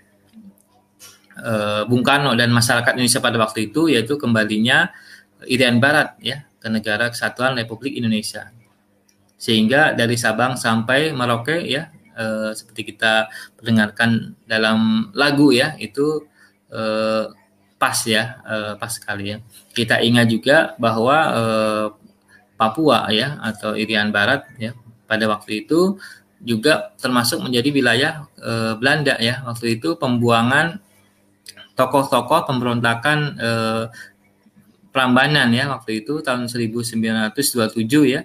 [1.39, 4.91] eh, Bung Karno dan masyarakat Indonesia pada waktu itu yaitu kembalinya
[5.45, 8.51] Irian Barat ya ke negara kesatuan Republik Indonesia
[9.37, 13.29] sehingga dari Sabang sampai Merauke ya eh, seperti kita
[13.61, 16.25] mendengarkan dalam lagu ya itu
[16.73, 17.27] eh,
[17.85, 19.39] pas ya, uh, pas sekali ya.
[19.77, 21.87] Kita ingat juga bahwa uh,
[22.57, 24.73] Papua ya atau Irian Barat ya
[25.05, 26.01] pada waktu itu
[26.41, 29.45] juga termasuk menjadi wilayah uh, Belanda ya.
[29.45, 30.81] Waktu itu pembuangan
[31.75, 33.85] tokoh-tokoh pemberontakan uh,
[34.95, 37.35] Prambanan ya waktu itu tahun 1927
[38.07, 38.23] ya.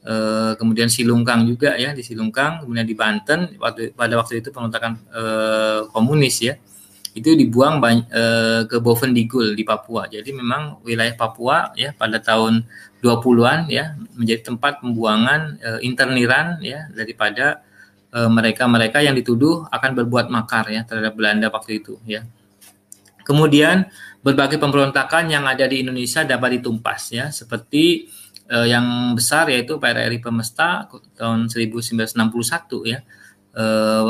[0.00, 4.96] Uh, kemudian Silungkang juga ya di Silungkang, kemudian di Banten waktu pada waktu itu pemberontakan
[5.12, 6.56] uh, komunis ya
[7.10, 10.06] itu dibuang banyak, eh, ke Bovendigul di Papua.
[10.06, 12.62] Jadi memang wilayah Papua ya pada tahun
[13.02, 17.66] 20-an ya menjadi tempat pembuangan eh, interniran ya daripada
[18.14, 22.22] eh, mereka-mereka yang dituduh akan berbuat makar ya terhadap Belanda waktu itu ya.
[23.30, 23.86] Kemudian
[24.26, 27.30] berbagai pemberontakan yang ada di Indonesia dapat ditumpas ya.
[27.30, 28.10] Seperti
[28.50, 33.06] eh, yang besar yaitu PRRI Pemesta tahun 1961 ya.
[33.54, 34.08] Eh,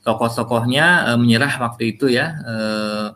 [0.00, 2.40] tokoh-tokohnya uh, menyerah waktu itu ya.
[2.40, 3.08] Uh,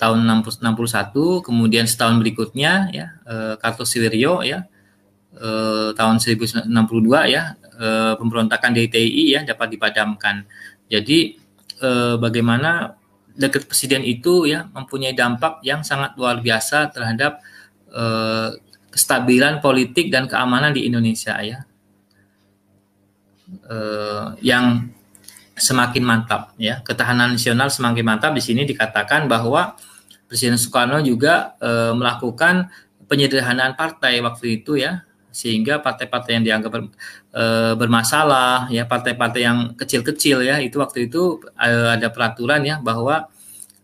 [0.00, 3.06] tahun 61 kemudian setahun berikutnya ya.
[3.28, 4.64] Uh, Kartosuwiryo ya.
[5.36, 6.72] Uh, tahun 1962
[7.28, 7.60] ya.
[7.74, 10.48] Uh, pemberontakan DTI ya dapat dipadamkan.
[10.88, 11.36] Jadi
[11.84, 12.96] uh, bagaimana
[13.34, 17.42] dekret presiden itu ya mempunyai dampak yang sangat luar biasa terhadap
[17.90, 18.54] uh,
[18.94, 21.66] kestabilan politik dan keamanan di Indonesia ya.
[23.68, 24.88] Uh, yang
[25.54, 26.82] semakin mantap ya.
[26.82, 28.34] Ketahanan nasional semakin mantap.
[28.34, 29.78] Di sini dikatakan bahwa
[30.26, 32.66] Presiden Soekarno juga e, melakukan
[33.06, 35.04] penyederhanaan partai waktu itu ya
[35.34, 36.82] sehingga partai-partai yang dianggap ber,
[37.34, 37.44] e,
[37.74, 43.26] bermasalah ya partai-partai yang kecil-kecil ya itu waktu itu e, ada peraturan ya bahwa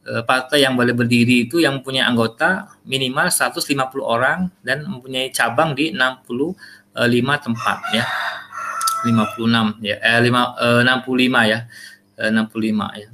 [0.07, 3.67] e, partai yang boleh berdiri itu yang punya anggota minimal 150
[3.99, 6.55] orang dan mempunyai cabang di 65
[7.45, 8.07] tempat ya.
[9.01, 10.29] 56 ya eh 5
[10.61, 11.59] eh, 65 ya
[12.21, 13.09] eh, 65 ya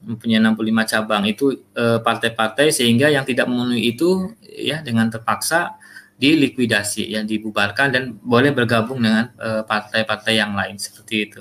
[0.00, 1.22] mempunyai 65 cabang.
[1.28, 5.76] Itu eh, partai-partai sehingga yang tidak memenuhi itu ya dengan terpaksa
[6.20, 11.40] dilikuidasi ya dibubarkan dan boleh bergabung dengan eh, partai-partai yang lain seperti itu.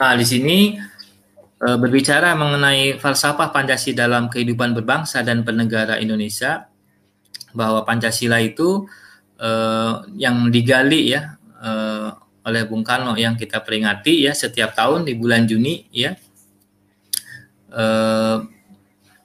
[0.00, 0.80] Nah, di sini
[1.60, 6.64] eh, berbicara mengenai falsafah Pancasila dalam kehidupan berbangsa dan bernegara Indonesia
[7.52, 8.86] bahwa Pancasila itu
[9.42, 11.34] uh, yang digali ya
[12.46, 16.14] oleh Bung Karno yang kita peringati ya setiap tahun di bulan Juni ya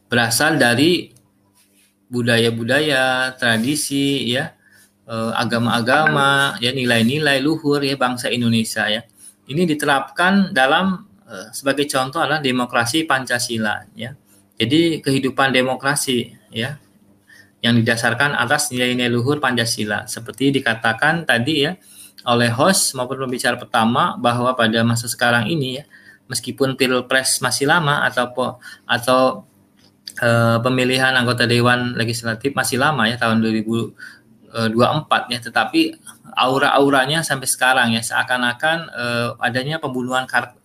[0.06, 1.12] berasal dari
[2.10, 4.54] budaya-budaya, tradisi ya
[5.38, 9.06] agama-agama ya nilai-nilai luhur ya bangsa Indonesia ya.
[9.46, 11.06] Ini diterapkan dalam
[11.54, 14.18] sebagai contoh adalah demokrasi Pancasila ya.
[14.56, 16.78] Jadi kehidupan demokrasi ya
[17.62, 20.06] yang didasarkan atas nilai-nilai luhur Pancasila.
[20.06, 21.74] Seperti dikatakan tadi ya
[22.26, 25.86] oleh host maupun pembicara pertama bahwa pada masa sekarang ini ya
[26.26, 28.58] meskipun pilpres masih lama atau
[28.90, 29.46] atau
[30.18, 30.30] e,
[30.64, 35.40] pemilihan anggota dewan legislatif masih lama ya tahun 2024 ya.
[35.44, 35.82] Tetapi
[36.36, 38.02] aura-auranya sampai sekarang ya.
[38.04, 39.06] Seakan-akan e,
[39.40, 40.56] adanya pembunuhan kar,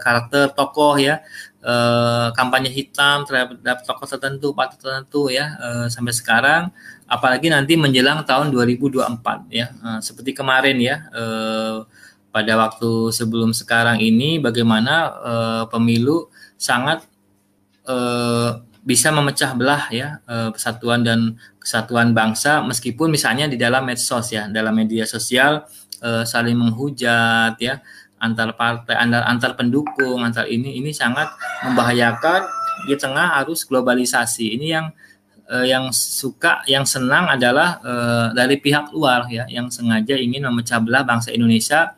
[0.00, 1.20] karakter tokoh ya.
[1.58, 5.58] Eh, kampanye hitam terhadap tokoh tertentu, partai tertentu ya.
[5.58, 6.70] Eh, sampai sekarang,
[7.10, 11.82] apalagi nanti menjelang tahun 2024 ya, eh, seperti kemarin ya eh,
[12.30, 17.02] pada waktu sebelum sekarang ini bagaimana eh, pemilu sangat
[17.90, 18.50] eh,
[18.88, 24.48] bisa memecah belah ya eh, persatuan dan kesatuan bangsa meskipun misalnya di dalam medsos ya
[24.48, 25.68] dalam media sosial
[26.00, 27.84] eh, saling menghujat ya
[28.18, 31.30] antar partai, antar antar pendukung, antar ini ini sangat
[31.62, 32.42] membahayakan
[32.86, 34.58] di tengah arus globalisasi.
[34.58, 34.86] Ini yang
[35.48, 40.82] eh, yang suka, yang senang adalah eh, dari pihak luar ya, yang sengaja ingin memecah
[40.82, 41.94] belah bangsa Indonesia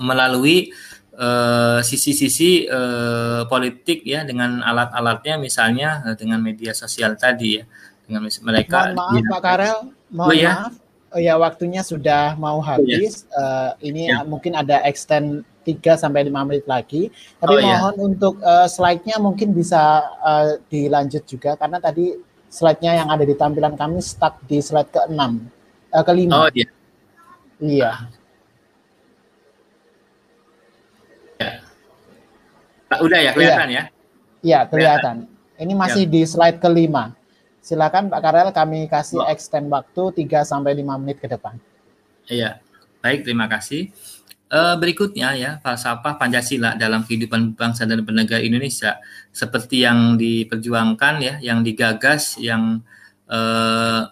[0.00, 0.72] melalui
[1.16, 7.64] eh, sisi-sisi eh, politik ya dengan alat-alatnya misalnya eh, dengan media sosial tadi ya
[8.06, 9.78] dengan mereka mohon maaf Pak Karel
[10.12, 10.52] mohon oh, ya?
[10.54, 10.74] maaf
[11.14, 13.24] Oh ya, waktunya sudah mau habis.
[13.32, 13.40] Oh, ya.
[13.40, 14.20] uh, ini ya.
[14.26, 17.08] mungkin ada extend 3 sampai 5 menit lagi.
[17.40, 17.80] Tapi oh, iya.
[17.80, 18.02] mohon ya.
[18.04, 22.20] untuk uh, slide-nya mungkin bisa uh, dilanjut juga karena tadi
[22.52, 25.16] slide-nya yang ada di tampilan kami stuck di slide ke-6.
[25.94, 26.30] Uh, ke-5.
[26.36, 26.68] Oh iya.
[27.64, 27.90] Iya.
[32.90, 33.82] Udah ya kelihatan iya.
[33.82, 33.84] ya?
[34.46, 35.16] Iya, kelihatan.
[35.58, 36.12] Ini masih ya.
[36.12, 37.16] di slide kelima.
[37.58, 41.58] Silakan Pak Karel kami kasih extend waktu 3 sampai 5 menit ke depan.
[42.30, 42.62] Iya.
[43.02, 43.90] Baik, terima kasih.
[44.46, 49.02] Uh, berikutnya ya falsafah Pancasila dalam kehidupan bangsa dan bernegara Indonesia
[49.34, 52.78] seperti yang diperjuangkan ya, yang digagas, yang
[53.26, 54.06] uh,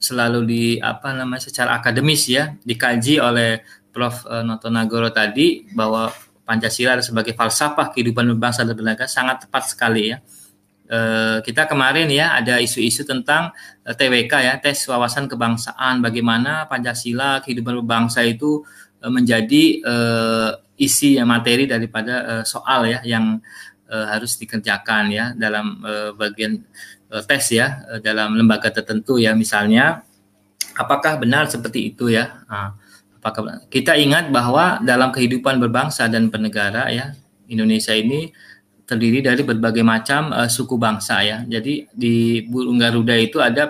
[0.00, 3.60] selalu di apa namanya secara akademis ya dikaji oleh
[3.92, 4.24] Prof.
[4.30, 6.14] Eh, Noto Nagoro tadi bahwa
[6.48, 10.24] Pancasila sebagai falsafah kehidupan bangsa dan bernegara sangat tepat sekali ya.
[10.88, 13.52] Eh, kita kemarin ya ada isu-isu tentang
[13.84, 18.64] eh, TWK ya tes wawasan kebangsaan bagaimana Pancasila kehidupan berbangsa itu
[19.04, 19.84] eh, menjadi
[20.80, 23.42] isi ya materi daripada soal ya yang
[23.90, 25.82] harus dikerjakan ya dalam
[26.14, 26.62] bagian
[27.26, 30.06] tes ya dalam lembaga tertentu ya misalnya
[30.78, 32.46] apakah benar seperti itu ya?
[32.46, 32.78] Nah,
[33.68, 37.16] kita ingat bahwa dalam kehidupan berbangsa dan bernegara ya
[37.48, 38.30] Indonesia ini
[38.88, 41.44] terdiri dari berbagai macam uh, suku bangsa ya.
[41.44, 43.68] Jadi di burung Garuda itu ada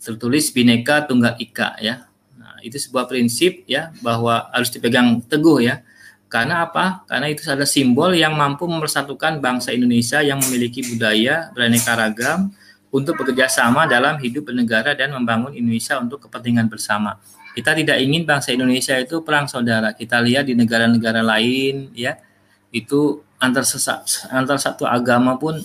[0.00, 2.08] tertulis Bhinneka Tunggal Ika ya.
[2.40, 5.84] Nah, itu sebuah prinsip ya bahwa harus dipegang teguh ya.
[6.28, 7.04] Karena apa?
[7.08, 12.52] Karena itu adalah simbol yang mampu mempersatukan bangsa Indonesia yang memiliki budaya beraneka ragam
[12.88, 17.20] untuk bekerja sama dalam hidup bernegara dan membangun Indonesia untuk kepentingan bersama.
[17.58, 19.90] Kita tidak ingin bangsa Indonesia itu perang saudara.
[19.90, 22.14] Kita lihat di negara-negara lain ya,
[22.70, 23.66] itu antar
[24.30, 25.58] antar satu agama pun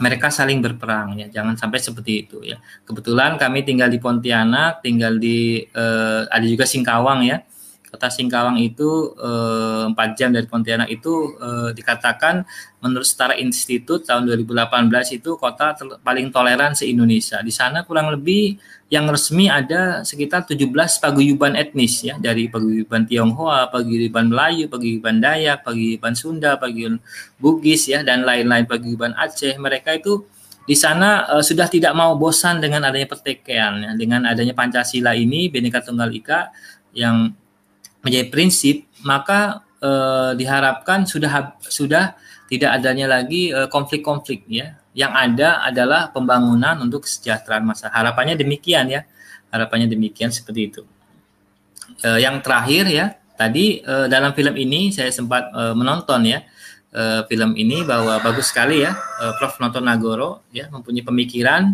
[0.00, 1.26] mereka saling berperang ya.
[1.28, 2.56] Jangan sampai seperti itu ya.
[2.88, 7.44] Kebetulan kami tinggal di Pontianak tinggal di eh, ada juga Singkawang ya
[7.92, 12.40] kota Singkawang itu eh, empat jam dari Pontianak itu eh, dikatakan
[12.80, 18.56] menurut Setara Institut tahun 2018 itu kota paling toleran se Indonesia di sana kurang lebih
[18.92, 20.68] yang resmi ada sekitar 17
[21.00, 22.20] paguyuban etnis ya.
[22.20, 27.00] Dari paguyuban Tionghoa, paguyuban Melayu, paguyuban Dayak, paguyuban Sunda, paguyuban
[27.40, 29.56] Bugis ya dan lain-lain paguyuban Aceh.
[29.56, 30.28] Mereka itu
[30.68, 35.48] di sana uh, sudah tidak mau bosan dengan adanya pertikaian ya, dengan adanya Pancasila ini
[35.48, 36.52] Bhinneka Tunggal Ika
[36.92, 37.32] yang
[38.02, 42.18] menjadi prinsip, maka uh, diharapkan sudah sudah
[42.52, 47.88] tidak adanya lagi eh, konflik-konflik ya yang ada adalah pembangunan untuk kesejahteraan masa.
[47.88, 49.08] Harapannya demikian ya.
[49.48, 50.82] Harapannya demikian seperti itu.
[52.00, 56.44] E, yang terakhir ya, tadi e, dalam film ini saya sempat e, menonton ya
[56.92, 59.60] e, film ini bahwa bagus sekali ya e, Prof.
[59.60, 61.72] Noto Nagoro ya mempunyai pemikiran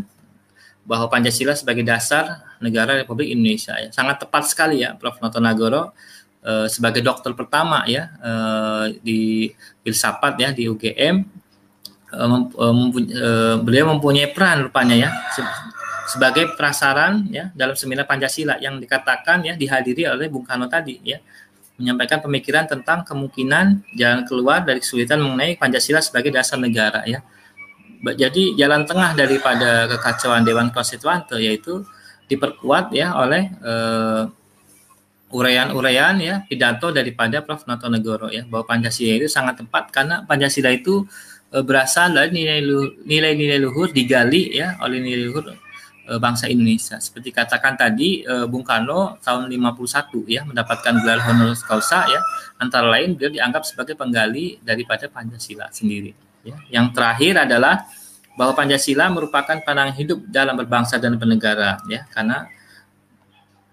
[0.87, 3.91] bahwa Pancasila sebagai dasar negara Republik Indonesia ya.
[3.91, 5.19] Sangat tepat sekali ya Prof.
[5.19, 5.95] Noto Nagoro
[6.43, 8.33] e, sebagai dokter pertama ya e,
[9.01, 9.21] di
[9.83, 11.39] filsafat ya di UGM
[12.13, 15.11] uh, beliau mempunyai peran rupanya ya
[16.09, 21.21] sebagai prasaran ya dalam seminar Pancasila yang dikatakan ya dihadiri oleh Bung Karno tadi ya
[21.77, 27.23] menyampaikan pemikiran tentang kemungkinan jalan keluar dari kesulitan mengenai Pancasila sebagai dasar negara ya.
[27.99, 31.83] Jadi jalan tengah daripada kekacauan Dewan Konstituante yaitu
[32.31, 34.27] diperkuat ya oleh uh,
[35.29, 37.69] uraian-uraian ya pidato daripada Prof.
[37.69, 41.05] Noto Negoro ya bahwa Pancasila itu sangat tepat karena Pancasila itu
[41.53, 42.33] uh, berasal dari
[43.05, 46.97] nilai-nilai luhur digali ya oleh nilai luhur uh, bangsa Indonesia.
[46.97, 52.21] Seperti katakan tadi uh, Bung Karno tahun 51 ya mendapatkan gelar honoris causa ya
[52.57, 56.57] antara lain beliau dianggap sebagai penggali daripada Pancasila sendiri ya.
[56.73, 57.85] Yang terakhir adalah
[58.33, 62.49] bahwa Pancasila merupakan pandangan hidup dalam berbangsa dan bernegara ya karena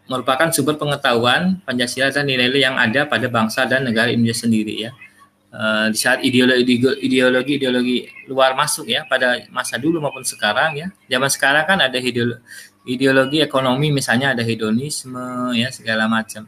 [0.05, 4.91] merupakan sumber pengetahuan Pancasila dan nilai-nilai yang ada pada bangsa dan negara Indonesia sendiri ya.
[5.55, 10.87] Uh, di saat ideologi ideologi luar masuk ya pada masa dulu maupun sekarang ya.
[11.09, 12.43] Zaman sekarang kan ada ideologi,
[12.85, 16.45] ideologi ekonomi misalnya ada hedonisme ya segala macam.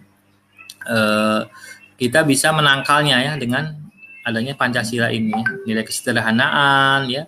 [0.88, 1.48] Uh,
[1.98, 3.74] kita bisa menangkalnya ya dengan
[4.22, 5.48] adanya Pancasila ini ya.
[5.66, 7.26] nilai kesederhanaan ya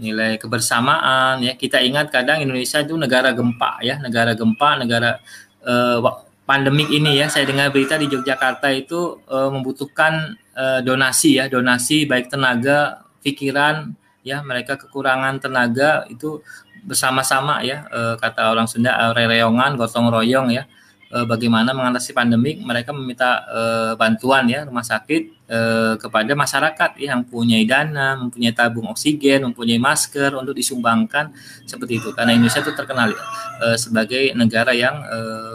[0.00, 5.20] nilai kebersamaan ya kita ingat kadang Indonesia itu negara gempa ya negara gempa negara
[5.66, 6.00] uh,
[6.48, 7.26] pandemik ini ya.
[7.28, 11.46] Saya dengar berita di Yogyakarta itu uh, membutuhkan uh, donasi ya.
[11.46, 13.92] Donasi baik tenaga pikiran
[14.26, 14.42] ya.
[14.42, 16.40] Mereka kekurangan tenaga itu
[16.84, 17.86] bersama-sama ya.
[17.92, 20.64] Uh, kata orang Sunda rereongan gotong royong ya
[21.10, 27.14] uh, bagaimana mengatasi pandemik mereka meminta uh, bantuan ya rumah sakit uh, kepada masyarakat ya,
[27.14, 31.34] yang punya dana, mempunyai tabung oksigen, mempunyai masker untuk disumbangkan
[31.66, 32.14] seperti itu.
[32.14, 33.12] Karena Indonesia itu terkenal
[33.60, 35.02] uh, sebagai negara yang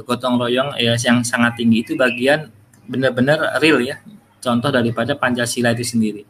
[0.04, 2.52] gotong royong ya yang sangat tinggi itu bagian
[2.86, 3.98] benar-benar real ya
[4.44, 6.22] contoh daripada Pancasila itu sendiri.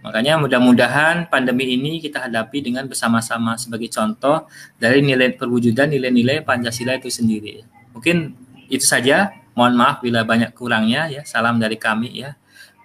[0.00, 4.48] Makanya mudah-mudahan pandemi ini kita hadapi dengan bersama-sama sebagai contoh
[4.80, 7.60] dari nilai perwujudan nilai-nilai Pancasila itu sendiri.
[7.92, 8.39] Mungkin
[8.70, 9.34] itu saja.
[9.52, 11.26] Mohon maaf bila banyak kurangnya ya.
[11.26, 12.38] Salam dari kami ya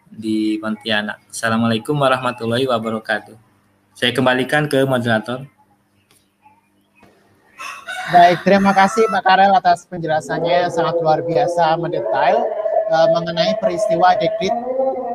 [0.10, 1.22] di Pontianak.
[1.30, 3.38] Assalamualaikum warahmatullahi wabarakatuh.
[3.96, 5.48] Saya kembalikan ke moderator.
[8.06, 12.38] Baik, terima kasih Pak Karel atas penjelasannya yang sangat luar biasa mendetail
[12.94, 14.54] uh, mengenai peristiwa dekrit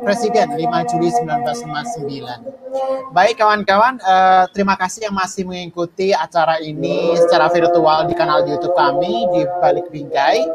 [0.01, 2.61] Presiden 5 Juli 1959.
[3.11, 8.73] Baik kawan-kawan, uh, terima kasih yang masih mengikuti acara ini secara virtual di kanal YouTube
[8.73, 10.47] kami di Balik Bingkai.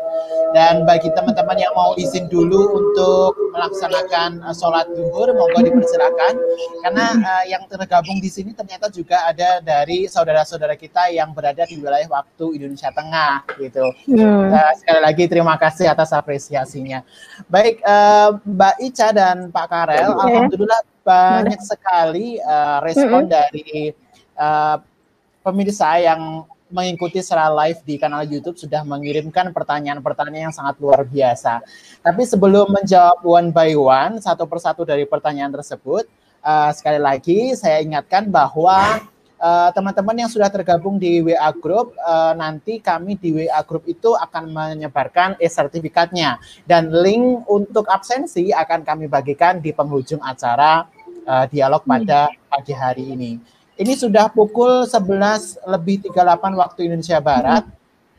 [0.56, 6.32] Dan bagi teman-teman yang mau izin dulu untuk melaksanakan uh, sholat duhur, monggo dipersilakan.
[6.80, 11.76] Karena uh, yang tergabung di sini ternyata juga ada dari saudara-saudara kita yang berada di
[11.76, 13.84] wilayah waktu Indonesia Tengah, gitu.
[14.08, 14.48] Hmm.
[14.48, 17.04] Uh, sekali lagi terima kasih atas apresiasinya.
[17.52, 20.22] Baik, uh, Mbak Ica dan Pak Karel, okay.
[20.24, 23.32] alhamdulillah banyak sekali uh, respon -hmm.
[23.32, 23.94] dari
[24.34, 24.76] uh,
[25.46, 31.62] pemirsa yang mengikuti secara live di kanal YouTube sudah mengirimkan pertanyaan-pertanyaan yang sangat luar biasa.
[32.02, 36.10] Tapi sebelum menjawab one by one satu persatu dari pertanyaan tersebut,
[36.42, 38.98] uh, sekali lagi saya ingatkan bahwa
[39.36, 44.16] teman teman-teman yang sudah tergabung di WA Group, uh, nanti kami di WA Group itu
[44.16, 46.40] akan menyebarkan e-sertifikatnya.
[46.64, 50.88] Dan link untuk absensi akan kami bagikan di penghujung acara
[51.28, 53.32] uh, dialog pada pagi hari ini.
[53.76, 57.68] Ini sudah pukul 11 lebih 38 waktu Indonesia Barat.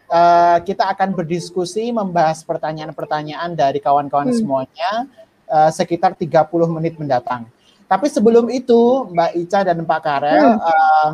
[0.07, 4.37] Uh, kita akan berdiskusi membahas pertanyaan-pertanyaan dari kawan-kawan hmm.
[4.37, 4.91] semuanya
[5.49, 7.49] uh, sekitar 30 menit mendatang.
[7.87, 10.59] Tapi sebelum itu, Mbak Ica dan Pak Karel, hmm.
[10.59, 11.09] uh,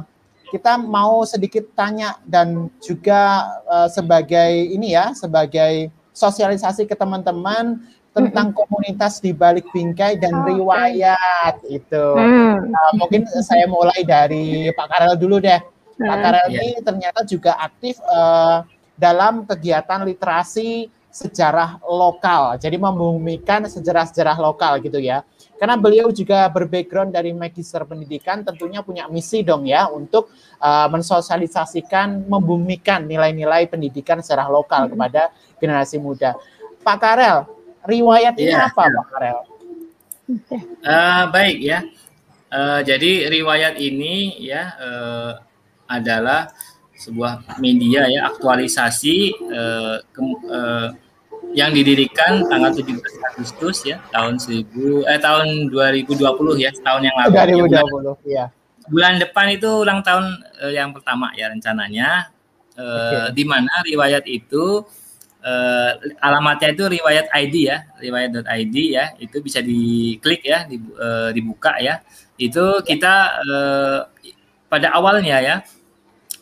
[0.49, 7.81] kita mau sedikit tanya dan juga uh, sebagai ini ya, sebagai sosialisasi ke teman-teman
[8.13, 8.57] tentang hmm.
[8.57, 11.81] komunitas di balik bingkai dan oh, riwayat okay.
[11.81, 12.05] itu.
[12.13, 12.69] Hmm.
[12.69, 15.61] Uh, mungkin saya mulai dari Pak Karel dulu deh.
[15.97, 16.09] Hmm.
[16.09, 16.57] Pak Karel yeah.
[16.57, 18.61] ini ternyata juga aktif uh,
[18.97, 22.57] dalam kegiatan literasi sejarah lokal.
[22.57, 25.21] Jadi membumikan sejarah-sejarah lokal gitu ya.
[25.59, 32.27] Karena beliau juga berbackground dari magister pendidikan, tentunya punya misi dong ya untuk uh, mensosialisasikan,
[32.27, 35.31] membumikan nilai-nilai pendidikan secara lokal kepada
[35.61, 36.35] generasi muda.
[36.83, 37.47] Pak Karel,
[37.87, 38.67] riwayat ini yeah.
[38.67, 39.39] apa, Pak Karel?
[40.83, 41.79] Uh, baik ya.
[42.53, 45.31] Uh, jadi riwayat ini ya uh,
[45.89, 46.53] adalah
[46.93, 50.89] sebuah media ya aktualisasi uh, ke, uh,
[51.53, 52.97] yang didirikan tanggal 17
[53.33, 56.19] Agustus ya tahun 1000 eh tahun 2020
[56.57, 57.31] ya tahun yang lalu.
[57.69, 57.81] 2020 ya.
[57.85, 58.45] Bulan, ya.
[58.89, 60.25] Bulan depan itu ulang tahun
[60.65, 62.33] eh, yang pertama ya rencananya
[62.75, 63.25] eh, okay.
[63.37, 64.81] di mana riwayat itu
[65.43, 65.91] eh,
[66.23, 71.99] alamatnya itu riwayat ID ya, riwayat.id ya, itu bisa diklik ya, di, eh, dibuka ya.
[72.39, 73.13] Itu kita
[73.43, 73.99] eh,
[74.71, 75.55] pada awalnya ya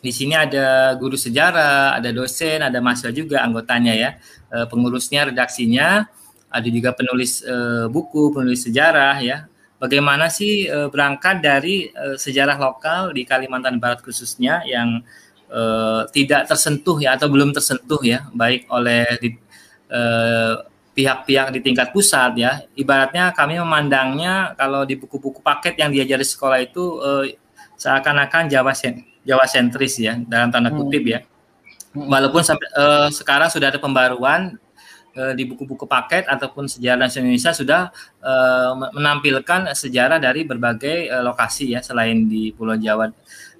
[0.02, 4.10] di sini ada guru sejarah, ada dosen, ada mahasiswa juga anggotanya ya,
[4.50, 6.10] e, pengurusnya, redaksinya,
[6.50, 9.46] ada juga penulis e, buku, penulis sejarah ya.
[9.78, 15.06] Bagaimana sih e, berangkat dari sejarah lokal di Kalimantan Barat khususnya yang
[16.16, 19.36] tidak tersentuh ya atau belum tersentuh ya, baik oleh di,
[20.96, 22.64] pihak-pihak di tingkat pusat ya.
[22.72, 26.96] Ibaratnya kami memandangnya kalau di buku-buku paket yang diajari sekolah itu
[27.76, 28.72] seakan-akan Jawa
[29.22, 30.78] Jawa sentris ya dalam tanda hmm.
[30.78, 31.20] kutip ya.
[31.92, 32.08] Hmm.
[32.08, 34.56] Walaupun sampai uh, sekarang sudah ada pembaruan
[35.14, 37.80] uh, di buku-buku paket ataupun sejarah nasional Indonesia sudah
[38.24, 43.12] uh, menampilkan sejarah dari berbagai uh, lokasi ya selain di Pulau Jawa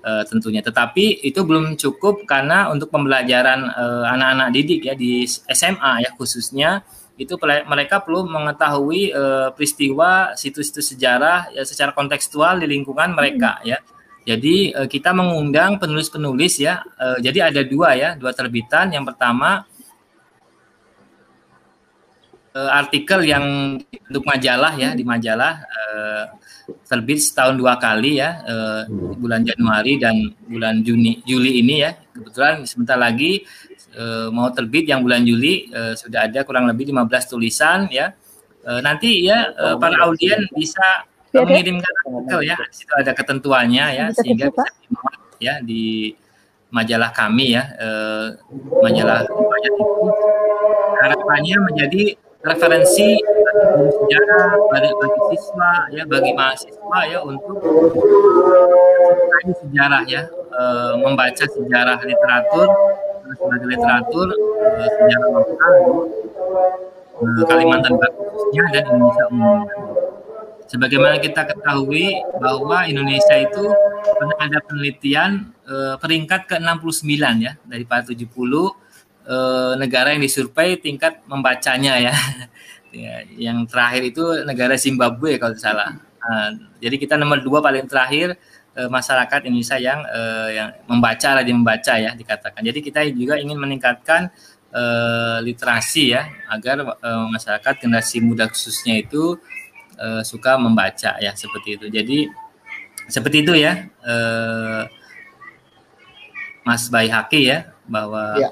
[0.03, 0.65] uh, tentunya.
[0.65, 3.69] Tetapi itu belum cukup karena untuk pembelajaran
[4.09, 6.83] anak-anak uh, didik ya di SMA ya khususnya
[7.21, 13.69] itu mereka perlu mengetahui uh, peristiwa situs-situs sejarah ya secara kontekstual di lingkungan mereka hmm.
[13.69, 13.79] ya
[14.23, 16.83] jadi uh, kita mengundang penulis-penulis ya.
[16.95, 18.95] Uh, jadi ada dua ya, dua terbitan.
[18.95, 19.67] Yang pertama
[22.55, 26.25] uh, artikel yang untuk majalah ya di majalah uh,
[26.87, 28.83] terbit setahun dua kali ya, uh,
[29.19, 30.15] bulan Januari dan
[30.47, 31.99] bulan Juni Juli ini ya.
[32.15, 33.43] Kebetulan sebentar lagi
[33.99, 38.15] uh, mau terbit yang bulan Juli uh, sudah ada kurang lebih 15 tulisan ya.
[38.63, 43.85] Uh, nanti ya uh, para audien bisa ya, mengirimkan artikel ya, di situ ada ketentuannya
[43.97, 46.15] ya, sehingga bisa dimuat ya di
[46.73, 48.27] majalah kami ya, eh,
[48.81, 49.85] majalah majalah itu.
[51.03, 52.03] Harapannya menjadi
[52.43, 57.57] referensi bagi sejarah bagi, bagi siswa ya, bagi mahasiswa ya untuk
[59.67, 62.69] sejarah ya, eh, membaca sejarah literatur
[63.33, 64.29] sebagai literatur
[64.61, 65.75] eh, sejarah lokal
[67.23, 69.77] eh, Kalimantan Barat khususnya dan Indonesia umumnya.
[70.73, 73.69] Sebagaimana kita ketahui bahwa Indonesia itu
[74.17, 77.13] pernah ada penelitian eh, peringkat ke-69
[77.45, 82.15] ya dari 70 eh, negara yang disurvei tingkat membacanya ya.
[83.05, 83.21] ya.
[83.37, 85.93] Yang terakhir itu negara Zimbabwe kalau tidak salah.
[86.23, 88.39] Uh, jadi kita nomor dua paling terakhir
[88.79, 92.63] uh, masyarakat Indonesia yang uh, yang membaca rajin membaca ya dikatakan.
[92.63, 94.31] Jadi kita juga ingin meningkatkan
[94.71, 99.35] uh, literasi ya agar uh, masyarakat generasi muda khususnya itu
[99.99, 101.87] uh, suka membaca ya seperti itu.
[101.89, 102.19] Jadi
[103.11, 104.87] seperti itu ya, uh,
[106.63, 108.51] Mas Baihaki ya bahwa ya.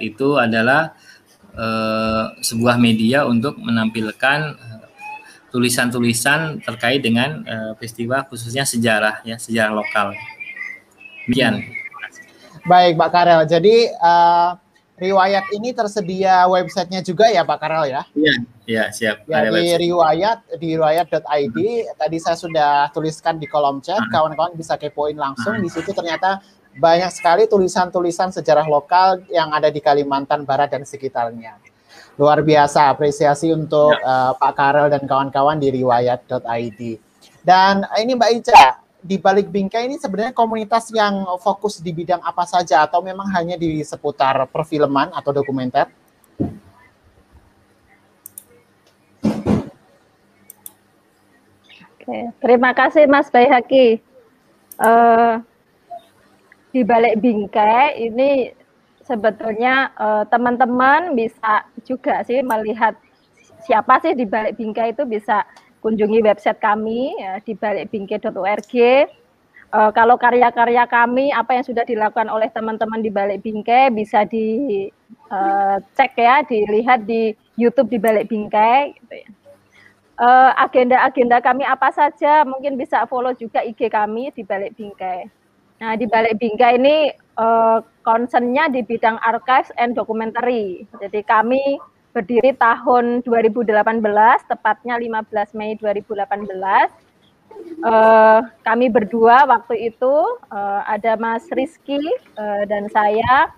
[0.00, 0.96] Itu adalah
[1.52, 4.56] uh, sebuah media untuk menampilkan
[5.54, 10.16] tulisan-tulisan terkait dengan uh, peristiwa khususnya sejarah ya sejarah lokal.
[11.30, 11.62] Demikian.
[12.64, 13.44] Baik, Pak Karel.
[13.46, 14.56] Jadi uh,
[14.94, 18.02] riwayat ini tersedia websitenya juga ya Pak Karel ya?
[18.14, 18.34] Iya,
[18.66, 19.26] iya siap.
[19.26, 19.80] Ya, di website.
[19.82, 21.58] riwayat di riwayat.id
[21.98, 25.58] tadi saya sudah tuliskan di kolom chat, kawan-kawan bisa kepoin langsung.
[25.58, 26.38] Di situ ternyata
[26.74, 31.58] banyak sekali tulisan-tulisan sejarah lokal yang ada di Kalimantan Barat dan sekitarnya.
[32.14, 34.30] Luar biasa apresiasi untuk ya.
[34.30, 36.80] uh, Pak Karel dan kawan-kawan di riwayat.id.
[37.42, 42.48] Dan ini Mbak Ica, di balik bingkai ini sebenarnya komunitas yang fokus di bidang apa
[42.48, 45.92] saja atau memang hanya di seputar perfilman atau dokumenter?
[52.00, 54.00] Oke, terima kasih Mas Bayhaki.
[54.80, 55.44] Uh,
[56.72, 58.56] di balik bingkai ini
[59.04, 62.96] sebetulnya uh, teman-teman bisa juga sih melihat
[63.68, 65.44] siapa sih di balik bingkai itu bisa
[65.84, 68.74] kunjungi website kami ya, di balikbingke.org.
[69.74, 76.10] Uh, kalau karya-karya kami, apa yang sudah dilakukan oleh teman-teman di Balik Bingkai bisa dicek
[76.14, 78.96] uh, ya, dilihat di YouTube di Balik Bingkai.
[78.96, 79.28] Gitu ya.
[80.22, 85.26] uh, agenda-agenda kami apa saja, mungkin bisa follow juga IG kami di Balik Bingkai.
[85.82, 90.86] Nah, di Balik Bingkai ini uh, concernnya di bidang archives and documentary.
[91.02, 91.82] Jadi kami
[92.14, 93.74] berdiri tahun 2018,
[94.46, 96.94] tepatnya 15 Mei 2018.
[97.54, 100.14] Uh, eh, kami berdua waktu itu
[100.50, 102.02] uh, ada Mas Rizky
[102.34, 103.50] uh, dan saya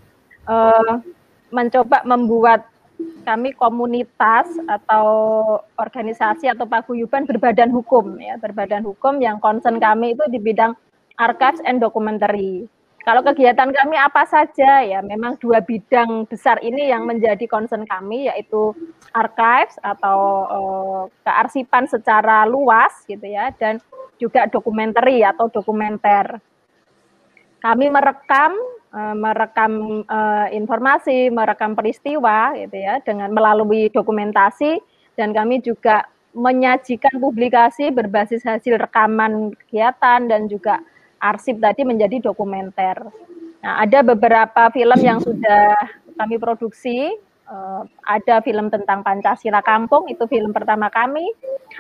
[0.48, 1.00] uh,
[1.48, 2.68] mencoba membuat
[3.24, 5.08] kami komunitas atau
[5.80, 10.72] organisasi atau paguyuban berbadan hukum ya berbadan hukum yang concern kami itu di bidang
[11.16, 12.68] archives and documentary.
[13.06, 18.26] Kalau kegiatan kami apa saja ya, memang dua bidang besar ini yang menjadi concern kami
[18.26, 18.74] yaitu
[19.14, 20.18] archives atau
[20.50, 23.78] uh, kearsipan secara luas gitu ya dan
[24.18, 26.42] juga dokumentari atau dokumenter.
[27.62, 28.58] Kami merekam
[28.90, 34.82] uh, merekam uh, informasi, merekam peristiwa gitu ya dengan melalui dokumentasi
[35.14, 40.82] dan kami juga menyajikan publikasi berbasis hasil rekaman kegiatan dan juga
[41.32, 43.02] arsip tadi menjadi dokumenter.
[43.62, 45.74] Nah, ada beberapa film yang sudah
[46.14, 47.14] kami produksi.
[47.46, 51.30] Uh, ada film tentang Pancasila Kampung, itu film pertama kami.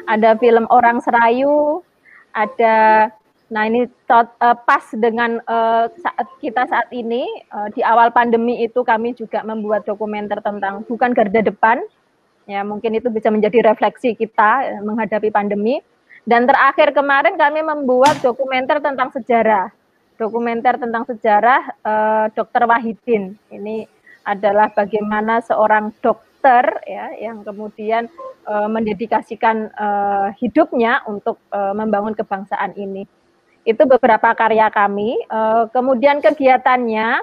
[0.06, 1.82] Ada film Orang Serayu,
[2.30, 3.10] ada
[3.46, 7.22] Nah ini tot, uh, pas dengan uh, saat kita saat ini
[7.54, 11.78] uh, di awal pandemi itu kami juga membuat dokumenter tentang bukan garda depan
[12.50, 15.78] ya mungkin itu bisa menjadi refleksi kita menghadapi pandemi
[16.26, 19.70] dan terakhir kemarin kami membuat dokumenter tentang sejarah
[20.16, 23.86] dokumenter tentang sejarah uh, Dokter Wahidin ini
[24.26, 28.10] adalah bagaimana seorang dokter ya yang kemudian
[28.42, 33.06] uh, mendedikasikan uh, hidupnya untuk uh, membangun kebangsaan ini
[33.66, 35.18] itu beberapa karya kami.
[35.26, 37.22] Uh, kemudian kegiatannya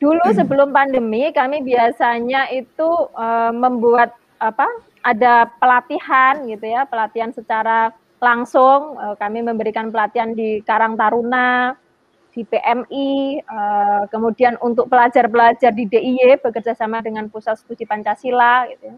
[0.00, 0.36] dulu hmm.
[0.36, 4.68] sebelum pandemi kami biasanya itu uh, membuat apa?
[5.00, 7.88] Ada pelatihan gitu ya, pelatihan secara
[8.20, 9.00] langsung.
[9.00, 11.74] Uh, kami memberikan pelatihan di Karang Taruna,
[12.30, 18.94] di PMI, uh, kemudian untuk pelajar-pelajar di DIY bekerja sama dengan Pusat Studi Pancasila gitu
[18.94, 18.96] ya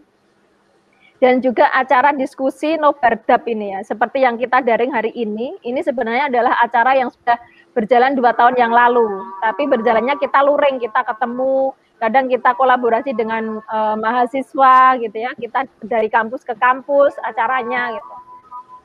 [1.23, 6.27] dan juga acara diskusi Nobardap ini ya, seperti yang kita daring hari ini, ini sebenarnya
[6.27, 7.39] adalah acara yang sudah
[7.71, 11.71] berjalan dua tahun yang lalu, tapi berjalannya kita luring, kita ketemu,
[12.03, 18.12] kadang kita kolaborasi dengan uh, mahasiswa gitu ya, kita dari kampus ke kampus acaranya gitu.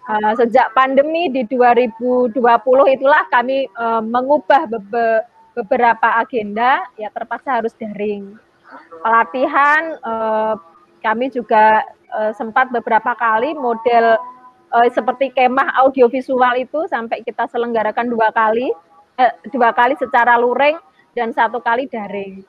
[0.08, 2.32] Uh, sejak pandemi di 2020
[2.96, 5.20] itulah kami uh, mengubah be
[5.52, 8.38] beberapa agenda, ya terpaksa harus daring.
[9.04, 10.54] Pelatihan, uh,
[11.02, 11.82] kami juga
[12.14, 14.16] uh, sempat beberapa kali model
[14.70, 18.70] uh, seperti kemah audiovisual itu sampai kita selenggarakan dua kali,
[19.18, 20.78] uh, dua kali secara luring
[21.12, 22.46] dan satu kali daring.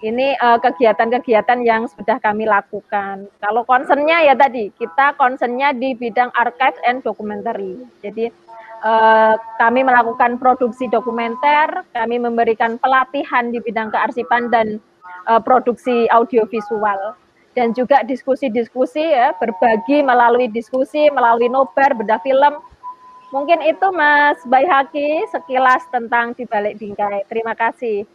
[0.00, 3.28] Ini kegiatan-kegiatan uh, yang sudah kami lakukan.
[3.36, 7.76] Kalau concernnya ya tadi kita concernnya di bidang archive and documentary.
[8.00, 8.32] Jadi
[8.80, 14.80] uh, kami melakukan produksi dokumenter, kami memberikan pelatihan di bidang kearsipan dan
[15.28, 17.12] uh, produksi audiovisual
[17.52, 22.56] dan juga diskusi-diskusi ya, berbagi melalui diskusi, melalui nobar, beda film.
[23.30, 27.26] Mungkin itu Mas Bayhaki sekilas tentang di balik bingkai.
[27.30, 28.06] Terima kasih.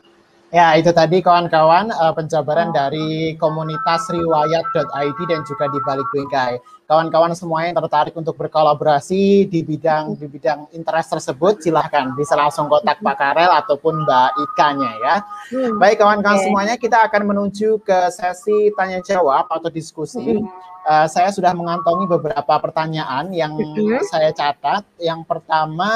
[0.55, 6.63] Ya, itu tadi kawan-kawan uh, penjabaran dari komunitas riwayat.id dan juga di balik bingkai.
[6.87, 12.71] Kawan-kawan semua yang tertarik untuk berkolaborasi di bidang di bidang interest tersebut, silahkan bisa langsung
[12.71, 15.15] kontak Pak Karel ataupun Mbak Ika-nya ya.
[15.51, 15.75] Hmm.
[15.75, 16.45] Baik kawan-kawan okay.
[16.47, 20.39] semuanya, kita akan menuju ke sesi tanya jawab atau diskusi.
[20.39, 20.47] Hmm.
[20.87, 24.07] Uh, saya sudah mengantongi beberapa pertanyaan yang hmm.
[24.07, 24.87] saya catat.
[25.03, 25.91] Yang pertama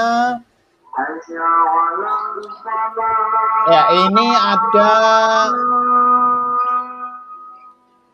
[3.69, 4.93] Ya, ini ada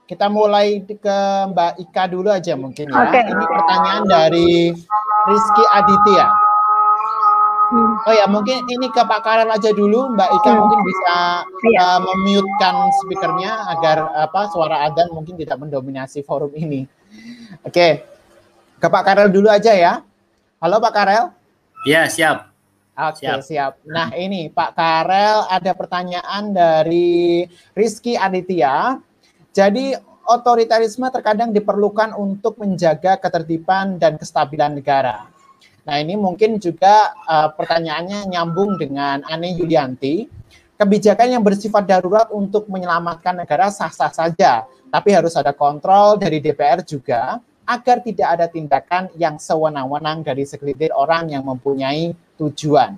[0.06, 1.18] kita mulai ke
[1.49, 3.10] Mbak Ika dulu aja mungkin ya.
[3.10, 3.26] Okay.
[3.26, 4.70] Ini pertanyaan dari
[5.26, 6.28] Rizky Aditya.
[7.66, 7.98] Hmm.
[8.06, 10.14] Oh ya, mungkin ini ke Pak Karel aja dulu.
[10.14, 10.60] Mbak Ika hmm.
[10.62, 11.16] mungkin bisa
[11.82, 16.86] uh, memute-kan speakernya agar apa suara Adan mungkin tidak mendominasi forum ini.
[17.66, 17.74] Oke.
[17.74, 17.91] Okay.
[18.78, 20.06] Ke Pak Karel dulu aja ya.
[20.62, 21.34] Halo Pak Karel.
[21.90, 22.55] Ya, siap.
[22.95, 23.39] Oke, siap.
[23.43, 23.72] siap.
[23.84, 27.43] Nah, ini Pak Karel ada pertanyaan dari
[27.76, 28.95] Rizky Aditya.
[29.51, 29.91] Jadi,
[30.23, 35.27] otoritarisme terkadang diperlukan untuk menjaga ketertiban dan kestabilan negara.
[35.85, 40.31] Nah, ini mungkin juga uh, pertanyaannya nyambung dengan Ane Yulianti.
[40.76, 46.84] Kebijakan yang bersifat darurat untuk menyelamatkan negara sah-sah saja, tapi harus ada kontrol dari DPR
[46.84, 52.97] juga agar tidak ada tindakan yang sewenang-wenang dari segelintir orang yang mempunyai tujuan.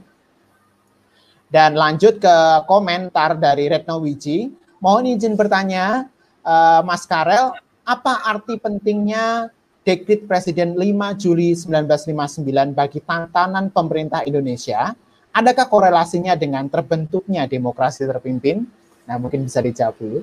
[1.47, 2.35] Dan lanjut ke
[2.67, 4.51] komentar dari Retno Wiji.
[4.83, 6.11] Mohon izin bertanya,
[6.43, 7.55] uh, Mas Karel,
[7.87, 9.47] apa arti pentingnya
[9.87, 10.83] Dekrit Presiden 5
[11.15, 14.91] Juli 1959 bagi tantanan pemerintah Indonesia?
[15.31, 18.67] Adakah korelasinya dengan terbentuknya demokrasi terpimpin?
[19.07, 20.19] Nah, mungkin bisa dijawab dulu.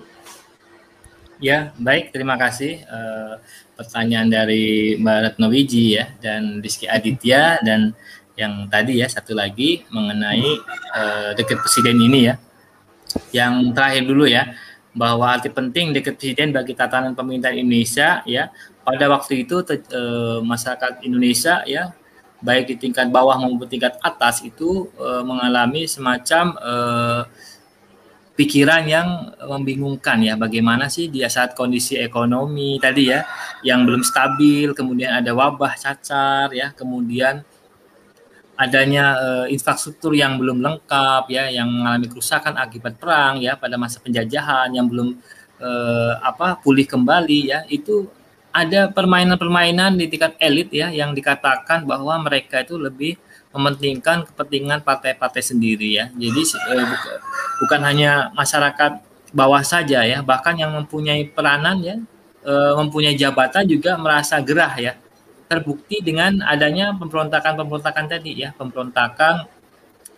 [1.43, 2.15] Ya, baik.
[2.15, 2.86] Terima kasih.
[2.86, 3.43] Uh,
[3.74, 7.90] pertanyaan dari Mbak Retno Wiji ya dan Rizky Aditya dan
[8.35, 10.47] yang tadi ya satu lagi mengenai
[10.94, 12.35] uh, dekat presiden ini ya.
[13.35, 14.55] Yang terakhir dulu ya
[14.94, 18.55] bahwa arti penting dekat presiden bagi tatanan pemerintahan Indonesia ya
[18.86, 21.90] pada waktu itu uh, masyarakat Indonesia ya
[22.44, 27.23] baik di tingkat bawah maupun tingkat atas itu uh, mengalami semacam uh,
[28.35, 29.09] pikiran yang
[29.47, 30.35] membingungkan ya.
[30.35, 33.23] Bagaimana sih dia saat kondisi ekonomi tadi ya
[33.62, 37.47] yang belum stabil kemudian ada wabah cacar ya kemudian
[38.55, 43.98] adanya uh, infrastruktur yang belum lengkap ya yang mengalami kerusakan akibat perang ya pada masa
[43.98, 45.19] penjajahan yang belum
[45.59, 47.61] uh, apa pulih kembali ya.
[47.66, 48.11] Itu
[48.55, 53.19] ada permainan-permainan di tingkat elit ya yang dikatakan bahwa mereka itu lebih
[53.55, 56.10] mementingkan kepentingan partai-partai sendiri ya.
[56.10, 56.43] Jadi
[56.74, 56.86] eh,
[57.62, 58.98] bukan hanya masyarakat
[59.31, 61.97] bawah saja ya, bahkan yang mempunyai peranan ya,
[62.43, 64.93] eh, mempunyai jabatan juga merasa gerah ya.
[65.47, 69.47] Terbukti dengan adanya pemberontakan-pemberontakan tadi ya, pemberontakan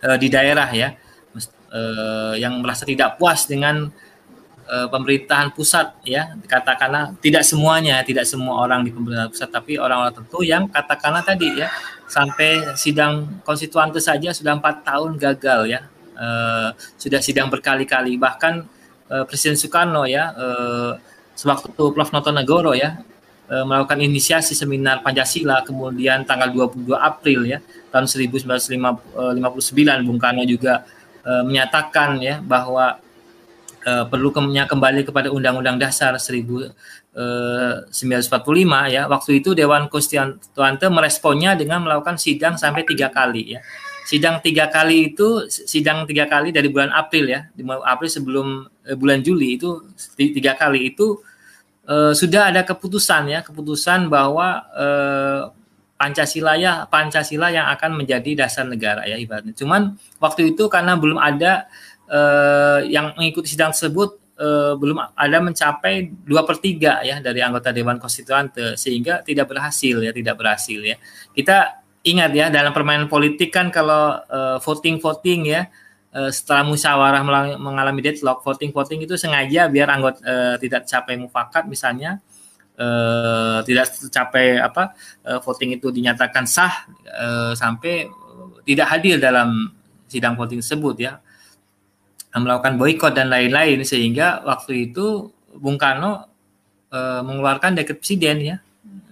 [0.01, 0.97] eh, di daerah ya,
[1.71, 3.93] eh, yang merasa tidak puas dengan
[4.67, 10.13] uh, pemerintahan pusat ya katakanlah tidak semuanya tidak semua orang di pemerintahan pusat tapi orang-orang
[10.13, 11.71] tertentu yang katakanlah tadi ya
[12.07, 15.81] sampai sidang konstituante saja sudah empat tahun gagal ya.
[16.17, 18.17] Uh, sudah sidang berkali-kali.
[18.17, 18.65] Bahkan
[19.11, 20.97] uh, Presiden Soekarno ya uh,
[21.37, 22.09] sewaktu Prof.
[22.09, 22.97] Notonegoro ya
[23.51, 27.61] uh, melakukan inisiasi seminar Pancasila kemudian tanggal 22 April ya
[27.91, 30.83] tahun 1959 Bung Karno juga
[31.23, 32.99] uh, menyatakan ya bahwa
[33.87, 36.75] uh, perlu kembali kepada Undang-Undang Dasar 1945
[37.17, 39.03] eh, ya.
[39.09, 43.59] Waktu itu Dewan Konstituante meresponnya dengan melakukan sidang sampai tiga kali ya.
[44.07, 48.47] Sidang tiga kali itu sidang tiga kali dari bulan April ya, di April sebelum
[48.87, 49.83] eh, bulan Juli itu
[50.15, 51.19] tiga kali itu
[51.91, 55.41] uh, sudah ada keputusan ya, keputusan bahwa uh,
[55.97, 59.57] Pancasila ya Pancasila yang akan menjadi dasar negara ya ibaratnya.
[59.57, 61.65] Cuman waktu itu karena belum ada
[62.05, 67.73] uh, yang mengikuti sidang tersebut uh, belum ada mencapai dua per tiga ya dari anggota
[67.73, 70.95] Dewan Konstituante sehingga tidak berhasil ya tidak berhasil ya.
[71.33, 75.67] Kita ingat ya dalam permainan politik kan kalau uh, voting voting ya
[76.15, 77.21] uh, setelah musyawarah
[77.59, 82.23] mengalami deadlock voting voting itu sengaja biar anggota uh, tidak capai mufakat misalnya
[82.79, 84.95] uh, tidak tercapai apa
[85.27, 88.07] uh, voting itu dinyatakan sah uh, sampai
[88.63, 89.75] tidak hadir dalam
[90.07, 91.19] sidang voting tersebut ya
[92.43, 96.29] melakukan boykot dan lain-lain sehingga waktu itu Bung Karno
[96.91, 98.57] e, mengeluarkan dekret presiden ya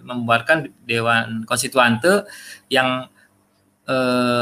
[0.06, 2.30] membuarkan Dewan Konstituante
[2.70, 3.10] yang
[3.90, 3.96] e,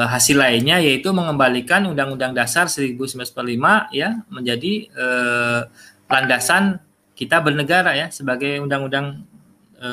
[0.03, 5.07] hasil lainnya yaitu mengembalikan Undang-Undang Dasar 1945 ya menjadi e,
[6.11, 6.83] landasan
[7.13, 9.23] kita bernegara ya sebagai undang-undang
[9.77, 9.89] e,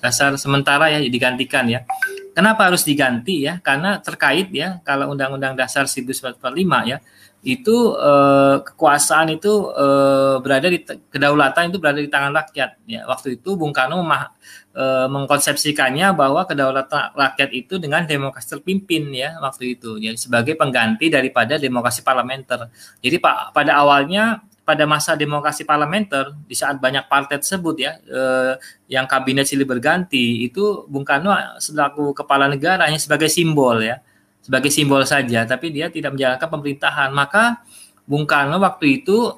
[0.00, 1.86] dasar sementara ya digantikan ya.
[2.32, 3.58] Kenapa harus diganti ya?
[3.58, 6.38] Karena terkait ya kalau Undang-Undang Dasar 1945
[6.86, 7.02] ya
[7.46, 12.70] itu eh, kekuasaan itu eh, berada di kedaulatan itu berada di tangan rakyat.
[12.90, 14.34] Ya waktu itu Bung Karno mah,
[14.74, 20.02] eh, mengkonsepsikannya bahwa kedaulatan rakyat itu dengan demokrasi terpimpin ya waktu itu.
[20.02, 22.68] Ya sebagai pengganti daripada demokrasi parlementer.
[22.98, 28.52] Jadi pak pada awalnya pada masa demokrasi parlementer di saat banyak partai tersebut ya eh,
[28.92, 34.02] yang kabinet silih berganti itu Bung Karno selaku kepala negara hanya sebagai simbol ya
[34.48, 37.12] sebagai simbol saja, tapi dia tidak menjalankan pemerintahan.
[37.12, 37.60] Maka
[38.08, 39.36] Bung Karno waktu itu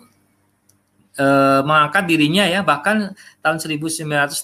[1.19, 1.27] e,
[1.67, 3.11] mengangkat dirinya ya, bahkan
[3.43, 4.39] tahun 1963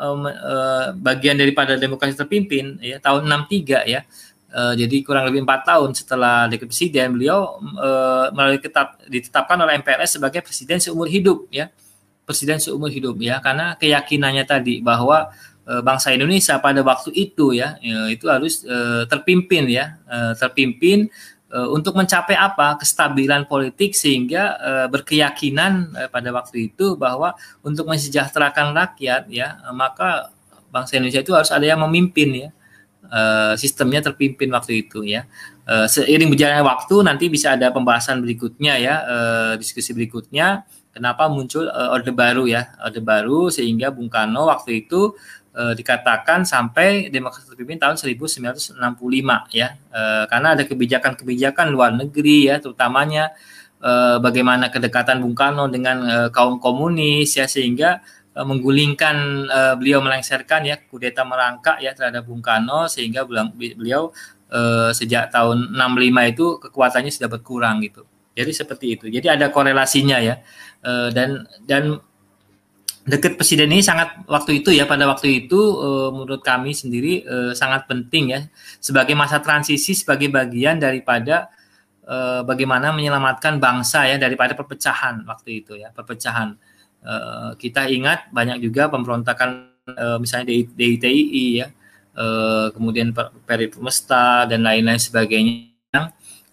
[0.00, 0.56] e, e,
[0.96, 4.00] bagian daripada demokrasi terpimpin ya tahun 63 ya.
[4.48, 7.88] E, jadi kurang lebih empat tahun setelah dekret presiden beliau e,
[8.32, 11.68] melalui tetap ditetapkan oleh MPRS sebagai presiden seumur hidup ya
[12.24, 15.28] presiden seumur hidup ya karena keyakinannya tadi bahwa
[15.62, 21.06] bangsa Indonesia pada waktu itu ya, ya itu harus uh, terpimpin ya uh, terpimpin
[21.52, 22.80] untuk mencapai apa?
[22.80, 24.56] Kestabilan politik sehingga
[24.88, 30.32] berkeyakinan pada waktu itu bahwa untuk mensejahterakan rakyat ya maka
[30.72, 32.48] bangsa Indonesia itu harus ada yang memimpin ya
[33.60, 35.28] sistemnya terpimpin waktu itu ya.
[35.68, 38.94] Seiring berjalannya waktu nanti bisa ada pembahasan berikutnya ya
[39.60, 40.64] diskusi berikutnya
[40.96, 45.12] kenapa muncul orde baru ya orde baru sehingga Bung Karno waktu itu
[45.52, 48.80] e, dikatakan sampai demokrasi terpimpin tahun 1965
[49.52, 49.76] ya.
[49.92, 53.32] E, karena ada kebijakan-kebijakan luar negeri ya terutamanya
[53.78, 58.00] e, bagaimana kedekatan Bung Karno dengan e, kaum komunis ya sehingga
[58.32, 59.16] e, menggulingkan
[59.46, 64.10] e, beliau melengsarkan ya kudeta merangkak ya terhadap Bung Karno sehingga beliau
[64.48, 68.08] e, sejak tahun 65 itu kekuatannya sudah berkurang gitu.
[68.32, 69.04] Jadi seperti itu.
[69.12, 70.40] Jadi ada korelasinya ya.
[71.12, 72.00] Dan dan
[73.02, 77.50] deket presiden ini sangat waktu itu ya pada waktu itu uh, menurut kami sendiri uh,
[77.50, 78.40] sangat penting ya
[78.78, 81.50] sebagai masa transisi sebagai bagian daripada
[82.06, 86.54] uh, bagaimana menyelamatkan bangsa ya daripada perpecahan waktu itu ya perpecahan.
[87.02, 91.66] Uh, kita ingat banyak juga pemberontakan uh, misalnya di DITI ya
[92.14, 93.10] uh, kemudian
[93.42, 96.06] Peri Mesta dan lain-lain sebagainya yang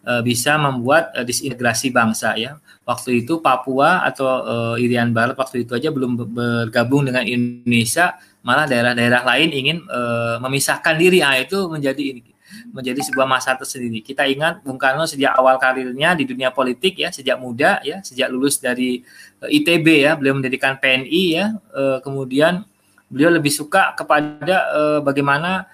[0.10, 2.58] uh, bisa membuat uh, disintegrasi bangsa ya
[2.90, 8.66] waktu itu Papua atau uh, Irian Barat waktu itu aja belum bergabung dengan Indonesia malah
[8.66, 12.34] daerah-daerah lain ingin uh, memisahkan diri ah itu menjadi ini
[12.74, 14.02] menjadi sebuah masa tersendiri.
[14.02, 18.26] Kita ingat Bung Karno sejak awal karirnya di dunia politik ya, sejak muda ya, sejak
[18.26, 19.06] lulus dari
[19.46, 21.46] uh, ITB ya, beliau mendirikan PNI ya,
[21.78, 22.66] uh, kemudian
[23.06, 25.70] beliau lebih suka kepada uh, bagaimana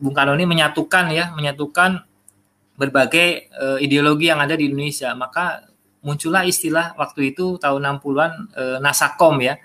[0.00, 2.00] Bung Karno ini menyatukan ya, menyatukan
[2.80, 5.12] berbagai uh, ideologi yang ada di Indonesia.
[5.12, 5.75] Maka
[6.06, 9.58] muncullah istilah waktu itu tahun 60-an uh, Nasakom ya.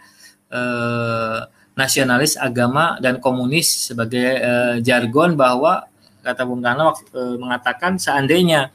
[0.51, 5.87] Uh, nasionalis agama dan komunis sebagai uh, jargon bahwa
[6.19, 8.69] kata Bung Karno uh, mengatakan seandainya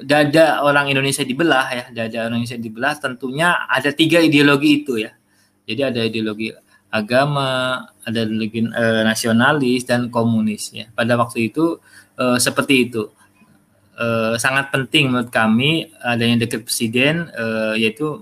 [0.00, 5.12] dada orang Indonesia dibelah ya dada orang Indonesia dibelah tentunya ada tiga ideologi itu ya.
[5.68, 6.48] Jadi ada ideologi
[6.90, 10.88] agama ada ideologi uh, nasionalis dan komunis ya.
[10.96, 11.78] Pada waktu itu
[12.16, 13.12] uh, seperti itu
[14.00, 18.18] uh, sangat penting menurut kami adanya dekret presiden uh, yaitu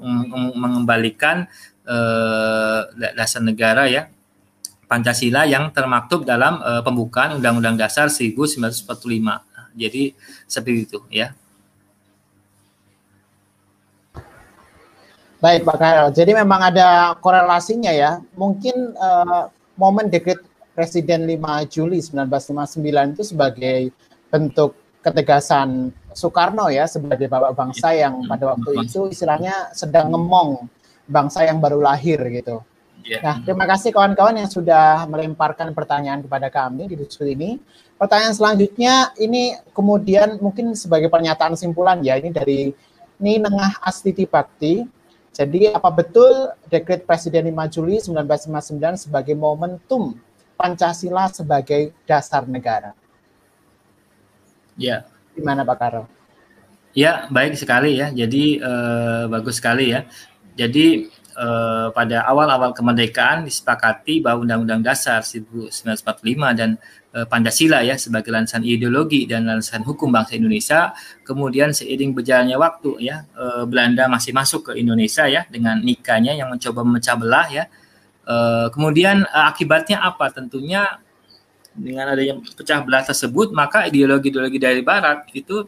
[0.59, 1.46] mengembalikan
[1.88, 2.80] eh,
[3.16, 4.12] dasar negara ya
[4.88, 8.88] Pancasila yang termaktub dalam eh, pembukaan Undang-Undang Dasar 1945.
[9.76, 10.16] Jadi
[10.48, 11.36] seperti itu ya.
[15.38, 18.18] Baik Pak Karel, jadi memang ada korelasinya ya.
[18.32, 19.44] Mungkin eh,
[19.76, 20.40] momen dekret
[20.72, 23.78] Presiden 5 Juli 1959 itu sebagai
[24.32, 24.72] bentuk
[25.09, 30.68] ketegasan Soekarno ya sebagai bapak bangsa yang pada waktu itu istilahnya sedang ngemong
[31.09, 32.60] bangsa yang baru lahir gitu.
[33.09, 33.24] Yeah.
[33.24, 37.56] Nah, terima kasih kawan-kawan yang sudah melemparkan pertanyaan kepada kami di diskusi ini.
[37.97, 42.70] Pertanyaan selanjutnya ini kemudian mungkin sebagai pernyataan simpulan ya ini dari
[43.18, 44.85] ini Nengah Astiti Bakti.
[45.32, 50.18] Jadi apa betul dekret Presiden 5 Juli 1959 sebagai momentum
[50.59, 52.90] Pancasila sebagai dasar negara?
[54.78, 55.05] Ya.
[55.34, 56.02] Gimana Pak Karo?
[56.94, 58.14] Ya, baik sekali ya.
[58.14, 60.06] Jadi eh, bagus sekali ya.
[60.55, 66.78] Jadi eh, pada awal-awal kemerdekaan disepakati bahwa Undang-Undang Dasar 1945 dan
[67.14, 70.94] eh, Pancasila ya sebagai landasan ideologi dan landasan hukum bangsa Indonesia.
[71.26, 76.50] Kemudian seiring berjalannya waktu ya eh, Belanda masih masuk ke Indonesia ya dengan nikahnya yang
[76.50, 77.66] mencoba memecah belah ya.
[78.28, 80.28] Eh, kemudian eh, akibatnya apa?
[80.28, 81.00] Tentunya
[81.78, 85.64] dengan adanya pecah belah tersebut maka ideologi-ideologi dari Barat itu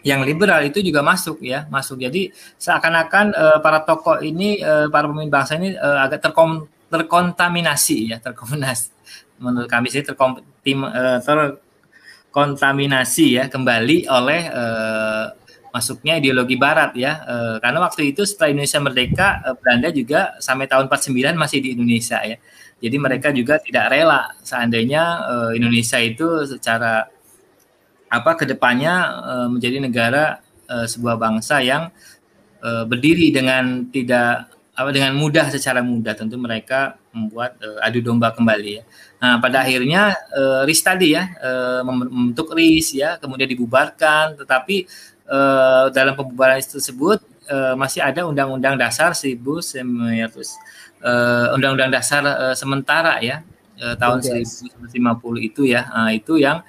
[0.00, 2.00] yang liberal itu juga masuk ya masuk.
[2.00, 8.10] Jadi seakan-akan uh, para tokoh ini uh, para pemimpin bangsa ini uh, agak terkom terkontaminasi
[8.10, 8.90] ya terkontaminasi
[9.40, 15.32] menurut kami sih terkom uh, terkontaminasi ya kembali oleh uh,
[15.70, 17.22] masuknya ideologi Barat ya.
[17.24, 21.70] Uh, karena waktu itu setelah Indonesia merdeka uh, Belanda juga sampai tahun 49 masih di
[21.78, 22.36] Indonesia ya
[22.80, 24.32] jadi mereka juga tidak rela.
[24.40, 27.06] Seandainya uh, Indonesia itu secara
[28.10, 31.92] apa ke depannya uh, menjadi negara uh, sebuah bangsa yang
[32.64, 38.32] uh, berdiri dengan tidak apa dengan mudah secara mudah tentu mereka membuat uh, adu domba
[38.32, 38.84] kembali ya.
[39.20, 44.88] Nah pada akhirnya uh, RIS tadi ya uh, membentuk RIS ya kemudian dibubarkan tetapi
[45.28, 47.20] uh, dalam pembubaran tersebut
[47.52, 53.44] uh, masih ada Undang-Undang Dasar 1900 uh, Undang-Undang Dasar uh, sementara ya
[53.80, 54.64] uh, tahun yes.
[54.92, 55.88] 1950 itu ya.
[55.90, 56.64] Nah, itu yang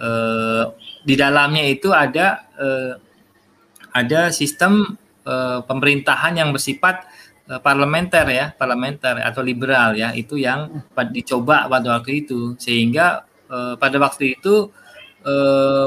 [0.00, 0.64] eh,
[1.06, 2.92] di dalamnya itu ada eh,
[3.96, 7.08] ada sistem eh, pemerintahan yang bersifat
[7.62, 10.82] parlementer ya, parlementer atau liberal ya, itu yang
[11.14, 12.58] dicoba pada waktu itu.
[12.58, 14.70] Sehingga eh, pada waktu itu
[15.24, 15.86] eh,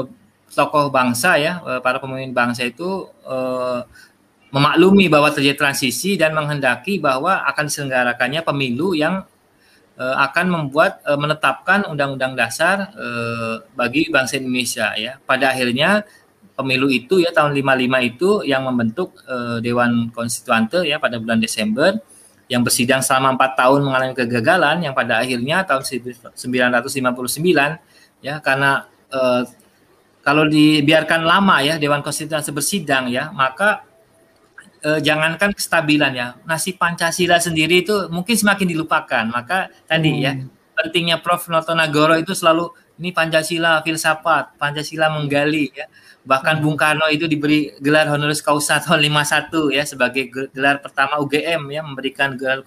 [0.50, 3.80] tokoh bangsa ya, para pemimpin bangsa itu eh,
[4.50, 9.22] memaklumi bahwa terjadi transisi dan menghendaki bahwa akan diselenggarakannya pemilu yang
[9.94, 15.22] uh, akan membuat uh, menetapkan undang-undang dasar uh, bagi bangsa Indonesia ya.
[15.22, 16.02] Pada akhirnya
[16.58, 21.96] pemilu itu ya tahun 55 itu yang membentuk uh, Dewan Konstituante ya pada bulan Desember
[22.50, 25.86] yang bersidang selama empat tahun mengalami kegagalan yang pada akhirnya tahun
[26.34, 29.46] 1959 ya karena uh,
[30.20, 33.86] kalau dibiarkan lama ya Dewan Konstituante bersidang ya maka
[34.84, 39.24] eh, jangankan kestabilan ya, nasi Pancasila sendiri itu mungkin semakin dilupakan.
[39.28, 40.46] Maka tadi ya, hmm.
[40.46, 41.44] ya pentingnya Prof.
[41.52, 45.84] Noto Nagoro itu selalu ini Pancasila filsafat, Pancasila menggali ya.
[46.24, 46.64] Bahkan hmm.
[46.64, 51.80] Bung Karno itu diberi gelar honoris causa tahun 51 ya sebagai gelar pertama UGM ya
[51.84, 52.64] memberikan gelar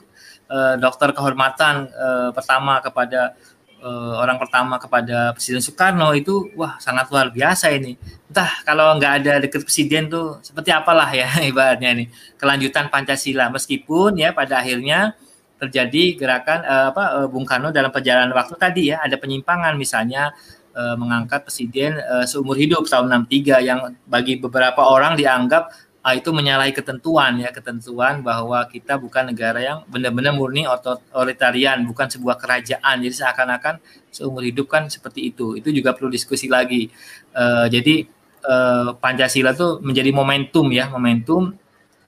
[0.49, 3.37] eh, dokter kehormatan eh, pertama kepada
[3.83, 7.99] uh, orang pertama kepada Presiden Soekarno itu wah sangat luar biasa ini.
[8.31, 12.05] Entah kalau nggak ada dekat presiden tuh seperti apalah ya ibaratnya ini.
[12.39, 13.51] Kelanjutan Pancasila.
[13.51, 15.13] Meskipun ya pada akhirnya
[15.59, 19.75] terjadi gerakan uh, apa uh, Bung Karno dalam perjalanan waktu tadi ya ada penyimpangan.
[19.75, 20.31] Misalnya
[20.73, 25.69] uh, mengangkat presiden uh, seumur hidup tahun 63 yang bagi beberapa orang dianggap
[26.03, 32.11] uh, itu menyalahi ketentuan ya ketentuan bahwa kita bukan negara yang benar-benar murni otoritarian bukan
[32.11, 33.01] sebuah kerajaan.
[33.01, 33.79] Jadi seakan-akan
[34.11, 35.55] seumur hidup kan seperti itu.
[35.55, 36.91] Itu juga perlu diskusi lagi.
[37.31, 38.03] Uh, jadi
[38.43, 41.55] uh, Pancasila itu menjadi momentum ya momentum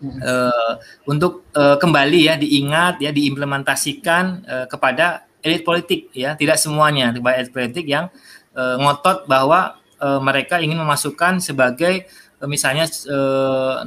[0.04, 0.74] uh,
[1.08, 6.36] untuk uh, kembali ya diingat ya diimplementasikan uh, kepada elit politik ya.
[6.36, 8.12] Tidak semuanya kepada elit politik yang
[8.54, 12.06] uh, ngotot bahwa uh, mereka ingin memasukkan sebagai
[12.44, 13.78] misalnya eh,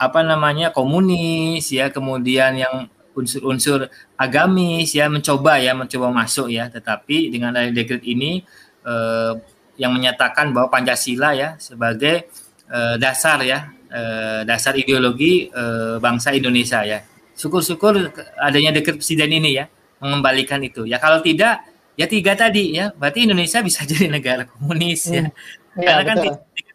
[0.00, 6.72] apa namanya komunis ya kemudian yang unsur-unsur agamis ya mencoba ya mencoba masuk ya.
[6.72, 8.42] Tetapi dengan ada dekret ini
[8.86, 9.32] eh,
[9.76, 12.28] yang menyatakan bahwa Pancasila ya sebagai
[12.70, 17.04] eh, dasar ya eh, dasar ideologi eh, bangsa Indonesia ya.
[17.36, 19.68] Syukur-syukur adanya dekret presiden ini ya
[20.00, 20.88] mengembalikan itu.
[20.88, 21.60] Ya kalau tidak
[21.96, 22.92] ya tiga tadi ya.
[22.96, 25.80] Berarti Indonesia bisa jadi negara komunis ya, hmm.
[25.80, 26.16] ya karena kan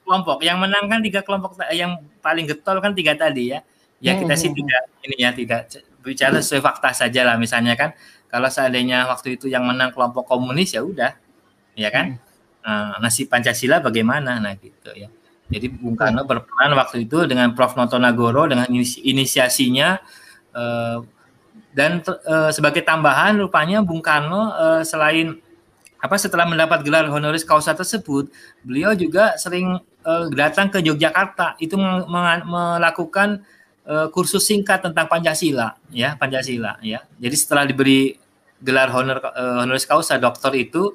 [0.05, 0.45] kelompok.
[0.45, 3.59] Yang menang kan tiga kelompok yang paling getol kan tiga tadi ya.
[3.99, 5.61] Ya hmm, kita sih hmm, tidak ini ya tidak
[6.05, 7.97] bicara sesuai fakta saja lah misalnya kan.
[8.29, 11.17] Kalau seandainya waktu itu yang menang kelompok komunis ya udah,
[11.73, 12.21] ya kan.
[12.65, 14.37] Nah, nasib Pancasila bagaimana?
[14.37, 15.09] Nah gitu ya.
[15.45, 17.77] Jadi Bung Karno berperan waktu itu dengan Prof.
[17.77, 18.65] Noto Nagoro dengan
[19.05, 20.01] inisiasinya
[20.57, 20.97] eh,
[21.75, 25.37] dan eh, sebagai tambahan rupanya Bung Karno eh, selain
[26.01, 28.29] apa setelah mendapat gelar honoris causa tersebut,
[28.61, 31.57] beliau juga sering uh, datang ke Yogyakarta.
[31.57, 33.41] Itu melakukan
[33.89, 37.01] uh, kursus singkat tentang Pancasila ya Pancasila ya.
[37.17, 38.15] Jadi setelah diberi
[38.61, 40.93] gelar honor uh, honoris causa doktor itu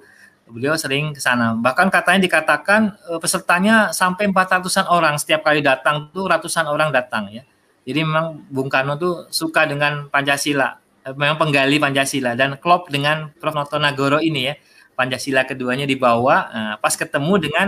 [0.51, 1.55] beliau sering ke sana.
[1.55, 5.15] Bahkan katanya dikatakan pesertanya sampai 400-an orang.
[5.15, 7.47] Setiap kali datang tuh ratusan orang datang ya.
[7.87, 10.75] Jadi memang Bung Karno tuh suka dengan Pancasila.
[11.15, 12.35] Memang penggali Pancasila.
[12.35, 13.55] Dan klop dengan Prof.
[13.55, 14.59] Noto Nagoro ini ya.
[14.99, 16.51] Pancasila keduanya dibawa
[16.83, 17.67] pas ketemu dengan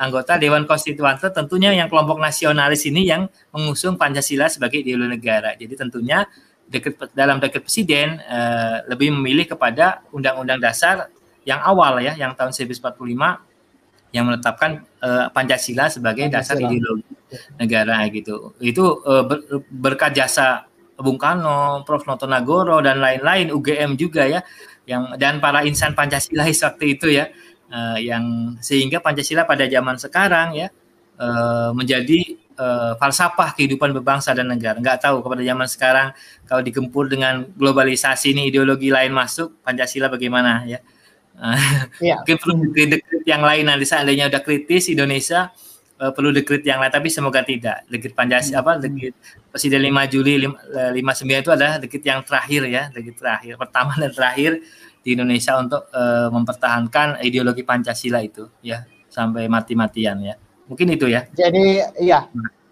[0.00, 5.52] anggota Dewan Konstituante tentunya yang kelompok nasionalis ini yang mengusung Pancasila sebagai ideologi negara.
[5.52, 6.24] Jadi tentunya
[6.64, 11.12] dekret, dalam dekret presiden uh, lebih memilih kepada Undang-Undang Dasar
[11.44, 12.96] yang awal ya, yang tahun 1945
[14.10, 16.56] yang menetapkan uh, Pancasila sebagai Pancasila.
[16.56, 17.12] dasar ideologi
[17.60, 18.56] negara gitu.
[18.58, 20.66] Itu uh, ber, berkat jasa
[21.00, 22.04] Bung Karno, Prof.
[22.04, 24.40] Noto Nagoro dan lain-lain, UGM juga ya,
[24.84, 27.28] yang dan para insan Pancasilais waktu itu ya
[27.70, 30.68] uh, yang sehingga Pancasila pada zaman sekarang ya
[31.16, 34.76] uh, menjadi uh, falsafah kehidupan berbangsa dan negara.
[34.76, 36.08] Enggak tahu kepada zaman sekarang
[36.44, 40.78] kalau digempur dengan globalisasi ini ideologi lain masuk Pancasila bagaimana ya.
[41.40, 41.56] Uh,
[42.02, 42.20] ya.
[42.20, 45.48] Mungkin perlu dekret yang lain nanti seandainya udah kritis Indonesia
[46.02, 47.86] uh, perlu dekret yang lain tapi semoga tidak.
[47.88, 48.62] Dekret Pancasila hmm.
[48.66, 49.14] apa dekret
[49.50, 54.60] Presiden 5 Juli 59 itu adalah dekret yang terakhir ya, dekret terakhir pertama dan terakhir
[55.00, 60.34] di Indonesia untuk uh, mempertahankan ideologi Pancasila itu ya sampai mati-matian ya.
[60.70, 61.26] Mungkin itu ya.
[61.34, 62.30] Jadi iya.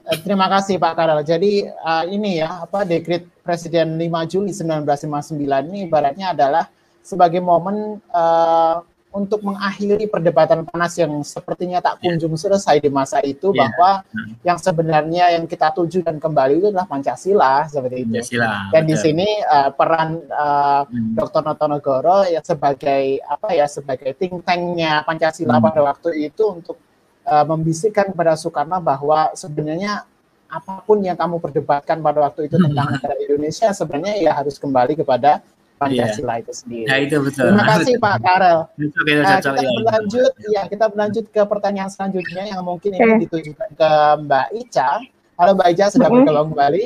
[0.08, 1.20] Eh, terima kasih Pak Karel.
[1.20, 6.64] Jadi uh, ini ya apa dekrit Presiden 5 Juli 1959 ini ibaratnya adalah
[7.04, 12.12] sebagai momen uh, untuk mengakhiri perdebatan panas yang sepertinya tak ya.
[12.12, 13.64] kunjung selesai di masa itu yeah.
[13.64, 14.32] bahwa hmm.
[14.44, 18.12] yang sebenarnya yang kita tuju dan kembali itu adalah Pancasila seperti itu.
[18.12, 18.90] Pancasila, dan betul.
[18.92, 21.16] di sini uh, peran uh, hmm.
[21.16, 21.40] Dr.
[21.40, 25.64] Notonegoro ya sebagai apa ya sebagai think tanknya Pancasila hmm.
[25.64, 26.76] pada waktu itu untuk
[27.24, 30.04] uh, membisikkan kepada Soekarno bahwa sebenarnya
[30.48, 34.96] apa pun yang kamu perdebatkan pada waktu itu tentang negara Indonesia sebenarnya ya harus kembali
[34.96, 35.44] kepada
[35.78, 36.42] Pancasila yeah.
[36.42, 36.86] itu sendiri.
[36.90, 37.46] Ya itu betul.
[37.54, 38.58] Terima kasih Pak Karel.
[39.08, 39.70] Nah, kita ya.
[39.80, 43.20] berlanjut, ya kita berlanjut ke pertanyaan selanjutnya yang mungkin ini okay.
[43.24, 43.90] ditujukan ke
[44.26, 44.90] Mbak Ica.
[45.38, 46.26] Halo Mbak Ica, sudah mm-hmm.
[46.26, 46.82] bergabung kembali.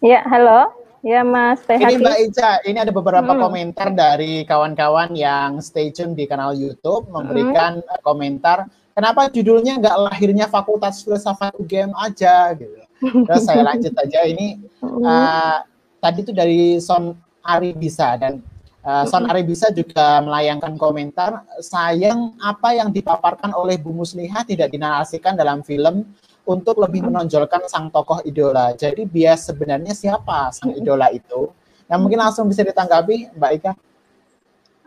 [0.00, 0.72] Ya, halo.
[1.06, 3.38] Ya Mas Teh Ini Mbak Ica, ini ada beberapa hmm.
[3.38, 8.02] komentar dari kawan-kawan yang stay tune di kanal YouTube memberikan hmm.
[8.02, 12.82] komentar kenapa judulnya nggak lahirnya Fakultas Filsafat UGM aja gitu.
[13.22, 15.06] Terus saya lanjut aja ini hmm.
[15.06, 15.62] uh,
[16.02, 17.14] tadi itu dari Son
[17.46, 18.42] Ari Bisa dan
[18.82, 24.74] uh, Son Ari Bisa juga melayangkan komentar sayang apa yang dipaparkan oleh Bu Musliha tidak
[24.74, 26.02] dinarasikan dalam film
[26.46, 28.70] untuk lebih menonjolkan sang tokoh idola.
[28.74, 31.50] Jadi bias sebenarnya siapa sang idola itu?
[31.90, 33.72] Yang mungkin langsung bisa ditanggapi Mbak Ika.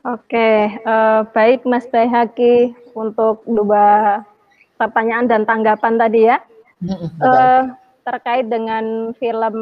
[0.07, 4.23] Oke, uh, baik Mas Bayhaki untuk dua
[4.79, 6.39] pertanyaan dan tanggapan tadi ya.
[7.19, 7.75] uh,
[8.07, 9.55] terkait dengan film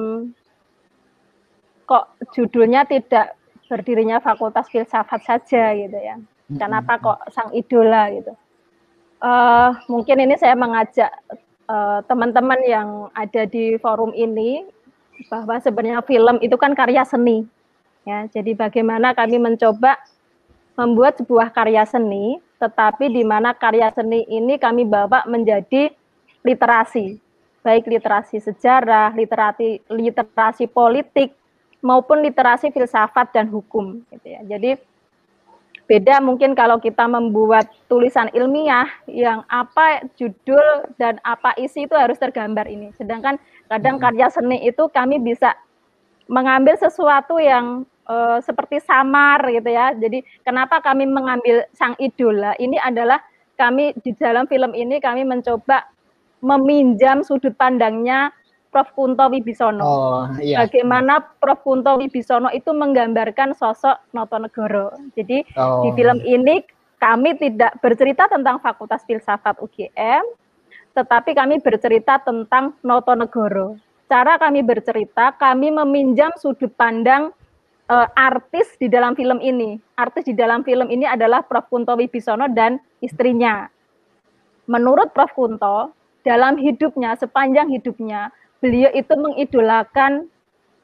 [1.87, 3.39] kok judulnya tidak
[3.71, 6.19] berdirinya Fakultas Filsafat saja gitu ya.
[6.47, 8.31] Kenapa kok sang idola gitu?
[9.17, 11.09] Uh, mungkin ini saya mengajak
[11.67, 12.87] eh, teman-teman uh, yang
[13.17, 14.61] ada di forum ini
[15.25, 17.43] bahwa sebenarnya film itu kan karya seni
[18.07, 18.29] ya.
[18.31, 19.99] Jadi bagaimana kami mencoba
[20.77, 25.91] membuat sebuah karya seni, tetapi di mana karya seni ini kami bawa menjadi
[26.45, 27.19] literasi.
[27.67, 31.35] baik literasi sejarah, literasi literasi politik
[31.81, 34.41] maupun literasi filsafat dan hukum gitu ya.
[34.45, 34.77] Jadi
[35.87, 42.19] beda mungkin kalau kita membuat tulisan ilmiah yang apa judul dan apa isi itu harus
[42.19, 42.91] tergambar ini.
[42.99, 43.39] Sedangkan
[43.71, 45.55] kadang karya seni itu kami bisa
[46.27, 49.95] mengambil sesuatu yang uh, seperti samar gitu ya.
[49.95, 52.51] Jadi kenapa kami mengambil sang idola?
[52.59, 53.23] Ini adalah
[53.55, 55.87] kami di dalam film ini kami mencoba
[56.43, 58.29] meminjam sudut pandangnya
[58.69, 58.91] Prof.
[58.93, 59.83] Kunto Wibisono.
[59.83, 60.65] Oh, iya.
[60.65, 61.63] Bagaimana Prof.
[61.63, 64.95] Kunto Wibisono itu menggambarkan sosok Notonegoro.
[65.17, 65.87] Jadi oh.
[65.87, 66.63] di film ini
[66.97, 70.25] kami tidak bercerita tentang Fakultas Filsafat UGM,
[70.97, 73.77] tetapi kami bercerita tentang Notonegoro.
[74.07, 77.35] Cara kami bercerita, kami meminjam sudut pandang
[77.91, 79.75] uh, artis di dalam film ini.
[79.99, 81.67] Artis di dalam film ini adalah Prof.
[81.67, 83.67] Kunto Wibisono dan istrinya.
[84.67, 85.31] Menurut Prof.
[85.35, 85.91] Kunto,
[86.27, 90.29] dalam hidupnya, sepanjang hidupnya, beliau itu mengidolakan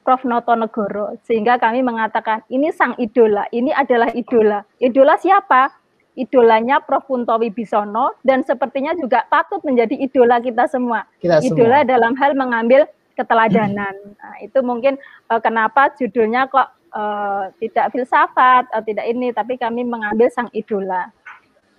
[0.03, 0.27] Prof.
[0.27, 1.15] Noto Negoro.
[1.23, 4.67] Sehingga kami mengatakan, ini sang idola, ini adalah idola.
[4.77, 5.71] Idola siapa?
[6.13, 7.07] Idolanya Prof.
[7.07, 11.07] Kunto Wibisono, dan sepertinya juga patut menjadi idola kita semua.
[11.23, 11.89] Kita idola semua.
[11.89, 12.85] dalam hal mengambil
[13.15, 13.95] keteladanan.
[14.23, 14.95] Nah, itu mungkin
[15.31, 21.11] uh, kenapa judulnya kok uh, tidak filsafat, uh, tidak ini, tapi kami mengambil sang idola.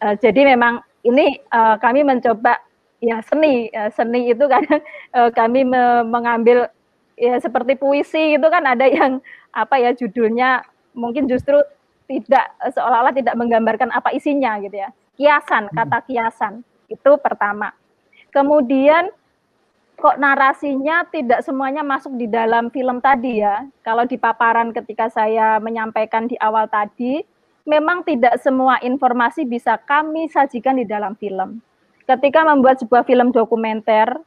[0.00, 2.60] Uh, jadi memang ini uh, kami mencoba
[3.04, 4.80] ya seni, uh, seni itu kadang
[5.12, 6.68] uh, kami me mengambil
[7.14, 9.22] ya seperti puisi itu kan ada yang
[9.54, 10.66] apa ya judulnya
[10.98, 11.62] mungkin justru
[12.10, 14.90] tidak seolah-olah tidak menggambarkan apa isinya gitu ya.
[15.14, 17.72] Kiasan, kata kiasan itu pertama.
[18.34, 19.08] Kemudian
[19.94, 23.62] kok narasinya tidak semuanya masuk di dalam film tadi ya.
[23.86, 27.22] Kalau di paparan ketika saya menyampaikan di awal tadi,
[27.64, 31.62] memang tidak semua informasi bisa kami sajikan di dalam film.
[32.04, 34.20] Ketika membuat sebuah film dokumenter,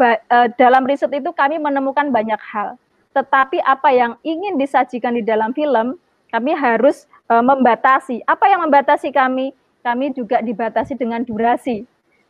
[0.00, 2.76] eh, dalam riset itu kami menemukan banyak hal.
[3.16, 5.96] Tetapi apa yang ingin disajikan di dalam film,
[6.28, 8.22] kami harus eh, membatasi.
[8.28, 9.50] Apa yang membatasi kami?
[9.80, 11.86] Kami juga dibatasi dengan durasi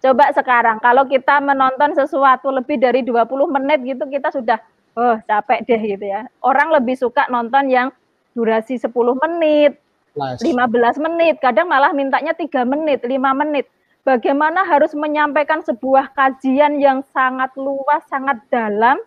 [0.06, 4.60] Coba sekarang kalau kita menonton sesuatu lebih dari 20 menit gitu kita sudah
[4.92, 6.28] oh capek deh gitu ya.
[6.44, 7.88] Orang lebih suka nonton yang
[8.36, 9.80] durasi 10 menit,
[10.12, 13.66] 15 menit, kadang malah mintanya 3 menit, 5 menit.
[14.06, 19.02] Bagaimana harus menyampaikan sebuah kajian yang sangat luas, sangat dalam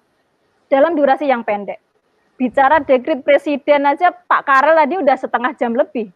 [0.67, 1.80] dalam durasi yang pendek.
[2.35, 6.11] Bicara dekrit presiden aja Pak Karel tadi udah setengah jam lebih.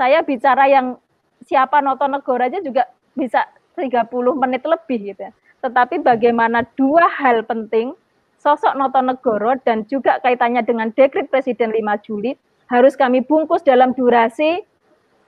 [0.00, 0.96] Saya bicara yang
[1.44, 3.44] siapa nonton negara aja juga bisa
[3.76, 4.08] 30
[4.40, 5.32] menit lebih gitu ya.
[5.60, 7.92] Tetapi bagaimana dua hal penting
[8.40, 12.32] sosok Notonegoro dan juga kaitannya dengan dekrit Presiden 5 Juli
[12.72, 14.64] harus kami bungkus dalam durasi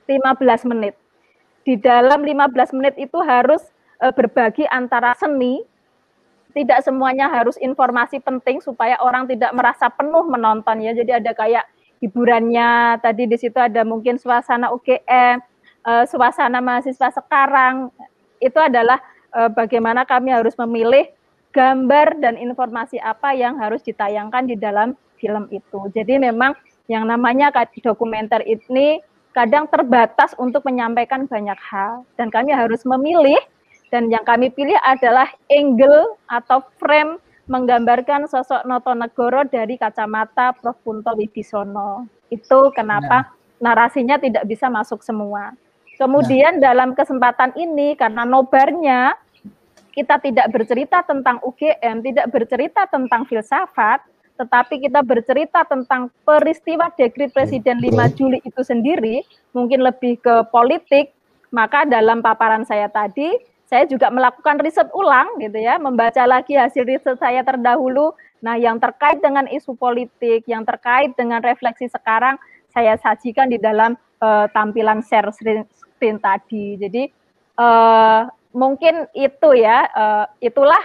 [0.09, 1.04] 15 menit.
[1.65, 3.65] Di dalam 15 menit itu harus
[3.97, 5.65] e, berbagi antara seni,
[6.53, 10.93] tidak semuanya harus informasi penting supaya orang tidak merasa penuh menonton ya.
[10.93, 11.65] Jadi ada kayak
[11.99, 15.41] hiburannya, tadi di situ ada mungkin suasana UGM,
[15.83, 17.89] e, suasana mahasiswa sekarang,
[18.45, 18.99] itu adalah
[19.35, 21.09] uh, bagaimana kami harus memilih
[21.55, 25.87] gambar dan informasi apa yang harus ditayangkan di dalam film itu.
[25.95, 26.51] Jadi memang
[26.91, 27.49] yang namanya
[27.81, 28.99] dokumenter ini
[29.35, 33.37] kadang terbatas untuk menyampaikan banyak hal dan kami harus memilih
[33.91, 40.79] dan yang kami pilih adalah angle atau frame menggambarkan sosok Notonegoro dari kacamata Prof.
[40.81, 42.09] Punto Wibisono.
[42.33, 43.29] Itu kenapa
[43.61, 43.75] nah.
[43.75, 45.53] narasinya tidak bisa masuk semua.
[46.01, 46.73] Kemudian nah.
[46.73, 49.13] dalam kesempatan ini karena nobarnya
[49.93, 54.03] kita tidak bercerita tentang UGM, tidak bercerita tentang filsafat,
[54.35, 59.23] tetapi kita bercerita tentang peristiwa dekrit Presiden 5 Juli itu sendiri,
[59.55, 61.15] mungkin lebih ke politik,
[61.55, 63.31] maka dalam paparan saya tadi,
[63.65, 68.11] saya juga melakukan riset ulang gitu ya, membaca lagi hasil riset saya terdahulu,
[68.43, 72.35] nah yang terkait dengan isu politik, yang terkait dengan refleksi sekarang,
[72.75, 76.75] saya sajikan di dalam uh, tampilan share screen tadi.
[76.75, 77.07] Jadi
[77.55, 80.83] uh, mungkin itu ya, uh, itulah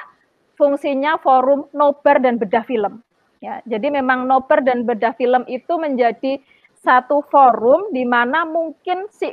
[0.55, 3.02] fungsinya forum nobar dan bedah film.
[3.41, 6.45] Ya, jadi memang nobar dan bedah film itu menjadi
[6.85, 9.33] satu forum di mana mungkin si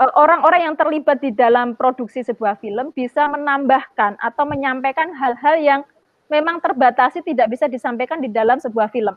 [0.00, 5.80] orang-orang yang terlibat di dalam produksi sebuah film bisa menambahkan atau menyampaikan hal-hal yang
[6.28, 9.16] memang terbatasi tidak bisa disampaikan di dalam sebuah film.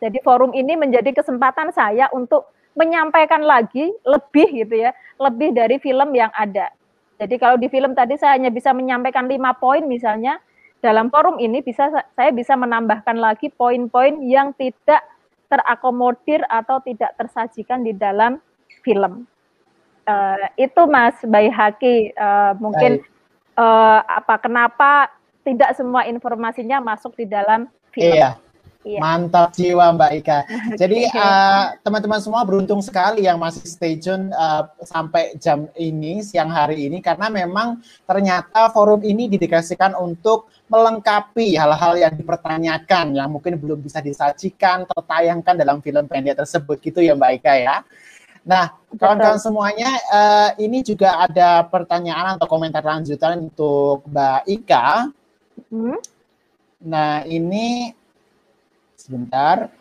[0.00, 6.14] Jadi forum ini menjadi kesempatan saya untuk menyampaikan lagi lebih gitu ya, lebih dari film
[6.14, 6.70] yang ada.
[7.18, 10.38] Jadi kalau di film tadi saya hanya bisa menyampaikan lima poin misalnya,
[10.78, 15.02] dalam forum ini bisa saya bisa menambahkan lagi poin-poin yang tidak
[15.50, 18.38] terakomodir atau tidak tersajikan di dalam
[18.84, 19.26] film.
[20.08, 23.04] Uh, itu Mas Bayhaki uh, mungkin
[23.58, 25.12] uh, apa kenapa
[25.44, 28.16] tidak semua informasinya masuk di dalam film.
[28.16, 28.47] Iya.
[28.86, 29.02] Iya.
[29.02, 30.38] Mantap jiwa Mbak Ika.
[30.80, 36.46] Jadi uh, teman-teman semua beruntung sekali yang masih stay tune uh, sampai jam ini siang
[36.46, 43.58] hari ini karena memang ternyata forum ini didedikasikan untuk melengkapi hal-hal yang dipertanyakan yang mungkin
[43.58, 47.76] belum bisa disajikan tertayangkan dalam film pendek tersebut gitu ya Mbak Ika ya.
[48.48, 55.12] Nah, kawan-kawan semuanya, uh, ini juga ada pertanyaan atau komentar lanjutan untuk Mbak Ika.
[55.68, 56.00] Hmm?
[56.80, 57.92] Nah, ini
[59.08, 59.72] sebentar.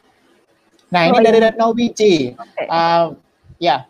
[0.87, 1.45] Nah, ini oh, dari iya.
[1.51, 2.15] Retno Wiji.
[2.31, 2.67] Okay.
[2.71, 3.05] Uh,
[3.59, 3.83] ya,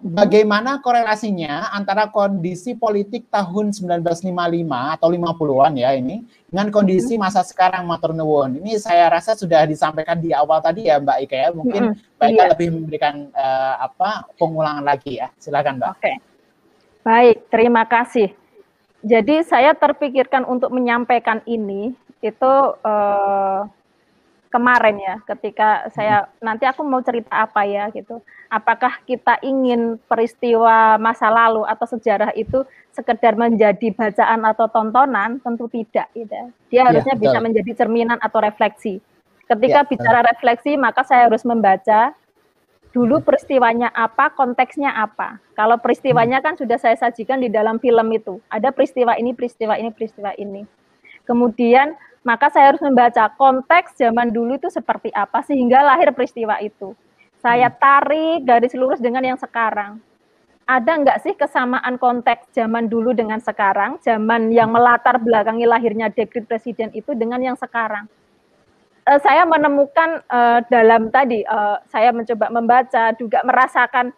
[0.00, 7.84] bagaimana korelasinya antara kondisi politik tahun 1955 atau 50-an ya ini dengan kondisi masa sekarang
[7.84, 8.64] Matur Nuwun.
[8.64, 11.48] Ini saya rasa sudah disampaikan di awal tadi ya Mbak Ika ya.
[11.52, 12.16] Mungkin mm -hmm.
[12.16, 12.50] Mbak Ika iya.
[12.56, 15.28] lebih memberikan uh, apa pengulangan lagi ya.
[15.36, 15.90] Silakan Mbak.
[15.92, 16.00] Oke.
[16.00, 16.16] Okay.
[17.04, 18.32] Baik, terima kasih.
[19.04, 21.92] Jadi saya terpikirkan untuk menyampaikan ini
[22.24, 23.68] itu uh,
[24.54, 28.22] kemarin ya ketika saya nanti aku mau cerita apa ya gitu.
[28.46, 32.62] Apakah kita ingin peristiwa masa lalu atau sejarah itu
[32.94, 35.42] sekedar menjadi bacaan atau tontonan?
[35.42, 36.30] Tentu tidak gitu.
[36.30, 36.46] Ya.
[36.70, 39.02] dia ya, harusnya bisa menjadi cerminan atau refleksi.
[39.50, 40.30] Ketika ya, bicara betul.
[40.30, 42.14] refleksi maka saya harus membaca
[42.94, 45.42] dulu peristiwanya apa konteksnya apa.
[45.58, 48.38] Kalau peristiwanya kan sudah saya sajikan di dalam film itu.
[48.46, 50.62] Ada peristiwa ini peristiwa ini peristiwa ini.
[51.26, 56.96] Kemudian maka saya harus membaca konteks zaman dulu itu seperti apa sehingga lahir peristiwa itu.
[57.44, 57.76] Saya hmm.
[57.76, 60.00] tarik garis lurus dengan yang sekarang.
[60.64, 66.48] Ada nggak sih kesamaan konteks zaman dulu dengan sekarang, zaman yang melatar belakangi lahirnya dekrit
[66.48, 68.08] presiden itu dengan yang sekarang?
[69.04, 74.16] Uh, saya menemukan uh, dalam tadi, uh, saya mencoba membaca, juga merasakan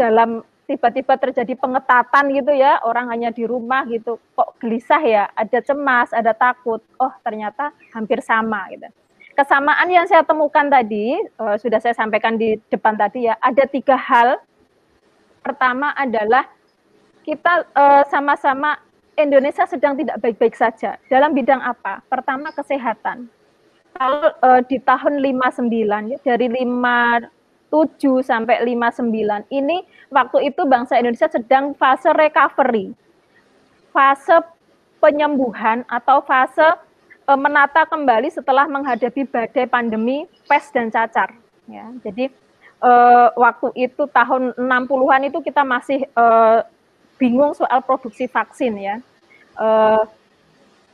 [0.00, 5.58] dalam tiba-tiba terjadi pengetatan gitu ya, orang hanya di rumah gitu, kok gelisah ya, ada
[5.62, 8.90] cemas, ada takut, oh ternyata hampir sama gitu.
[9.36, 13.94] Kesamaan yang saya temukan tadi, uh, sudah saya sampaikan di depan tadi ya, ada tiga
[13.94, 14.42] hal.
[15.44, 16.50] Pertama adalah
[17.22, 17.70] kita
[18.10, 18.70] sama sama-sama
[19.16, 21.00] Indonesia sedang tidak baik-baik saja.
[21.08, 22.02] Dalam bidang apa?
[22.10, 23.30] Pertama kesehatan.
[23.96, 27.35] Kalau uh, di tahun 59 ya, dari 5
[27.70, 29.10] 7 sampai 59
[29.50, 32.94] ini waktu itu bangsa Indonesia sedang fase recovery.
[33.90, 34.44] Fase
[35.02, 36.78] penyembuhan atau fase
[37.26, 41.34] e, menata kembali setelah menghadapi badai pandemi pes dan cacar
[41.66, 41.90] ya.
[42.06, 42.30] Jadi
[42.80, 42.92] e,
[43.34, 46.24] waktu itu tahun 60-an itu kita masih e,
[47.18, 48.96] bingung soal produksi vaksin ya.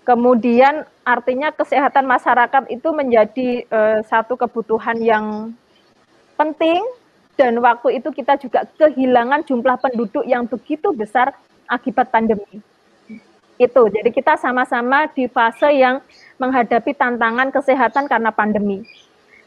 [0.06, 3.66] Kemudian artinya kesehatan masyarakat itu menjadi
[4.06, 5.50] satu kebutuhan yang
[6.36, 6.80] penting
[7.36, 11.32] dan waktu itu kita juga kehilangan jumlah penduduk yang begitu besar
[11.64, 12.60] akibat pandemi.
[13.56, 13.88] Itu.
[13.88, 16.02] Jadi kita sama-sama di fase yang
[16.36, 18.82] menghadapi tantangan kesehatan karena pandemi.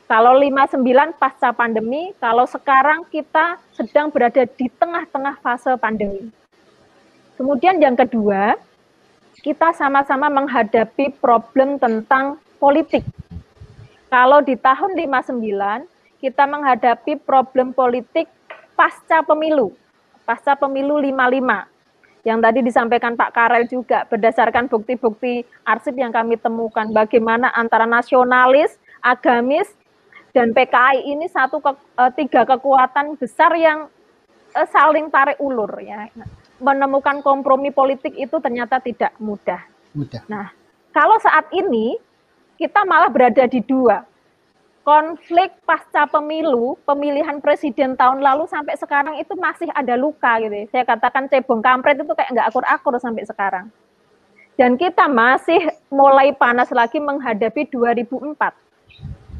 [0.06, 6.30] Kalau 59 pasca pandemi, kalau sekarang kita sedang berada di tengah-tengah fase pandemi.
[7.36, 8.54] Kemudian yang kedua,
[9.42, 13.02] kita sama-sama menghadapi problem tentang politik.
[14.14, 18.30] Kalau di tahun 59 kita menghadapi problem politik
[18.76, 19.76] pasca pemilu,
[20.24, 21.76] pasca pemilu 55
[22.26, 28.82] yang tadi disampaikan Pak Karel juga berdasarkan bukti-bukti arsip yang kami temukan bagaimana antara nasionalis,
[29.06, 29.70] agamis
[30.34, 33.88] dan PKI ini satu ke, eh, tiga kekuatan besar yang
[34.58, 36.10] eh, saling tarik ulur ya.
[36.58, 39.62] Menemukan kompromi politik itu ternyata tidak mudah.
[39.94, 40.26] Mudah.
[40.26, 40.50] Nah,
[40.90, 42.02] kalau saat ini
[42.58, 44.02] kita malah berada di dua
[44.86, 50.54] konflik pasca pemilu, pemilihan presiden tahun lalu sampai sekarang itu masih ada luka gitu.
[50.54, 50.66] Ya.
[50.70, 53.66] Saya katakan cebong kampret itu kayak nggak akur-akur sampai sekarang.
[54.56, 58.38] Dan kita masih mulai panas lagi menghadapi 2004.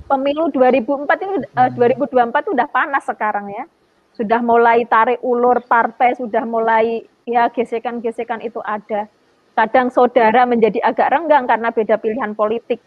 [0.10, 3.70] Pemilu 2004 ini uh, 2024 itu udah panas sekarang ya.
[4.18, 9.06] Sudah mulai tarik ulur partai, sudah mulai ya gesekan-gesekan itu ada.
[9.54, 12.82] Kadang saudara menjadi agak renggang karena beda pilihan politik.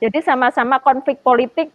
[0.00, 1.68] Jadi sama-sama konflik politik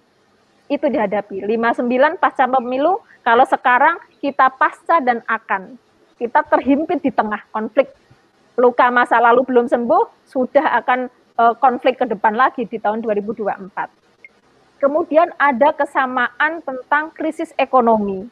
[0.66, 1.46] itu dihadapi.
[1.46, 5.78] 59 pasca pemilu, kalau sekarang kita pasca dan akan.
[6.18, 7.94] Kita terhimpit di tengah konflik.
[8.58, 11.00] Luka masa lalu belum sembuh, sudah akan
[11.38, 13.62] uh, konflik ke depan lagi di tahun 2024.
[14.82, 18.26] Kemudian ada kesamaan tentang krisis ekonomi.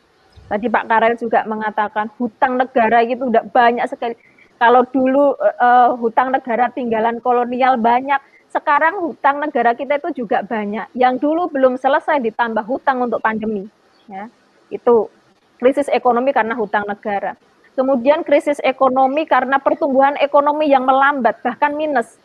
[0.48, 4.16] Tadi Pak Karel juga mengatakan hutang negara itu udah banyak sekali.
[4.58, 8.20] Kalau dulu uh, hutang negara tinggalan kolonial banyak,
[8.54, 10.94] sekarang hutang negara kita itu juga banyak.
[10.94, 13.66] Yang dulu belum selesai ditambah hutang untuk pandemi.
[14.06, 14.30] Ya,
[14.70, 15.10] itu
[15.58, 17.34] krisis ekonomi karena hutang negara.
[17.74, 22.22] kemudian krisis ekonomi karena pertumbuhan ekonomi yang melambat, bahkan minus.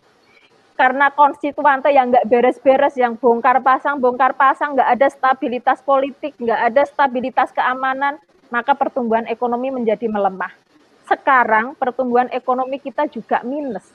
[0.76, 6.60] Karena konstituante yang nggak beres-beres, yang bongkar pasang, bongkar pasang, nggak ada stabilitas politik, nggak
[6.68, 8.20] ada stabilitas keamanan,
[8.52, 10.52] maka pertumbuhan ekonomi menjadi melemah.
[11.08, 13.88] Sekarang pertumbuhan ekonomi kita juga minus.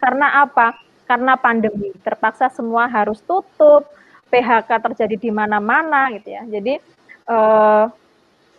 [0.00, 0.72] Karena apa?
[1.04, 1.92] Karena pandemi.
[2.00, 3.84] Terpaksa semua harus tutup,
[4.32, 6.42] PHK terjadi di mana-mana gitu ya.
[6.48, 6.80] Jadi
[7.28, 7.84] eh,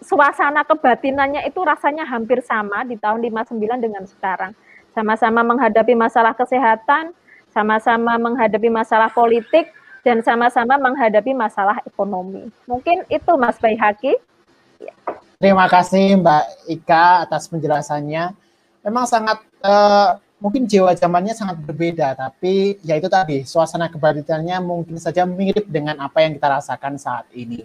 [0.05, 4.53] suasana kebatinannya itu rasanya hampir sama di tahun 59 dengan sekarang.
[4.93, 7.11] Sama-sama menghadapi masalah kesehatan,
[7.51, 9.67] sama-sama menghadapi masalah politik,
[10.05, 12.47] dan sama-sama menghadapi masalah ekonomi.
[12.69, 14.13] Mungkin itu Mas Baihaki.
[15.41, 18.31] Terima kasih Mbak Ika atas penjelasannya.
[18.85, 24.99] Memang sangat uh, mungkin jiwa zamannya sangat berbeda, tapi ya itu tadi suasana kebatinannya mungkin
[24.99, 27.63] saja mirip dengan apa yang kita rasakan saat ini.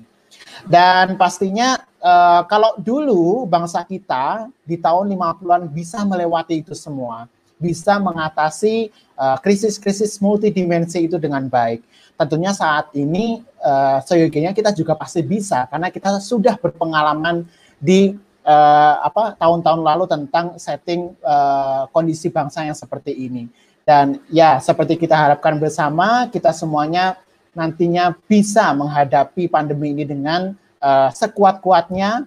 [0.62, 7.26] Dan pastinya uh, kalau dulu bangsa kita di tahun 50-an bisa melewati itu semua,
[7.59, 11.82] bisa mengatasi uh, krisis-krisis multidimensi itu dengan baik.
[12.14, 17.48] Tentunya saat ini uh, seyogianya kita juga pasti bisa karena kita sudah berpengalaman
[17.80, 18.12] di
[18.51, 23.47] uh, apa tahun-tahun lalu tentang setting uh, kondisi bangsa yang seperti ini.
[23.86, 27.18] Dan ya seperti kita harapkan bersama kita semuanya
[27.55, 32.27] nantinya bisa menghadapi pandemi ini dengan uh, sekuat-kuatnya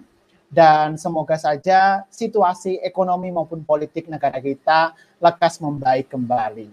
[0.52, 6.70] dan semoga saja situasi ekonomi maupun politik negara kita lekas membaik kembali.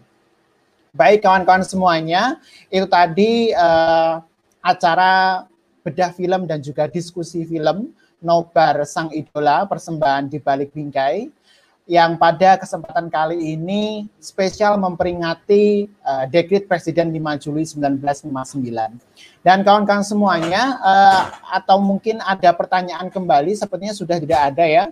[0.91, 2.35] Baik kawan-kawan semuanya,
[2.67, 4.19] itu tadi uh,
[4.59, 5.47] acara
[5.81, 11.41] bedah film dan juga diskusi film Nobar Sang Idola persembahan di balik bingkai
[11.89, 19.43] yang pada kesempatan kali ini spesial memperingati uh, dekrit Presiden 5 Juli 1959.
[19.43, 21.21] Dan kawan-kawan semuanya, uh,
[21.51, 24.85] atau mungkin ada pertanyaan kembali, sepertinya sudah tidak ada ya.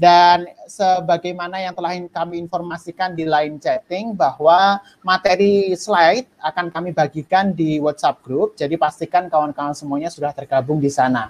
[0.00, 7.52] Dan sebagaimana yang telah kami informasikan di line chatting bahwa materi slide akan kami bagikan
[7.52, 11.28] di WhatsApp group, jadi pastikan kawan-kawan semuanya sudah tergabung di sana.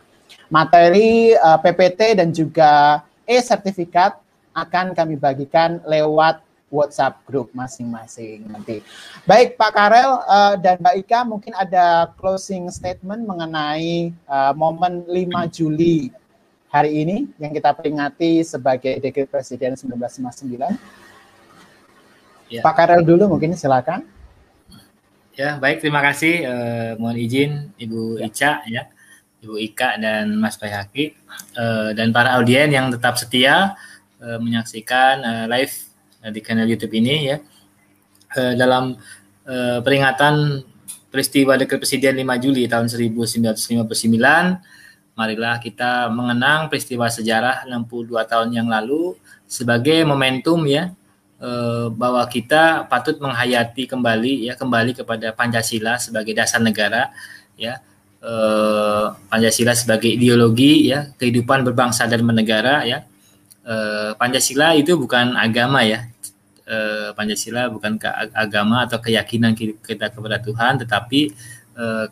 [0.51, 4.19] Materi uh, eh, PPT dan juga e-sertifikat
[4.51, 8.83] akan kami bagikan lewat WhatsApp grup masing-masing nanti.
[9.27, 15.55] Baik Pak Karel uh, dan Mbak Ika mungkin ada closing statement mengenai uh, momen 5
[15.55, 16.11] Juli
[16.71, 20.67] hari ini yang kita peringati sebagai Dekret Presiden 1959.
[22.51, 22.63] Ya.
[22.63, 24.07] Pak Karel dulu mungkin silakan.
[25.35, 26.43] Ya, baik terima kasih.
[26.47, 28.27] Uh, mohon izin Ibu ya.
[28.31, 28.83] Ica ya,
[29.41, 31.17] Ibu Ika dan Mas Bayhaki
[31.57, 33.73] uh, dan para audien yang tetap setia
[34.21, 35.73] uh, menyaksikan uh, live
[36.21, 37.37] di kanal YouTube ini ya.
[38.37, 39.01] Uh, dalam
[39.49, 40.61] uh, peringatan
[41.09, 43.97] peristiwa Dekret Presiden 5 Juli tahun 1959,
[45.17, 49.17] marilah kita mengenang peristiwa sejarah 62 tahun yang lalu
[49.49, 50.95] sebagai momentum ya
[51.97, 57.09] bahwa kita patut menghayati kembali ya kembali kepada Pancasila sebagai dasar negara
[57.57, 57.81] ya
[59.33, 63.09] Pancasila sebagai ideologi ya kehidupan berbangsa dan bernegara ya
[63.61, 66.09] Eh, Pancasila itu bukan agama ya.
[66.67, 71.21] Eh, Pancasila bukan ke agama atau keyakinan kita kepada Tuhan, tetapi
[71.77, 72.07] eh,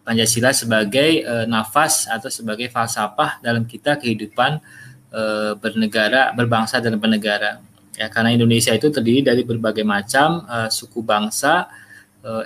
[0.00, 4.58] Pancasila sebagai nafas atau sebagai falsafah dalam kita kehidupan
[5.60, 7.62] bernegara, berbangsa dan bernegara.
[7.94, 11.68] Ya, karena Indonesia itu terdiri dari berbagai macam suku bangsa,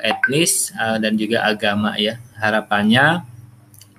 [0.02, 2.20] etnis dan juga agama ya.
[2.38, 3.24] Harapannya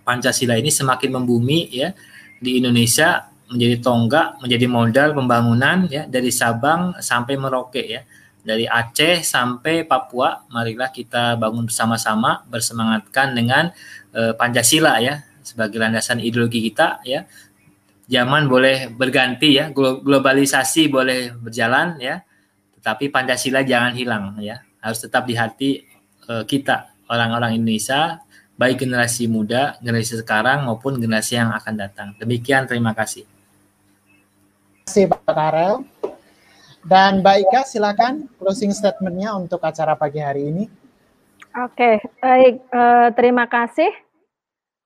[0.06, 1.96] Pancasila ini semakin membumi ya
[2.38, 8.02] di Indonesia menjadi tonggak, menjadi modal pembangunan ya dari Sabang sampai Merauke ya.
[8.46, 13.74] Dari Aceh sampai Papua, marilah kita bangun bersama-sama bersemangatkan dengan
[14.14, 17.26] uh, Pancasila ya sebagai landasan ideologi kita ya.
[18.06, 22.22] Zaman boleh berganti ya, globalisasi boleh berjalan ya,
[22.78, 24.62] tetapi Pancasila jangan hilang ya.
[24.78, 25.82] Harus tetap di hati
[26.30, 28.22] uh, kita orang-orang Indonesia
[28.56, 32.08] baik generasi muda, generasi sekarang maupun generasi yang akan datang.
[32.20, 33.28] Demikian, terima kasih
[34.86, 35.84] kasih Pak Karel.
[36.86, 40.70] Dan Mbak Ika silakan closing statementnya untuk acara pagi hari ini.
[41.58, 42.64] Oke, baik.
[42.72, 43.90] Uh, terima kasih.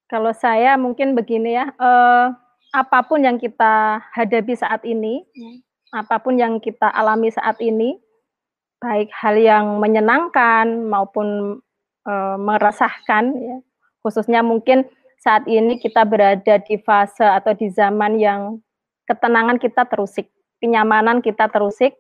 [0.09, 2.33] Kalau saya mungkin begini ya, uh,
[2.73, 5.21] apa pun yang kita hadapi saat ini,
[5.93, 7.99] apa pun yang kita alami saat ini,
[8.81, 11.59] baik hal yang menyenangkan maupun
[12.07, 13.57] uh, meresahkan, ya,
[14.03, 14.87] khususnya mungkin
[15.19, 18.63] saat ini kita berada di fase atau di zaman yang
[19.09, 20.31] ketenangan kita terusik,
[20.63, 21.97] kenyamanan kita terusik,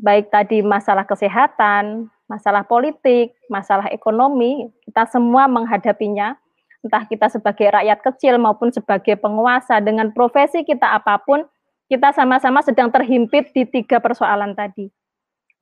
[0.00, 6.32] baik tadi masalah kesehatan, masalah politik, masalah ekonomi, kita semua menghadapinya,
[6.80, 11.44] entah kita sebagai rakyat kecil maupun sebagai penguasa dengan profesi kita apa pun,
[11.92, 14.88] kita sama-sama sedang terhimpit di tiga persoalan tadi.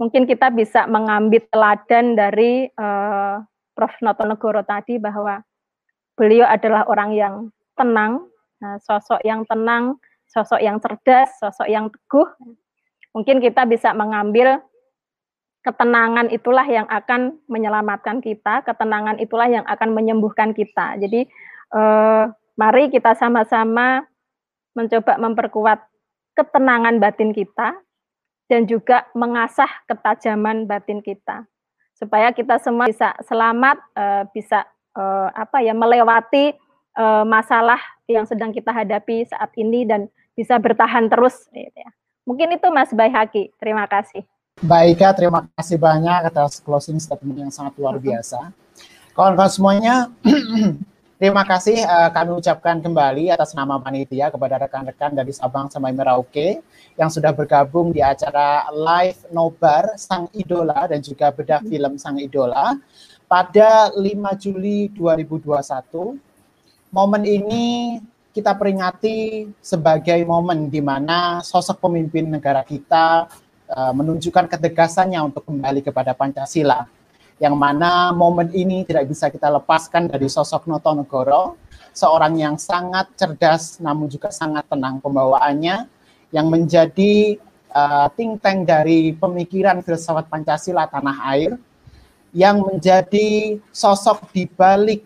[0.01, 3.37] Mungkin kita bisa mengambil teladan dari uh,
[3.77, 3.93] Prof.
[4.01, 5.45] Noto Negoro tadi bahwa
[6.17, 7.35] beliau adalah orang yang
[7.77, 8.25] tenang,
[8.61, 12.29] nah, sosok yang tenang, sosok yang cerdas, sosok yang teguh.
[13.13, 14.65] Mungkin kita bisa mengambil
[15.61, 20.97] ketenangan itulah yang akan menyelamatkan kita, ketenangan itulah yang akan menyembuhkan kita.
[20.97, 21.29] Jadi
[21.77, 22.25] eh,
[22.57, 24.05] mari kita sama-sama
[24.73, 25.85] mencoba memperkuat
[26.39, 27.77] ketenangan batin kita
[28.51, 31.47] dan juga mengasah ketajaman batin kita
[31.95, 34.67] supaya kita semua bisa selamat, uh, bisa
[34.99, 36.59] uh, apa ya melewati
[36.99, 37.79] uh, masalah
[38.11, 41.47] yang sedang kita hadapi saat ini dan bisa bertahan terus.
[41.55, 41.91] Gitu ya.
[42.27, 43.55] Mungkin itu Mas Baihaki.
[43.61, 44.27] Terima kasih.
[44.61, 48.53] Baik terima kasih banyak atas closing statement yang sangat luar biasa.
[49.17, 49.95] Kawan-kawan semuanya,
[51.21, 56.65] terima kasih uh, kami ucapkan kembali atas nama panitia kepada rekan-rekan dari Sabang sampai Merauke
[56.97, 62.73] yang sudah bergabung di acara live nobar Sang Idola dan juga bedah film Sang Idola
[63.29, 64.01] pada 5
[64.41, 66.17] Juli 2021.
[66.89, 68.01] Momen ini
[68.33, 73.29] kita peringati sebagai momen di mana sosok pemimpin negara kita
[73.69, 76.89] uh, menunjukkan ketegasannya untuk kembali kepada Pancasila.
[77.41, 81.57] Yang mana momen ini tidak bisa kita lepaskan dari sosok Noto Negoro,
[81.97, 85.89] seorang yang sangat cerdas namun juga sangat tenang pembawaannya,
[86.31, 87.41] yang menjadi
[87.73, 91.57] uh, think tank dari pemikiran filsafat Pancasila tanah air
[92.31, 95.03] yang menjadi sosok di balik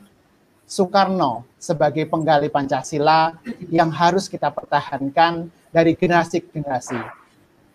[0.64, 3.36] Soekarno sebagai penggali Pancasila
[3.72, 7.23] yang harus kita pertahankan dari generasi ke generasi.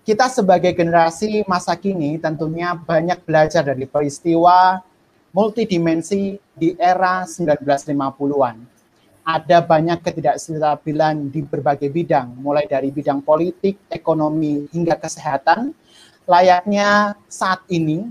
[0.10, 4.82] Kita sebagai generasi masa kini tentunya banyak belajar dari peristiwa
[5.30, 8.58] multidimensi di era 1950-an
[9.22, 15.78] ada banyak ketidakstabilan di berbagai bidang, mulai dari bidang politik, ekonomi, hingga kesehatan,
[16.26, 18.10] layaknya saat ini,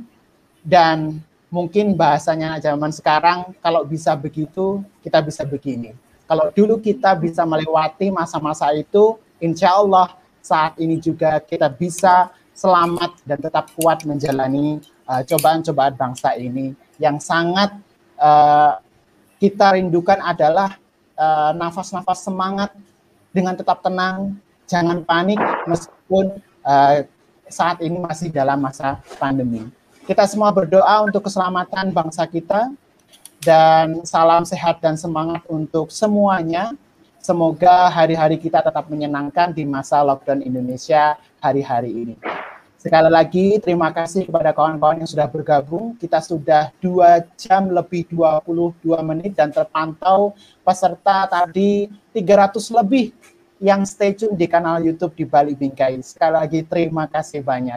[0.62, 1.18] dan
[1.51, 5.99] mungkin bahasanya zaman sekarang, kalau bisa begitu, kita bisa begini.
[6.31, 10.15] Kalau dulu kita bisa melewati masa-masa itu, insya Allah
[10.49, 16.73] saat ini juga kita bisa selamat dan tetap kuat menjalani uh, cobaan-cobaan uh, bangsa ini
[16.97, 17.77] yang sangat
[18.17, 18.81] uh,
[19.39, 20.81] kita rindukan adalah
[21.15, 22.75] uh, nafas-nafas semangat
[23.31, 24.35] dengan tetap tenang,
[24.67, 27.07] jangan panik meskipun uh,
[27.47, 29.68] saat ini masih dalam masa pandemi.
[30.09, 32.73] Kita semua berdoa untuk keselamatan bangsa kita
[33.44, 36.73] dan salam sehat dan semangat untuk semuanya.
[37.28, 42.16] Semoga hari-hari kita tetap menyenangkan di masa lockdown Indonesia hari-hari ini.
[42.81, 45.92] Sekali lagi terima kasih kepada kawan-kawan yang sudah bergabung.
[46.00, 50.32] Kita sudah dua jam lebih 22 menit dan terpantau
[50.65, 53.12] peserta tadi 300 lebih
[53.60, 56.00] yang stay tune di kanal YouTube di Bali Bingkai.
[56.00, 57.76] Sekali lagi terima kasih banyak.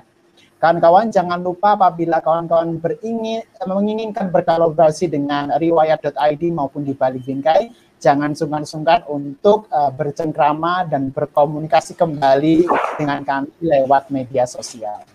[0.63, 8.33] Kawan-kawan jangan lupa apabila kawan-kawan beringin, menginginkan berkolaborasi dengan riwayat.id maupun di Bali Bingkai, jangan
[8.33, 12.65] sungkan-sungkan untuk uh, bercengkrama dan berkomunikasi kembali
[12.97, 15.05] dengan kami lewat media sosial.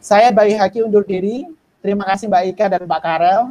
[0.00, 1.44] Saya Bayi Haki undur diri.
[1.84, 3.42] Terima kasih Mbak Ika dan Pak Karel.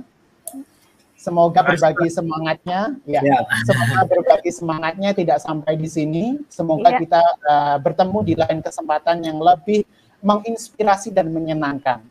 [1.17, 3.41] Semoga berbagi semangatnya, ya, ya.
[3.65, 6.37] Semoga berbagi semangatnya tidak sampai di sini.
[6.45, 6.97] Semoga ya.
[7.01, 9.81] kita uh, bertemu di lain kesempatan yang lebih
[10.21, 12.05] menginspirasi dan menyenangkan.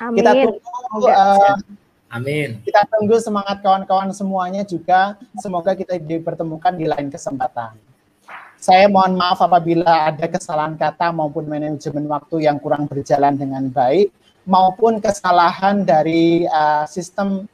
[0.00, 0.24] Amin.
[0.24, 1.56] Kita tunggu uh,
[2.08, 2.64] Amin.
[2.64, 5.20] Kita tunggu semangat kawan-kawan semuanya juga.
[5.36, 7.76] Semoga kita dipertemukan di lain kesempatan.
[8.58, 14.10] Saya mohon maaf apabila ada kesalahan kata maupun manajemen waktu yang kurang berjalan dengan baik,
[14.42, 17.46] maupun kesalahan dari uh, sistem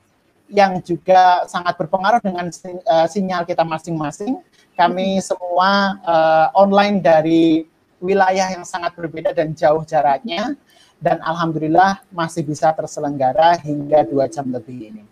[0.48, 2.48] yang juga sangat berpengaruh dengan
[2.88, 4.40] uh, sinyal kita masing-masing.
[4.78, 7.66] Kami semua uh, online dari
[8.00, 10.56] wilayah yang sangat berbeda dan jauh jaraknya
[11.02, 15.04] dan alhamdulillah masih bisa terselenggara hingga dua jam lebih ini.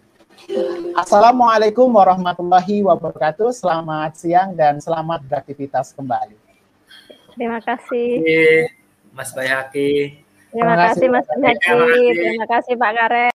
[0.98, 3.54] Assalamualaikum warahmatullahi wabarakatuh.
[3.54, 6.34] Selamat siang dan selamat beraktivitas kembali.
[7.38, 8.08] Terima kasih.
[9.14, 10.18] Mas Bayaki.
[10.52, 11.96] Terima, Terima kasih Mas Bayaki.
[12.12, 13.28] Terima kasih Pak Kare.